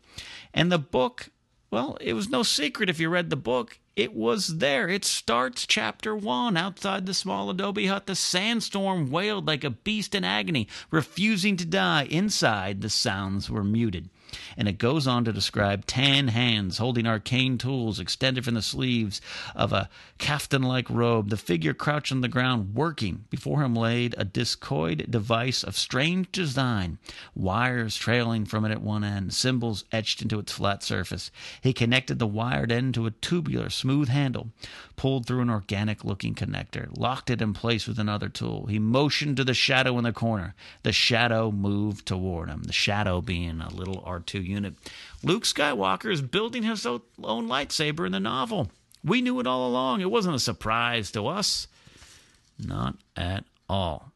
And 0.52 0.70
the 0.70 0.78
book, 0.78 1.30
well, 1.74 1.98
it 2.00 2.12
was 2.12 2.28
no 2.28 2.44
secret 2.44 2.88
if 2.88 3.00
you 3.00 3.08
read 3.08 3.30
the 3.30 3.36
book. 3.36 3.80
It 3.96 4.14
was 4.14 4.58
there. 4.58 4.88
It 4.88 5.04
starts 5.04 5.66
chapter 5.66 6.14
one 6.14 6.56
outside 6.56 7.04
the 7.04 7.12
small 7.12 7.50
adobe 7.50 7.88
hut. 7.88 8.06
The 8.06 8.14
sandstorm 8.14 9.10
wailed 9.10 9.48
like 9.48 9.64
a 9.64 9.70
beast 9.70 10.14
in 10.14 10.22
agony, 10.22 10.68
refusing 10.92 11.56
to 11.56 11.64
die. 11.64 12.04
Inside, 12.04 12.80
the 12.80 12.90
sounds 12.90 13.50
were 13.50 13.64
muted 13.64 14.08
and 14.56 14.68
it 14.68 14.78
goes 14.78 15.06
on 15.06 15.24
to 15.24 15.32
describe 15.32 15.86
tan 15.86 16.28
hands 16.28 16.78
holding 16.78 17.06
arcane 17.06 17.58
tools 17.58 18.00
extended 18.00 18.44
from 18.44 18.54
the 18.54 18.62
sleeves 18.62 19.20
of 19.54 19.72
a 19.72 19.88
caftan 20.18 20.62
like 20.62 20.88
robe, 20.90 21.30
the 21.30 21.36
figure 21.36 21.74
crouched 21.74 22.12
on 22.12 22.20
the 22.20 22.28
ground, 22.28 22.74
working. 22.74 23.24
Before 23.30 23.62
him 23.62 23.74
laid 23.74 24.14
a 24.18 24.24
discoid 24.24 25.10
device 25.10 25.62
of 25.62 25.76
strange 25.76 26.30
design, 26.32 26.98
wires 27.34 27.96
trailing 27.96 28.44
from 28.44 28.64
it 28.64 28.70
at 28.70 28.82
one 28.82 29.04
end, 29.04 29.34
symbols 29.34 29.84
etched 29.92 30.22
into 30.22 30.38
its 30.38 30.52
flat 30.52 30.82
surface. 30.82 31.30
He 31.60 31.72
connected 31.72 32.18
the 32.18 32.26
wired 32.26 32.72
end 32.72 32.94
to 32.94 33.06
a 33.06 33.10
tubular, 33.10 33.70
smooth 33.70 34.08
handle, 34.08 34.50
pulled 34.96 35.26
through 35.26 35.40
an 35.40 35.50
organic 35.50 36.04
looking 36.04 36.34
connector, 36.34 36.88
locked 36.96 37.30
it 37.30 37.42
in 37.42 37.52
place 37.52 37.86
with 37.86 37.98
another 37.98 38.28
tool. 38.28 38.66
He 38.66 38.78
motioned 38.78 39.36
to 39.36 39.44
the 39.44 39.54
shadow 39.54 39.98
in 39.98 40.04
the 40.04 40.12
corner. 40.12 40.54
The 40.82 40.92
shadow 40.92 41.50
moved 41.50 42.06
toward 42.06 42.48
him, 42.48 42.62
the 42.64 42.72
shadow 42.72 43.20
being 43.20 43.60
a 43.60 43.72
little 43.72 44.02
R2 44.02 44.44
unit. 44.44 44.74
Luke 45.22 45.44
Skywalker 45.44 46.12
is 46.12 46.22
building 46.22 46.62
his 46.62 46.86
own 46.86 47.02
lightsaber 47.18 48.06
in 48.06 48.12
the 48.12 48.20
novel. 48.20 48.70
We 49.02 49.20
knew 49.20 49.40
it 49.40 49.46
all 49.46 49.68
along. 49.68 50.00
It 50.00 50.10
wasn't 50.10 50.36
a 50.36 50.40
surprise 50.40 51.10
to 51.12 51.26
us. 51.26 51.66
Not 52.58 52.96
at 53.16 53.44
all. 53.68 54.12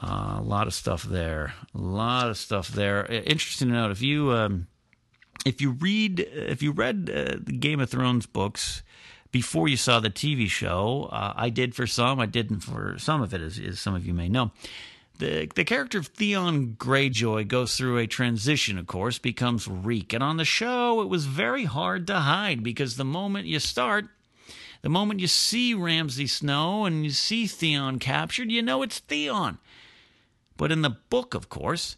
Uh, 0.00 0.36
a 0.38 0.42
lot 0.42 0.66
of 0.66 0.74
stuff 0.74 1.02
there. 1.02 1.54
A 1.74 1.78
lot 1.78 2.28
of 2.28 2.36
stuff 2.36 2.68
there. 2.68 3.06
Interesting 3.06 3.68
to 3.68 3.74
note 3.74 3.90
if 3.90 4.02
you 4.02 4.30
um, 4.32 4.66
if 5.46 5.60
you 5.60 5.70
read 5.70 6.20
if 6.20 6.62
you 6.62 6.72
read 6.72 7.10
uh, 7.10 7.36
the 7.42 7.56
Game 7.56 7.80
of 7.80 7.88
Thrones 7.88 8.26
books 8.26 8.82
before 9.32 9.68
you 9.68 9.76
saw 9.76 10.00
the 10.00 10.10
TV 10.10 10.48
show, 10.48 11.08
uh, 11.12 11.32
I 11.36 11.50
did 11.50 11.74
for 11.74 11.86
some. 11.86 12.20
I 12.20 12.26
didn't 12.26 12.60
for 12.60 12.96
some 12.98 13.22
of 13.22 13.34
it, 13.34 13.40
as, 13.40 13.58
as 13.58 13.80
some 13.80 13.94
of 13.94 14.06
you 14.06 14.14
may 14.14 14.28
know. 14.28 14.52
The, 15.18 15.48
the 15.54 15.64
character 15.64 15.98
of 15.98 16.08
Theon 16.08 16.76
Greyjoy 16.78 17.48
goes 17.48 17.76
through 17.76 17.98
a 17.98 18.06
transition, 18.06 18.76
of 18.78 18.86
course, 18.86 19.18
becomes 19.18 19.66
Reek. 19.66 20.12
And 20.12 20.22
on 20.22 20.36
the 20.36 20.44
show, 20.44 21.00
it 21.00 21.08
was 21.08 21.24
very 21.24 21.64
hard 21.64 22.06
to 22.08 22.20
hide 22.20 22.62
because 22.62 22.96
the 22.96 23.04
moment 23.04 23.46
you 23.46 23.58
start, 23.58 24.08
the 24.82 24.90
moment 24.90 25.20
you 25.20 25.26
see 25.26 25.72
Ramsay 25.72 26.26
Snow 26.26 26.84
and 26.84 27.04
you 27.04 27.10
see 27.10 27.46
Theon 27.46 27.98
captured, 27.98 28.50
you 28.50 28.60
know 28.60 28.82
it's 28.82 28.98
Theon. 28.98 29.58
But 30.58 30.70
in 30.70 30.82
the 30.82 30.90
book, 30.90 31.34
of 31.34 31.48
course, 31.48 31.96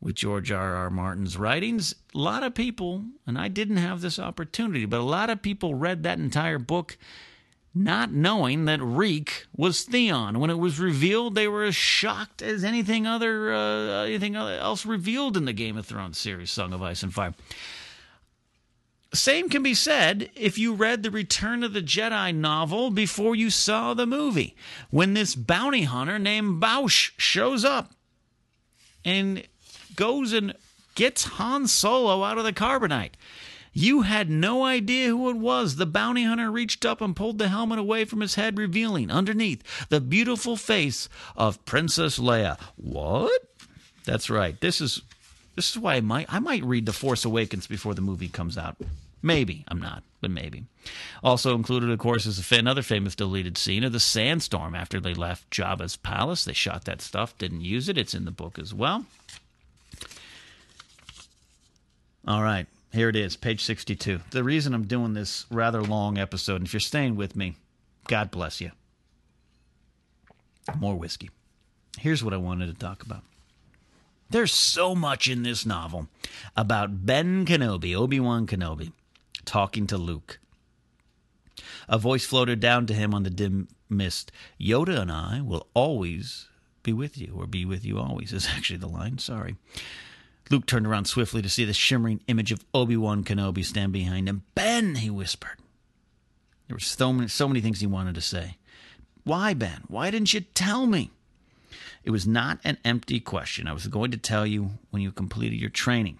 with 0.00 0.14
George 0.14 0.50
R. 0.50 0.74
R. 0.74 0.90
Martin's 0.90 1.36
writings, 1.36 1.94
a 2.14 2.18
lot 2.18 2.42
of 2.42 2.54
people, 2.54 3.04
and 3.26 3.38
I 3.38 3.48
didn't 3.48 3.76
have 3.76 4.00
this 4.00 4.18
opportunity, 4.18 4.86
but 4.86 5.00
a 5.00 5.04
lot 5.04 5.30
of 5.30 5.42
people 5.42 5.74
read 5.74 6.02
that 6.02 6.18
entire 6.18 6.58
book 6.58 6.96
not 7.74 8.10
knowing 8.10 8.64
that 8.64 8.82
Reek 8.82 9.46
was 9.54 9.82
Theon. 9.82 10.40
When 10.40 10.50
it 10.50 10.58
was 10.58 10.80
revealed, 10.80 11.34
they 11.34 11.46
were 11.46 11.64
as 11.64 11.76
shocked 11.76 12.42
as 12.42 12.64
anything 12.64 13.06
other 13.06 13.52
uh, 13.52 14.04
anything 14.04 14.34
else 14.34 14.84
revealed 14.84 15.36
in 15.36 15.44
the 15.44 15.52
Game 15.52 15.76
of 15.76 15.86
Thrones 15.86 16.18
series, 16.18 16.50
Song 16.50 16.72
of 16.72 16.82
Ice 16.82 17.02
and 17.02 17.14
Fire. 17.14 17.34
Same 19.12 19.48
can 19.48 19.62
be 19.62 19.74
said 19.74 20.30
if 20.36 20.56
you 20.56 20.72
read 20.72 21.02
the 21.02 21.10
Return 21.10 21.64
of 21.64 21.72
the 21.72 21.82
Jedi 21.82 22.34
novel 22.34 22.90
before 22.90 23.34
you 23.34 23.50
saw 23.50 23.92
the 23.92 24.06
movie. 24.06 24.56
When 24.90 25.14
this 25.14 25.34
bounty 25.34 25.82
hunter 25.82 26.18
named 26.18 26.60
Boushh 26.60 27.12
shows 27.16 27.64
up 27.64 27.92
and 29.04 29.44
goes 30.00 30.32
and 30.32 30.54
gets 30.94 31.24
Han 31.24 31.66
Solo 31.66 32.24
out 32.24 32.38
of 32.38 32.44
the 32.44 32.54
carbonite. 32.54 33.12
You 33.74 34.00
had 34.02 34.30
no 34.30 34.64
idea 34.64 35.08
who 35.08 35.28
it 35.28 35.36
was. 35.36 35.76
The 35.76 35.84
bounty 35.84 36.24
hunter 36.24 36.50
reached 36.50 36.86
up 36.86 37.02
and 37.02 37.14
pulled 37.14 37.36
the 37.36 37.48
helmet 37.48 37.78
away 37.78 38.06
from 38.06 38.22
his 38.22 38.34
head, 38.34 38.58
revealing 38.58 39.10
underneath 39.10 39.62
the 39.90 40.00
beautiful 40.00 40.56
face 40.56 41.10
of 41.36 41.62
Princess 41.66 42.18
Leia. 42.18 42.58
What? 42.76 43.42
That's 44.06 44.30
right. 44.30 44.58
This 44.58 44.80
is 44.80 45.02
this 45.54 45.70
is 45.70 45.78
why 45.78 45.96
I 45.96 46.00
might 46.00 46.32
I 46.32 46.38
might 46.38 46.64
read 46.64 46.86
The 46.86 46.94
Force 46.94 47.26
Awakens 47.26 47.66
before 47.66 47.94
the 47.94 48.00
movie 48.00 48.28
comes 48.28 48.56
out. 48.56 48.76
Maybe 49.22 49.66
I'm 49.68 49.80
not, 49.80 50.02
but 50.22 50.30
maybe. 50.30 50.64
Also 51.22 51.54
included, 51.54 51.90
of 51.90 51.98
course, 51.98 52.24
is 52.24 52.50
another 52.50 52.80
famous 52.80 53.14
deleted 53.14 53.58
scene 53.58 53.84
of 53.84 53.92
the 53.92 54.00
sandstorm 54.00 54.74
after 54.74 54.98
they 54.98 55.12
left 55.12 55.50
Jabba's 55.50 55.96
palace. 55.96 56.44
They 56.46 56.54
shot 56.54 56.86
that 56.86 57.02
stuff, 57.02 57.36
didn't 57.36 57.60
use 57.60 57.90
it. 57.90 57.98
It's 57.98 58.14
in 58.14 58.24
the 58.24 58.30
book 58.30 58.58
as 58.58 58.72
well. 58.72 59.04
All 62.26 62.42
right. 62.42 62.66
Here 62.92 63.08
it 63.08 63.16
is, 63.16 63.36
page 63.36 63.64
62. 63.64 64.20
The 64.30 64.44
reason 64.44 64.74
I'm 64.74 64.86
doing 64.86 65.14
this 65.14 65.46
rather 65.50 65.82
long 65.82 66.18
episode, 66.18 66.56
and 66.56 66.66
if 66.66 66.72
you're 66.72 66.80
staying 66.80 67.16
with 67.16 67.36
me, 67.36 67.54
God 68.08 68.30
bless 68.30 68.60
you. 68.60 68.72
More 70.76 70.96
whiskey. 70.96 71.30
Here's 71.98 72.24
what 72.24 72.34
I 72.34 72.38
wanted 72.38 72.66
to 72.66 72.74
talk 72.74 73.02
about. 73.02 73.22
There's 74.28 74.52
so 74.52 74.94
much 74.94 75.28
in 75.28 75.42
this 75.42 75.64
novel 75.66 76.08
about 76.56 77.04
Ben 77.06 77.44
Kenobi, 77.44 77.96
Obi 77.96 78.20
Wan 78.20 78.46
Kenobi, 78.46 78.92
talking 79.44 79.86
to 79.88 79.96
Luke. 79.96 80.38
A 81.88 81.98
voice 81.98 82.24
floated 82.24 82.60
down 82.60 82.86
to 82.86 82.94
him 82.94 83.14
on 83.14 83.24
the 83.24 83.30
dim 83.30 83.68
mist 83.88 84.30
Yoda 84.60 85.00
and 85.00 85.10
I 85.10 85.40
will 85.40 85.66
always 85.74 86.48
be 86.82 86.92
with 86.92 87.18
you, 87.18 87.34
or 87.36 87.46
be 87.46 87.64
with 87.64 87.84
you 87.84 87.98
always, 87.98 88.32
is 88.32 88.48
actually 88.48 88.78
the 88.78 88.88
line. 88.88 89.18
Sorry. 89.18 89.56
Luke 90.50 90.66
turned 90.66 90.86
around 90.86 91.06
swiftly 91.06 91.40
to 91.42 91.48
see 91.48 91.64
the 91.64 91.72
shimmering 91.72 92.20
image 92.26 92.50
of 92.50 92.64
Obi 92.74 92.96
Wan 92.96 93.22
Kenobi 93.22 93.64
stand 93.64 93.92
behind 93.92 94.28
him. 94.28 94.42
Ben, 94.54 94.96
he 94.96 95.08
whispered. 95.08 95.56
There 96.66 96.74
were 96.74 96.80
so 96.80 97.12
many, 97.12 97.28
so 97.28 97.48
many 97.48 97.60
things 97.60 97.80
he 97.80 97.86
wanted 97.86 98.16
to 98.16 98.20
say. 98.20 98.56
Why, 99.24 99.54
Ben? 99.54 99.84
Why 99.88 100.10
didn't 100.10 100.34
you 100.34 100.40
tell 100.40 100.86
me? 100.86 101.10
It 102.02 102.10
was 102.10 102.26
not 102.26 102.58
an 102.64 102.78
empty 102.84 103.20
question. 103.20 103.68
I 103.68 103.72
was 103.72 103.86
going 103.86 104.10
to 104.10 104.16
tell 104.16 104.46
you 104.46 104.70
when 104.90 105.02
you 105.02 105.12
completed 105.12 105.60
your 105.60 105.70
training. 105.70 106.18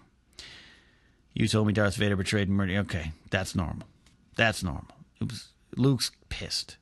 You 1.33 1.47
told 1.47 1.67
me 1.67 1.73
Darth 1.73 1.95
Vader 1.95 2.15
betrayed 2.15 2.47
and 2.47 2.57
murdered. 2.57 2.77
Okay, 2.79 3.11
that's 3.29 3.55
normal. 3.55 3.87
That's 4.35 4.63
normal. 4.63 4.95
It 5.19 5.29
was 5.29 5.49
Luke's 5.75 6.11
pissed. 6.29 6.77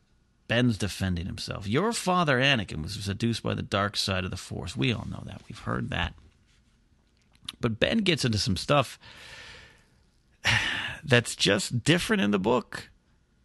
Ben's 0.48 0.78
defending 0.78 1.28
himself. 1.28 1.68
Your 1.68 1.94
father, 1.94 2.40
Anakin, 2.40 2.82
was 2.82 2.94
seduced 2.94 3.44
by 3.44 3.54
the 3.54 3.62
dark 3.62 3.96
side 3.96 4.26
of 4.26 4.32
the 4.32 4.38
Force. 4.38 4.76
We 4.76 4.92
all 4.92 5.08
know 5.10 5.22
that. 5.26 5.42
We've 5.48 5.60
heard 5.60 5.92
that. 5.92 6.16
But 7.60 7.80
Ben 7.80 8.00
gets 8.00 8.26
into 8.26 8.38
some 8.38 8.58
stuff 8.58 9.00
that's 11.04 11.36
just 11.36 11.84
different 11.84 12.22
in 12.22 12.32
the 12.32 12.40
book. 12.40 12.90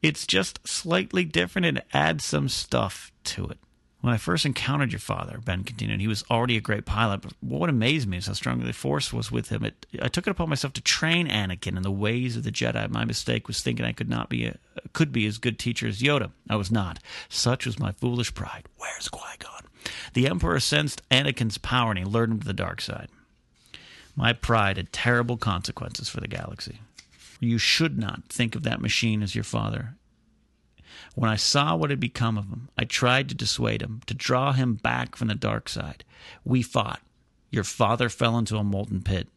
It's 0.02 0.26
just 0.26 0.66
slightly 0.66 1.24
different 1.24 1.66
and 1.66 1.82
adds 1.92 2.24
some 2.24 2.48
stuff 2.48 3.10
to 3.24 3.46
it. 3.48 3.58
When 4.04 4.12
I 4.12 4.18
first 4.18 4.44
encountered 4.44 4.92
your 4.92 4.98
father, 4.98 5.40
Ben 5.42 5.64
continued, 5.64 5.98
he 5.98 6.08
was 6.08 6.24
already 6.30 6.58
a 6.58 6.60
great 6.60 6.84
pilot. 6.84 7.22
But 7.22 7.32
what 7.40 7.70
amazed 7.70 8.06
me 8.06 8.18
is 8.18 8.26
how 8.26 8.34
strongly 8.34 8.66
the 8.66 8.74
Force 8.74 9.14
was 9.14 9.32
with 9.32 9.48
him. 9.48 9.64
It, 9.64 9.86
I 10.02 10.08
took 10.08 10.26
it 10.26 10.30
upon 10.30 10.50
myself 10.50 10.74
to 10.74 10.82
train 10.82 11.26
Anakin 11.26 11.78
in 11.78 11.82
the 11.82 11.90
ways 11.90 12.36
of 12.36 12.42
the 12.42 12.52
Jedi. 12.52 12.90
My 12.90 13.06
mistake 13.06 13.48
was 13.48 13.62
thinking 13.62 13.86
I 13.86 13.92
could 13.92 14.10
not 14.10 14.28
be 14.28 14.44
a, 14.44 14.58
could 14.92 15.10
be 15.10 15.24
as 15.24 15.38
good 15.38 15.58
teacher 15.58 15.88
as 15.88 16.02
Yoda. 16.02 16.32
I 16.50 16.56
was 16.56 16.70
not. 16.70 16.98
Such 17.30 17.64
was 17.64 17.78
my 17.78 17.92
foolish 17.92 18.34
pride. 18.34 18.68
Where's 18.76 19.08
Qui 19.08 19.38
Gon? 19.38 19.62
The 20.12 20.28
Emperor 20.28 20.60
sensed 20.60 21.00
Anakin's 21.08 21.56
power 21.56 21.92
and 21.92 21.98
he 21.98 22.04
lured 22.04 22.30
him 22.30 22.40
to 22.40 22.46
the 22.46 22.52
dark 22.52 22.82
side. 22.82 23.08
My 24.16 24.32
pride 24.32 24.76
had 24.76 24.92
terrible 24.92 25.36
consequences 25.36 26.08
for 26.08 26.20
the 26.20 26.28
galaxy. 26.28 26.80
You 27.40 27.58
should 27.58 27.98
not 27.98 28.28
think 28.28 28.54
of 28.54 28.62
that 28.62 28.80
machine 28.80 29.22
as 29.22 29.34
your 29.34 29.44
father. 29.44 29.96
When 31.14 31.30
I 31.30 31.36
saw 31.36 31.74
what 31.74 31.90
had 31.90 32.00
become 32.00 32.38
of 32.38 32.48
him, 32.48 32.68
I 32.78 32.84
tried 32.84 33.28
to 33.28 33.34
dissuade 33.34 33.82
him, 33.82 34.00
to 34.06 34.14
draw 34.14 34.52
him 34.52 34.74
back 34.74 35.16
from 35.16 35.28
the 35.28 35.34
dark 35.34 35.68
side. 35.68 36.04
We 36.44 36.62
fought. 36.62 37.00
Your 37.50 37.64
father 37.64 38.08
fell 38.08 38.38
into 38.38 38.56
a 38.56 38.64
molten 38.64 39.02
pit. 39.02 39.28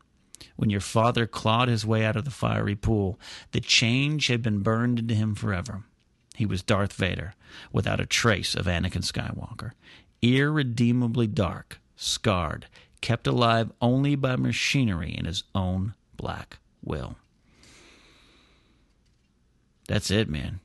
When 0.55 0.69
your 0.69 0.81
father 0.81 1.25
clawed 1.25 1.67
his 1.67 1.85
way 1.85 2.05
out 2.05 2.15
of 2.15 2.25
the 2.25 2.31
fiery 2.31 2.75
pool, 2.75 3.19
the 3.51 3.59
change 3.59 4.27
had 4.27 4.41
been 4.41 4.59
burned 4.59 4.99
into 4.99 5.15
him 5.15 5.35
forever. 5.35 5.83
He 6.35 6.45
was 6.45 6.61
Darth 6.61 6.93
Vader, 6.93 7.33
without 7.71 7.99
a 7.99 8.05
trace 8.05 8.53
of 8.53 8.67
Anakin 8.67 9.03
Skywalker, 9.03 9.71
irredeemably 10.21 11.25
dark, 11.25 11.79
scarred, 11.95 12.67
kept 13.01 13.27
alive 13.27 13.71
only 13.81 14.15
by 14.15 14.35
machinery 14.35 15.13
and 15.17 15.27
his 15.27 15.43
own 15.53 15.93
black 16.15 16.59
will. 16.83 17.15
That's 19.87 20.11
it, 20.11 20.29
man 20.29 20.59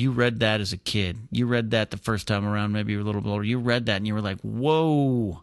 you 0.00 0.10
read 0.10 0.40
that 0.40 0.60
as 0.60 0.72
a 0.72 0.78
kid. 0.78 1.18
You 1.30 1.46
read 1.46 1.70
that 1.70 1.90
the 1.90 1.96
first 1.96 2.26
time 2.26 2.46
around, 2.46 2.72
maybe 2.72 2.92
you 2.92 2.98
were 2.98 3.02
a 3.02 3.06
little 3.06 3.20
bit 3.20 3.30
older. 3.30 3.44
You 3.44 3.58
read 3.58 3.86
that 3.86 3.96
and 3.96 4.06
you 4.06 4.14
were 4.14 4.22
like, 4.22 4.40
whoa, 4.40 5.42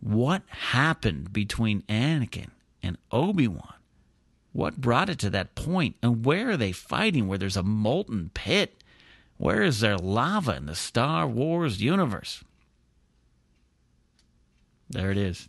what 0.00 0.42
happened 0.48 1.32
between 1.32 1.82
Anakin 1.82 2.50
and 2.82 2.96
Obi 3.10 3.48
Wan? 3.48 3.74
What 4.52 4.80
brought 4.80 5.10
it 5.10 5.18
to 5.20 5.30
that 5.30 5.56
point? 5.56 5.96
And 6.02 6.24
where 6.24 6.50
are 6.50 6.56
they 6.56 6.70
fighting? 6.70 7.26
Where 7.26 7.38
there's 7.38 7.56
a 7.56 7.64
molten 7.64 8.30
pit? 8.32 8.76
Where 9.36 9.62
is 9.62 9.80
there 9.80 9.98
lava 9.98 10.54
in 10.56 10.66
the 10.66 10.76
Star 10.76 11.26
Wars 11.26 11.82
universe? 11.82 12.44
There 14.94 15.10
it 15.10 15.18
is. 15.18 15.48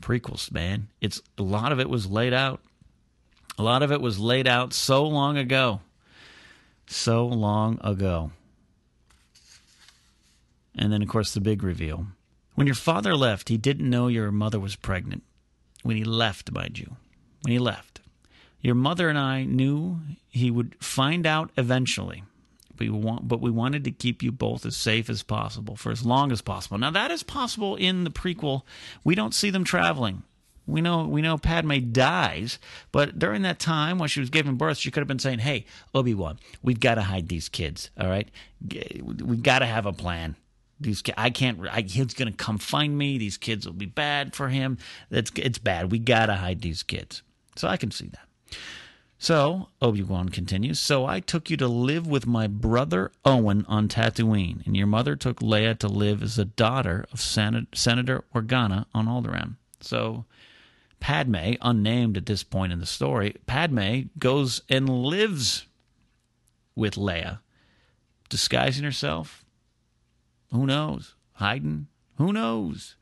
Prequels, 0.00 0.50
man. 0.50 0.88
It's 1.00 1.20
a 1.36 1.42
lot 1.42 1.70
of 1.70 1.78
it 1.78 1.90
was 1.90 2.06
laid 2.06 2.32
out. 2.32 2.60
A 3.58 3.62
lot 3.62 3.82
of 3.82 3.92
it 3.92 4.00
was 4.00 4.18
laid 4.18 4.48
out 4.48 4.72
so 4.72 5.06
long 5.06 5.36
ago 5.36 5.80
so 6.92 7.26
long 7.26 7.78
ago. 7.82 8.30
And 10.74 10.92
then, 10.92 11.02
of 11.02 11.08
course, 11.08 11.34
the 11.34 11.40
big 11.40 11.62
reveal. 11.62 12.06
When 12.54 12.66
your 12.66 12.76
father 12.76 13.14
left, 13.16 13.48
he 13.48 13.56
didn't 13.56 13.88
know 13.88 14.08
your 14.08 14.30
mother 14.30 14.60
was 14.60 14.76
pregnant. 14.76 15.22
When 15.82 15.96
he 15.96 16.04
left, 16.04 16.52
mind 16.52 16.78
you. 16.78 16.96
When 17.42 17.52
he 17.52 17.58
left. 17.58 18.00
Your 18.60 18.74
mother 18.74 19.08
and 19.08 19.18
I 19.18 19.44
knew 19.44 19.98
he 20.30 20.50
would 20.50 20.76
find 20.80 21.26
out 21.26 21.50
eventually. 21.56 22.22
We, 22.88 22.98
want, 22.98 23.28
but 23.28 23.40
we 23.40 23.50
wanted 23.50 23.84
to 23.84 23.90
keep 23.90 24.22
you 24.22 24.32
both 24.32 24.64
as 24.66 24.76
safe 24.76 25.10
as 25.10 25.22
possible 25.22 25.76
for 25.76 25.90
as 25.92 26.04
long 26.04 26.32
as 26.32 26.42
possible. 26.42 26.78
Now, 26.78 26.90
that 26.90 27.10
is 27.10 27.22
possible 27.22 27.76
in 27.76 28.04
the 28.04 28.10
prequel. 28.10 28.62
We 29.04 29.14
don't 29.14 29.34
see 29.34 29.50
them 29.50 29.64
traveling. 29.64 30.22
We 30.66 30.80
know 30.80 31.08
we 31.08 31.22
know 31.22 31.38
Padme 31.38 31.90
dies, 31.90 32.58
but 32.92 33.18
during 33.18 33.42
that 33.42 33.58
time 33.58 33.98
when 33.98 34.08
she 34.08 34.20
was 34.20 34.30
giving 34.30 34.54
birth, 34.54 34.78
she 34.78 34.92
could 34.92 35.00
have 35.00 35.08
been 35.08 35.18
saying, 35.18 35.40
"Hey, 35.40 35.66
Obi 35.92 36.14
Wan, 36.14 36.38
we've 36.62 36.78
got 36.78 36.94
to 36.94 37.02
hide 37.02 37.28
these 37.28 37.48
kids. 37.48 37.90
All 37.98 38.08
right, 38.08 38.30
we've 38.70 39.42
got 39.42 39.58
to 39.58 39.66
have 39.66 39.86
a 39.86 39.92
plan. 39.92 40.36
These 40.80 41.02
I 41.16 41.30
can't. 41.30 41.66
I, 41.68 41.80
he's 41.80 42.14
going 42.14 42.30
to 42.30 42.36
come 42.36 42.58
find 42.58 42.96
me. 42.96 43.18
These 43.18 43.38
kids 43.38 43.66
will 43.66 43.72
be 43.72 43.86
bad 43.86 44.36
for 44.36 44.48
him. 44.48 44.78
It's 45.10 45.32
it's 45.36 45.58
bad. 45.58 45.90
We 45.90 45.98
got 45.98 46.26
to 46.26 46.34
hide 46.34 46.60
these 46.60 46.84
kids. 46.84 47.22
So 47.56 47.66
I 47.66 47.76
can 47.76 47.90
see 47.90 48.06
that. 48.08 48.56
So 49.22 49.68
Obi 49.80 50.02
Wan 50.02 50.30
continues. 50.30 50.80
So 50.80 51.06
I 51.06 51.20
took 51.20 51.48
you 51.48 51.56
to 51.58 51.68
live 51.68 52.08
with 52.08 52.26
my 52.26 52.48
brother 52.48 53.12
Owen 53.24 53.64
on 53.68 53.86
Tatooine, 53.86 54.66
and 54.66 54.76
your 54.76 54.88
mother 54.88 55.14
took 55.14 55.38
Leia 55.38 55.78
to 55.78 55.86
live 55.86 56.24
as 56.24 56.40
a 56.40 56.44
daughter 56.44 57.06
of 57.12 57.20
Sen- 57.20 57.68
Senator 57.72 58.24
Organa 58.34 58.86
on 58.92 59.06
Alderaan. 59.06 59.58
So 59.80 60.24
Padme, 60.98 61.52
unnamed 61.60 62.16
at 62.16 62.26
this 62.26 62.42
point 62.42 62.72
in 62.72 62.80
the 62.80 62.84
story, 62.84 63.36
Padme 63.46 64.08
goes 64.18 64.62
and 64.68 64.88
lives 64.88 65.66
with 66.74 66.96
Leia, 66.96 67.38
disguising 68.28 68.82
herself. 68.82 69.44
Who 70.50 70.66
knows? 70.66 71.14
Hiding? 71.34 71.86
Who 72.18 72.32
knows? 72.32 72.96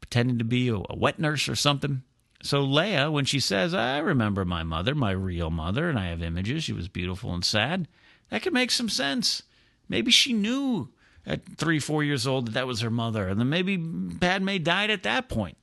Pretending 0.00 0.38
to 0.38 0.44
be 0.44 0.66
a, 0.66 0.78
a 0.78 0.96
wet 0.96 1.20
nurse 1.20 1.48
or 1.48 1.54
something. 1.54 2.02
So 2.42 2.66
Leia, 2.66 3.10
when 3.10 3.24
she 3.24 3.38
says, 3.38 3.72
I 3.72 3.98
remember 3.98 4.44
my 4.44 4.64
mother, 4.64 4.94
my 4.94 5.12
real 5.12 5.50
mother, 5.50 5.88
and 5.88 5.98
I 5.98 6.06
have 6.06 6.22
images, 6.22 6.64
she 6.64 6.72
was 6.72 6.88
beautiful 6.88 7.32
and 7.32 7.44
sad, 7.44 7.86
that 8.30 8.42
could 8.42 8.52
make 8.52 8.70
some 8.70 8.88
sense. 8.88 9.44
Maybe 9.88 10.10
she 10.10 10.32
knew 10.32 10.88
at 11.24 11.56
three, 11.56 11.78
four 11.78 12.02
years 12.02 12.26
old 12.26 12.46
that 12.46 12.52
that 12.52 12.66
was 12.66 12.80
her 12.80 12.90
mother, 12.90 13.28
and 13.28 13.38
then 13.38 13.48
maybe 13.48 13.78
Padme 13.78 14.56
died 14.56 14.90
at 14.90 15.04
that 15.04 15.28
point. 15.28 15.56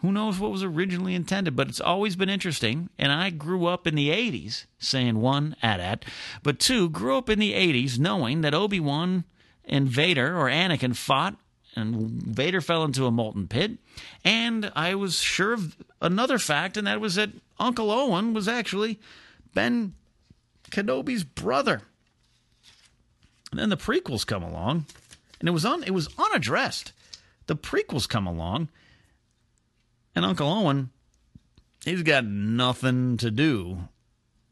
Who 0.00 0.10
knows 0.10 0.38
what 0.38 0.50
was 0.50 0.64
originally 0.64 1.14
intended, 1.14 1.54
but 1.54 1.68
it's 1.68 1.80
always 1.80 2.16
been 2.16 2.28
interesting. 2.28 2.90
And 2.98 3.12
I 3.12 3.30
grew 3.30 3.66
up 3.66 3.86
in 3.86 3.94
the 3.94 4.08
80s 4.08 4.66
saying 4.78 5.20
one, 5.20 5.54
at 5.62 5.78
at, 5.78 6.04
but 6.42 6.58
two, 6.58 6.88
grew 6.88 7.16
up 7.16 7.30
in 7.30 7.38
the 7.38 7.52
80s 7.52 8.00
knowing 8.00 8.40
that 8.40 8.54
Obi 8.54 8.80
Wan 8.80 9.24
and 9.64 9.88
Vader 9.88 10.36
or 10.36 10.50
Anakin 10.50 10.96
fought 10.96 11.36
and 11.74 11.96
Vader 12.10 12.60
fell 12.60 12.84
into 12.84 13.06
a 13.06 13.10
molten 13.10 13.48
pit. 13.48 13.78
And 14.24 14.70
I 14.76 14.94
was 14.94 15.18
sure 15.18 15.52
of 15.52 15.76
another 16.00 16.38
fact, 16.38 16.76
and 16.76 16.86
that 16.86 17.00
was 17.00 17.14
that 17.14 17.30
Uncle 17.58 17.90
Owen 17.90 18.34
was 18.34 18.48
actually 18.48 19.00
Ben 19.54 19.94
Kenobi's 20.70 21.24
brother. 21.24 21.82
And 23.50 23.60
then 23.60 23.68
the 23.68 23.76
prequels 23.76 24.26
come 24.26 24.42
along, 24.42 24.86
and 25.38 25.48
it 25.48 25.52
was 25.52 25.64
un, 25.64 25.82
it 25.84 25.90
was 25.92 26.08
unaddressed. 26.18 26.92
The 27.46 27.56
prequels 27.56 28.08
come 28.08 28.26
along, 28.26 28.68
and 30.14 30.24
Uncle 30.24 30.48
Owen, 30.48 30.90
he's 31.84 32.02
got 32.02 32.24
nothing 32.24 33.16
to 33.18 33.30
do 33.30 33.88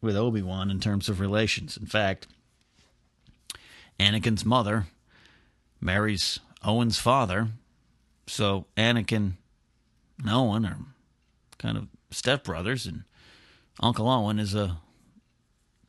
with 0.02 0.16
Obi 0.16 0.42
Wan 0.42 0.70
in 0.70 0.80
terms 0.80 1.08
of 1.08 1.20
relations. 1.20 1.76
In 1.76 1.86
fact, 1.86 2.26
Anakin's 3.98 4.44
mother 4.44 4.86
marries 5.80 6.40
Owen's 6.64 6.98
father, 6.98 7.48
so 8.26 8.66
Anakin 8.76 9.32
and 10.18 10.30
Owen 10.30 10.64
are 10.64 10.78
kind 11.58 11.76
of 11.78 11.88
stepbrothers, 12.10 12.86
and 12.86 13.04
Uncle 13.80 14.08
Owen 14.08 14.38
is 14.38 14.54
a 14.54 14.78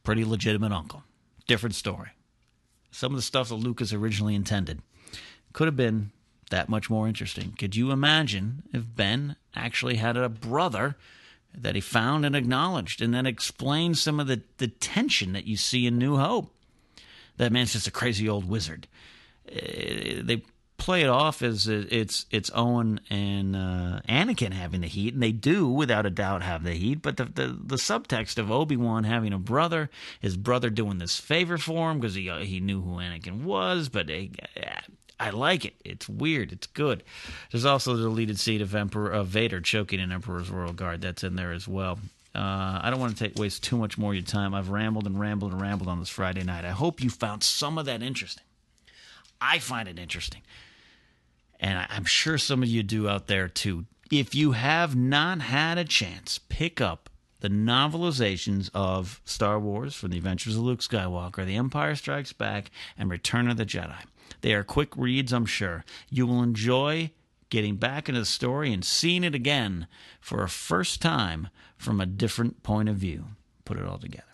pretty 0.03 0.23
legitimate 0.23 0.71
uncle. 0.71 1.03
Different 1.47 1.75
story. 1.75 2.09
Some 2.91 3.11
of 3.11 3.17
the 3.17 3.23
stuff 3.23 3.49
that 3.49 3.55
Lucas 3.55 3.93
originally 3.93 4.35
intended 4.35 4.81
could 5.53 5.67
have 5.67 5.75
been 5.75 6.11
that 6.49 6.69
much 6.69 6.89
more 6.89 7.07
interesting. 7.07 7.53
Could 7.57 7.75
you 7.75 7.91
imagine 7.91 8.63
if 8.73 8.83
Ben 8.95 9.35
actually 9.55 9.95
had 9.95 10.17
a 10.17 10.29
brother 10.29 10.95
that 11.53 11.75
he 11.75 11.81
found 11.81 12.25
and 12.25 12.35
acknowledged, 12.35 13.01
and 13.01 13.13
then 13.13 13.25
explains 13.25 14.01
some 14.01 14.19
of 14.19 14.27
the, 14.27 14.41
the 14.57 14.67
tension 14.67 15.33
that 15.33 15.45
you 15.45 15.57
see 15.57 15.85
in 15.85 15.97
New 15.97 16.17
Hope. 16.17 16.53
That 17.37 17.51
man's 17.51 17.73
just 17.73 17.87
a 17.87 17.91
crazy 17.91 18.29
old 18.29 18.47
wizard. 18.47 18.87
Uh, 19.49 20.21
they 20.21 20.43
play 20.81 21.03
it 21.03 21.09
off 21.09 21.43
as 21.43 21.67
it's 21.67 22.25
it's 22.31 22.49
Owen 22.55 22.99
and 23.11 23.55
uh, 23.55 24.01
Anakin 24.09 24.51
having 24.51 24.81
the 24.81 24.87
heat, 24.87 25.13
and 25.13 25.21
they 25.21 25.31
do 25.31 25.67
without 25.67 26.07
a 26.07 26.09
doubt 26.09 26.41
have 26.41 26.63
the 26.63 26.73
heat. 26.73 27.03
But 27.03 27.17
the 27.17 27.25
the, 27.25 27.57
the 27.63 27.75
subtext 27.75 28.39
of 28.39 28.51
Obi 28.51 28.75
Wan 28.75 29.03
having 29.03 29.31
a 29.31 29.37
brother, 29.37 29.91
his 30.19 30.35
brother 30.35 30.71
doing 30.71 30.97
this 30.97 31.19
favor 31.19 31.59
for 31.59 31.91
him 31.91 31.99
because 31.99 32.15
he 32.15 32.29
uh, 32.29 32.39
he 32.39 32.59
knew 32.59 32.81
who 32.81 32.95
Anakin 32.95 33.43
was, 33.43 33.89
but 33.89 34.07
they, 34.07 34.31
I 35.19 35.29
like 35.29 35.65
it. 35.65 35.75
It's 35.85 36.09
weird. 36.09 36.51
It's 36.51 36.65
good. 36.65 37.03
There's 37.51 37.65
also 37.65 37.95
the 37.95 38.01
deleted 38.01 38.39
scene 38.39 38.61
of 38.61 38.73
Emperor 38.73 39.11
of 39.11 39.27
Vader 39.27 39.61
choking 39.61 39.99
an 39.99 40.11
Emperor's 40.11 40.49
Royal 40.49 40.73
Guard. 40.73 41.01
That's 41.01 41.23
in 41.23 41.35
there 41.35 41.51
as 41.51 41.67
well. 41.67 41.99
Uh, 42.33 42.79
I 42.81 42.87
don't 42.89 42.99
want 42.99 43.15
to 43.15 43.23
take 43.23 43.37
waste 43.37 43.61
too 43.61 43.77
much 43.77 43.99
more 43.99 44.13
of 44.13 44.15
your 44.15 44.25
time. 44.25 44.55
I've 44.55 44.69
rambled 44.69 45.05
and 45.05 45.19
rambled 45.19 45.51
and 45.51 45.61
rambled 45.61 45.89
on 45.89 45.99
this 45.99 46.09
Friday 46.09 46.43
night. 46.43 46.65
I 46.65 46.71
hope 46.71 47.03
you 47.03 47.11
found 47.11 47.43
some 47.43 47.77
of 47.77 47.85
that 47.85 48.01
interesting. 48.01 48.43
I 49.39 49.59
find 49.59 49.89
it 49.89 49.99
interesting, 49.99 50.41
and 51.61 51.87
I'm 51.89 52.05
sure 52.05 52.37
some 52.37 52.63
of 52.63 52.69
you 52.69 52.83
do 52.83 53.07
out 53.07 53.27
there 53.27 53.47
too. 53.47 53.85
If 54.11 54.35
you 54.35 54.51
have 54.51 54.95
not 54.95 55.41
had 55.41 55.77
a 55.77 55.85
chance, 55.85 56.39
pick 56.49 56.81
up 56.81 57.09
the 57.39 57.49
novelizations 57.49 58.69
of 58.73 59.21
Star 59.23 59.59
Wars 59.59 59.95
from 59.95 60.09
the 60.09 60.17
Adventures 60.17 60.57
of 60.57 60.63
Luke 60.63 60.81
Skywalker, 60.81 61.45
The 61.45 61.55
Empire 61.55 61.95
Strikes 61.95 62.33
Back, 62.33 62.71
and 62.97 63.09
Return 63.09 63.47
of 63.47 63.57
the 63.57 63.65
Jedi. 63.65 64.03
They 64.41 64.53
are 64.53 64.63
quick 64.63 64.95
reads, 64.97 65.31
I'm 65.31 65.45
sure. 65.45 65.85
You 66.09 66.25
will 66.27 66.43
enjoy 66.43 67.11
getting 67.49 67.75
back 67.75 68.09
into 68.09 68.21
the 68.21 68.25
story 68.25 68.73
and 68.73 68.83
seeing 68.83 69.23
it 69.23 69.35
again 69.35 69.87
for 70.19 70.43
a 70.43 70.49
first 70.49 71.01
time 71.01 71.49
from 71.77 72.01
a 72.01 72.05
different 72.05 72.63
point 72.63 72.89
of 72.89 72.95
view. 72.95 73.25
Put 73.65 73.77
it 73.77 73.85
all 73.85 73.97
together. 73.97 74.30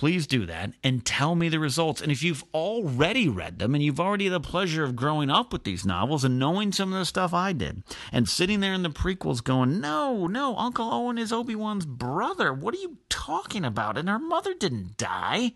Please 0.00 0.26
do 0.26 0.46
that 0.46 0.72
and 0.82 1.04
tell 1.04 1.34
me 1.34 1.50
the 1.50 1.58
results. 1.58 2.00
And 2.00 2.10
if 2.10 2.22
you've 2.22 2.42
already 2.54 3.28
read 3.28 3.58
them 3.58 3.74
and 3.74 3.84
you've 3.84 4.00
already 4.00 4.24
had 4.24 4.32
the 4.32 4.40
pleasure 4.40 4.82
of 4.82 4.96
growing 4.96 5.28
up 5.28 5.52
with 5.52 5.64
these 5.64 5.84
novels 5.84 6.24
and 6.24 6.38
knowing 6.38 6.72
some 6.72 6.90
of 6.94 6.98
the 6.98 7.04
stuff 7.04 7.34
I 7.34 7.52
did, 7.52 7.82
and 8.10 8.26
sitting 8.26 8.60
there 8.60 8.72
in 8.72 8.82
the 8.82 8.88
prequels 8.88 9.44
going, 9.44 9.78
No, 9.78 10.26
no, 10.26 10.56
Uncle 10.56 10.90
Owen 10.90 11.18
is 11.18 11.34
Obi 11.34 11.54
Wan's 11.54 11.84
brother. 11.84 12.50
What 12.50 12.72
are 12.74 12.78
you 12.78 12.96
talking 13.10 13.62
about? 13.62 13.98
And 13.98 14.08
her 14.08 14.18
mother 14.18 14.54
didn't 14.54 14.96
die. 14.96 15.52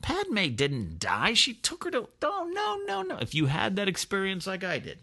Padme 0.00 0.54
didn't 0.54 1.00
die. 1.00 1.34
She 1.34 1.52
took 1.52 1.82
her 1.82 1.90
to. 1.90 2.08
Oh, 2.22 2.48
no, 2.52 2.78
no, 2.86 3.02
no. 3.02 3.18
If 3.20 3.34
you 3.34 3.46
had 3.46 3.74
that 3.74 3.88
experience 3.88 4.46
like 4.46 4.62
I 4.62 4.78
did, 4.78 5.00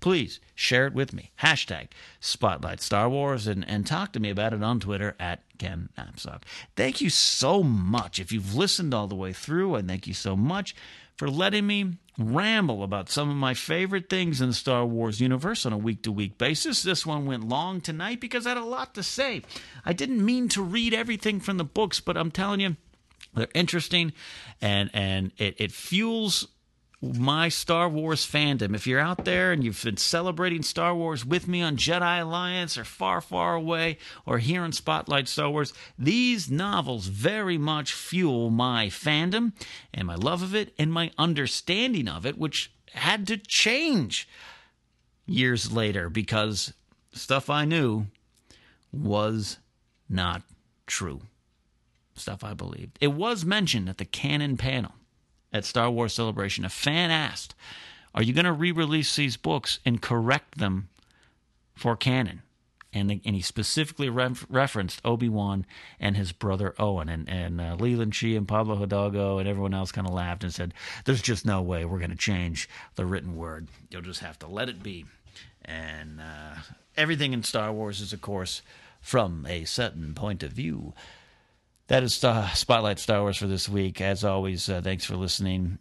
please 0.00 0.40
share 0.54 0.86
it 0.86 0.94
with 0.94 1.12
me. 1.12 1.30
Hashtag 1.40 1.88
Spotlight 2.20 2.80
Star 2.80 3.08
Wars 3.08 3.46
and, 3.46 3.68
and 3.68 3.86
talk 3.86 4.12
to 4.12 4.20
me 4.20 4.30
about 4.30 4.52
it 4.52 4.62
on 4.62 4.80
Twitter 4.80 5.16
at 5.18 5.42
Ken 5.58 5.88
Napzok. 5.98 6.42
Thank 6.76 7.00
you 7.00 7.10
so 7.10 7.62
much. 7.62 8.18
If 8.18 8.32
you've 8.32 8.54
listened 8.54 8.94
all 8.94 9.06
the 9.06 9.14
way 9.14 9.32
through, 9.32 9.74
and 9.74 9.88
thank 9.88 10.06
you 10.06 10.14
so 10.14 10.36
much 10.36 10.74
for 11.16 11.30
letting 11.30 11.66
me 11.66 11.94
ramble 12.18 12.82
about 12.82 13.10
some 13.10 13.28
of 13.28 13.36
my 13.36 13.54
favorite 13.54 14.08
things 14.08 14.40
in 14.40 14.48
the 14.48 14.54
Star 14.54 14.86
Wars 14.86 15.20
universe 15.20 15.66
on 15.66 15.72
a 15.72 15.78
week 15.78 16.02
to 16.02 16.12
week 16.12 16.38
basis. 16.38 16.82
This 16.82 17.04
one 17.04 17.26
went 17.26 17.48
long 17.48 17.80
tonight 17.80 18.20
because 18.20 18.46
I 18.46 18.50
had 18.50 18.58
a 18.58 18.64
lot 18.64 18.94
to 18.94 19.02
say. 19.02 19.42
I 19.84 19.92
didn't 19.92 20.24
mean 20.24 20.48
to 20.50 20.62
read 20.62 20.94
everything 20.94 21.40
from 21.40 21.58
the 21.58 21.64
books, 21.64 22.00
but 22.00 22.16
I'm 22.16 22.30
telling 22.30 22.60
you, 22.60 22.76
they're 23.34 23.48
interesting, 23.54 24.12
and 24.62 24.88
and 24.94 25.32
it, 25.36 25.56
it 25.58 25.72
fuels 25.72 26.48
my 27.02 27.48
Star 27.48 27.88
Wars 27.88 28.26
fandom. 28.26 28.74
If 28.74 28.86
you're 28.86 29.00
out 29.00 29.24
there 29.24 29.52
and 29.52 29.62
you've 29.62 29.82
been 29.82 29.96
celebrating 29.96 30.62
Star 30.62 30.94
Wars 30.94 31.24
with 31.24 31.46
me 31.46 31.62
on 31.62 31.76
Jedi 31.76 32.22
Alliance 32.22 32.78
or 32.78 32.84
Far, 32.84 33.20
Far 33.20 33.54
Away 33.54 33.98
or 34.24 34.38
here 34.38 34.62
on 34.62 34.72
Spotlight 34.72 35.28
Star 35.28 35.50
Wars, 35.50 35.72
these 35.98 36.50
novels 36.50 37.08
very 37.08 37.58
much 37.58 37.92
fuel 37.92 38.50
my 38.50 38.86
fandom 38.86 39.52
and 39.92 40.06
my 40.06 40.14
love 40.14 40.42
of 40.42 40.54
it 40.54 40.74
and 40.78 40.92
my 40.92 41.10
understanding 41.18 42.08
of 42.08 42.24
it, 42.24 42.38
which 42.38 42.72
had 42.92 43.26
to 43.26 43.36
change 43.36 44.28
years 45.26 45.72
later 45.72 46.08
because 46.08 46.72
stuff 47.12 47.50
I 47.50 47.64
knew 47.64 48.06
was 48.92 49.58
not 50.08 50.42
true 50.86 51.22
stuff 52.14 52.42
I 52.42 52.54
believed. 52.54 52.96
It 53.00 53.08
was 53.08 53.44
mentioned 53.44 53.90
at 53.90 53.98
the 53.98 54.06
canon 54.06 54.56
panel 54.56 54.92
at 55.56 55.64
Star 55.64 55.90
Wars 55.90 56.12
Celebration. 56.12 56.64
A 56.64 56.68
fan 56.68 57.10
asked, 57.10 57.54
Are 58.14 58.22
you 58.22 58.32
going 58.32 58.44
to 58.44 58.52
re 58.52 58.70
release 58.70 59.16
these 59.16 59.36
books 59.36 59.80
and 59.84 60.00
correct 60.00 60.58
them 60.58 60.88
for 61.74 61.96
canon? 61.96 62.42
And, 62.92 63.10
and 63.10 63.34
he 63.34 63.42
specifically 63.42 64.08
ref- 64.08 64.46
referenced 64.48 65.02
Obi 65.04 65.28
Wan 65.28 65.66
and 66.00 66.16
his 66.16 66.32
brother 66.32 66.74
Owen. 66.78 67.08
And, 67.10 67.28
and 67.28 67.60
uh, 67.60 67.76
Leland 67.78 68.14
Chee 68.14 68.36
and 68.36 68.48
Pablo 68.48 68.76
Hidalgo 68.76 69.38
and 69.38 69.46
everyone 69.46 69.74
else 69.74 69.92
kind 69.92 70.06
of 70.06 70.14
laughed 70.14 70.44
and 70.44 70.54
said, 70.54 70.72
There's 71.04 71.20
just 71.20 71.44
no 71.44 71.60
way 71.60 71.84
we're 71.84 71.98
going 71.98 72.10
to 72.10 72.16
change 72.16 72.68
the 72.94 73.04
written 73.04 73.36
word. 73.36 73.68
You'll 73.90 74.02
just 74.02 74.20
have 74.20 74.38
to 74.38 74.46
let 74.46 74.68
it 74.68 74.82
be. 74.82 75.04
And 75.64 76.20
uh, 76.20 76.60
everything 76.96 77.32
in 77.32 77.42
Star 77.42 77.72
Wars 77.72 78.00
is, 78.00 78.12
of 78.12 78.20
course, 78.22 78.62
from 79.00 79.44
a 79.46 79.64
certain 79.64 80.14
point 80.14 80.42
of 80.42 80.52
view. 80.52 80.94
That 81.88 82.02
is 82.02 82.22
uh, 82.24 82.48
Spotlight 82.50 82.98
Star 82.98 83.20
Wars 83.20 83.36
for 83.36 83.46
this 83.46 83.68
week. 83.68 84.00
As 84.00 84.24
always, 84.24 84.68
uh, 84.68 84.80
thanks 84.82 85.04
for 85.04 85.16
listening. 85.16 85.78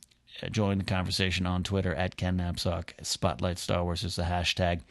Join 0.52 0.78
the 0.78 0.84
conversation 0.84 1.48
on 1.48 1.64
Twitter 1.64 1.96
at 1.96 2.16
Ken 2.16 2.38
Napzok. 2.38 2.92
Spotlight 3.02 3.58
Star 3.58 3.84
Wars 3.84 4.04
is 4.04 4.16
the 4.18 4.24
hashtag. 4.24 4.82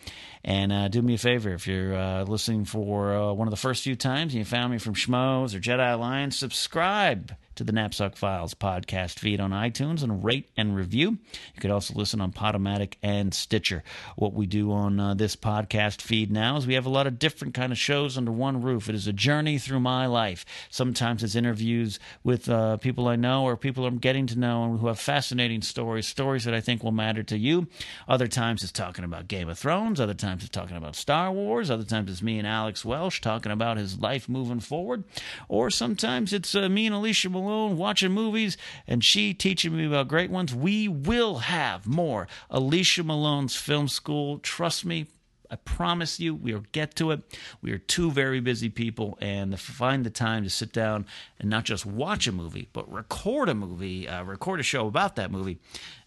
And 0.43 0.73
uh, 0.73 0.89
do 0.89 1.03
me 1.03 1.15
a 1.15 1.19
favor 1.19 1.53
if 1.53 1.69
you're 1.69 1.95
uh, 1.95 2.25
listening 2.25 2.65
for 2.65 3.15
uh, 3.15 3.33
one 3.33 3.47
of 3.47 3.53
the 3.53 3.59
first 3.59 3.85
few 3.85 3.95
times 3.95 4.33
and 4.33 4.41
you 4.41 4.45
found 4.45 4.73
me 4.73 4.79
from 4.79 4.95
Schmoes 4.95 5.55
or 5.55 5.61
Jedi 5.61 5.93
Alliance, 5.93 6.37
subscribe 6.37 7.37
to 7.57 7.65
the 7.65 7.73
Napzok 7.73 8.17
Files 8.17 8.55
podcast 8.55 9.19
feed 9.19 9.41
on 9.41 9.51
iTunes 9.51 10.03
and 10.03 10.25
rate 10.25 10.51
and 10.57 10.75
review. 10.75 11.19
You 11.55 11.61
could 11.61 11.71
also 11.71 11.95
listen 11.95 12.21
on 12.21 12.33
Podomatic 12.33 12.95
and 13.03 13.33
Stitcher. 13.33 13.85
What 14.17 14.35
we 14.35 14.47
do 14.47 14.73
on 14.73 14.99
uh, 14.99 15.15
this 15.15 15.37
podcast 15.37 16.03
feed 16.03 16.31
now 16.33 16.57
is 16.57 16.67
we 16.67 16.75
have 16.75 16.87
a 16.87 16.91
lot 16.91 17.07
of 17.07 17.19
different 17.19 17.55
kind 17.55 17.71
of 17.71 17.79
shows 17.79 18.19
under 18.19 18.33
one 18.33 18.61
roof. 18.61 18.89
It 18.89 18.95
is 18.95 19.07
a 19.07 19.13
journey 19.13 19.59
through 19.59 19.81
my 19.81 20.07
life. 20.07 20.45
Sometimes 20.69 21.23
it's 21.23 21.37
interviews 21.37 22.01
with 22.25 22.49
uh, 22.49 22.79
people 22.79 23.07
I 23.07 23.17
know 23.17 23.45
or 23.45 23.57
people 23.57 23.87
I'm 23.87 23.99
getting 23.99 24.27
to 24.29 24.39
know 24.39 24.65
and 24.65 24.81
who 24.81 24.89
have 24.89 24.99
fascinating 24.99 25.63
stories, 25.63 26.07
stories 26.09 26.45
that 26.45 26.55
I 26.55 26.61
think 26.61 26.83
will 26.83 26.93
matter 26.93 27.23
to 27.23 27.39
you. 27.39 27.69
Other 28.09 28.27
times 28.27 28.63
it's 28.63 28.73
talking 28.73 29.05
about 29.05 29.29
Game 29.29 29.49
of 29.49 29.59
Thrones. 29.59 30.01
Other 30.01 30.15
times 30.15 30.43
it's 30.43 30.51
talking 30.51 30.77
about 30.77 30.97
Star 30.97 31.31
Wars. 31.31 31.71
Other 31.71 31.85
times 31.85 32.11
it's 32.11 32.23
me 32.23 32.39
and 32.39 32.49
Alex 32.49 32.85
Welsh 32.85 33.21
talking 33.21 33.53
about 33.53 33.77
his 33.77 34.01
life 34.01 34.29
moving 34.29 34.61
forward. 34.61 35.05
Or 35.49 35.71
sometimes 35.71 36.33
it's 36.33 36.55
uh, 36.55 36.69
me 36.69 36.87
and 36.87 36.95
Alicia 36.95 37.31
Malone 37.31 37.43
watching 37.45 38.12
movies 38.12 38.57
and 38.86 39.05
she 39.05 39.34
teaching 39.34 39.76
me 39.76 39.86
about 39.86 40.09
great 40.09 40.30
ones. 40.30 40.55
We 40.55 40.88
will 40.88 41.38
have 41.38 41.86
more 41.86 42.26
Alicia 42.51 43.05
Malone's 43.05 43.57
Film 43.57 43.88
School. 43.88 44.38
Trust 44.38 44.84
me, 44.84 45.07
I 45.51 45.57
promise 45.57 46.18
you, 46.18 46.34
we'll 46.34 46.64
get 46.72 46.97
to 46.97 47.11
it. 47.12 47.20
We 47.62 47.70
are 47.72 47.78
two 47.78 48.11
very 48.11 48.40
busy 48.40 48.68
people, 48.68 49.16
and 49.20 49.53
to 49.53 49.57
find 49.57 50.05
the 50.05 50.11
time 50.11 50.42
to 50.42 50.51
sit 50.51 50.72
down 50.72 51.07
and 51.38 51.49
not 51.49 51.64
just 51.64 51.86
watch 51.86 52.26
a 52.26 52.32
movie, 52.32 52.68
but 52.72 52.90
record 52.92 53.49
a 53.49 53.55
movie, 53.55 54.09
uh, 54.09 54.24
record 54.24 54.59
a 54.59 54.62
show 54.62 54.88
about 54.88 55.16
that 55.16 55.30
movie, 55.30 55.59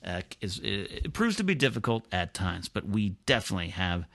uh, 0.04 0.24
is 0.42 0.60
it, 0.60 1.06
it 1.06 1.14
proves 1.14 1.38
to 1.38 1.44
be 1.44 1.56
difficult 1.56 2.06
at 2.12 2.34
times. 2.34 2.68
But 2.68 2.88
we 2.88 3.16
definitely 3.26 3.70
have 3.70 4.06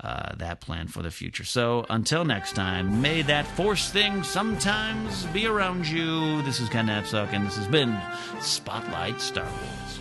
uh, 0.00 0.34
that 0.36 0.60
plan 0.60 0.86
for 0.86 1.02
the 1.02 1.10
future. 1.10 1.44
So 1.44 1.86
until 1.90 2.24
next 2.24 2.54
time, 2.54 3.00
may 3.00 3.22
that 3.22 3.46
force 3.46 3.90
thing 3.90 4.22
sometimes 4.22 5.26
be 5.26 5.46
around 5.46 5.86
you. 5.86 6.42
This 6.42 6.60
is 6.60 6.68
Ken 6.68 6.86
Napzok, 6.86 7.32
and 7.32 7.46
this 7.46 7.56
has 7.56 7.66
been 7.66 7.98
Spotlight 8.40 9.20
Star 9.20 9.44
Wars. 9.44 9.98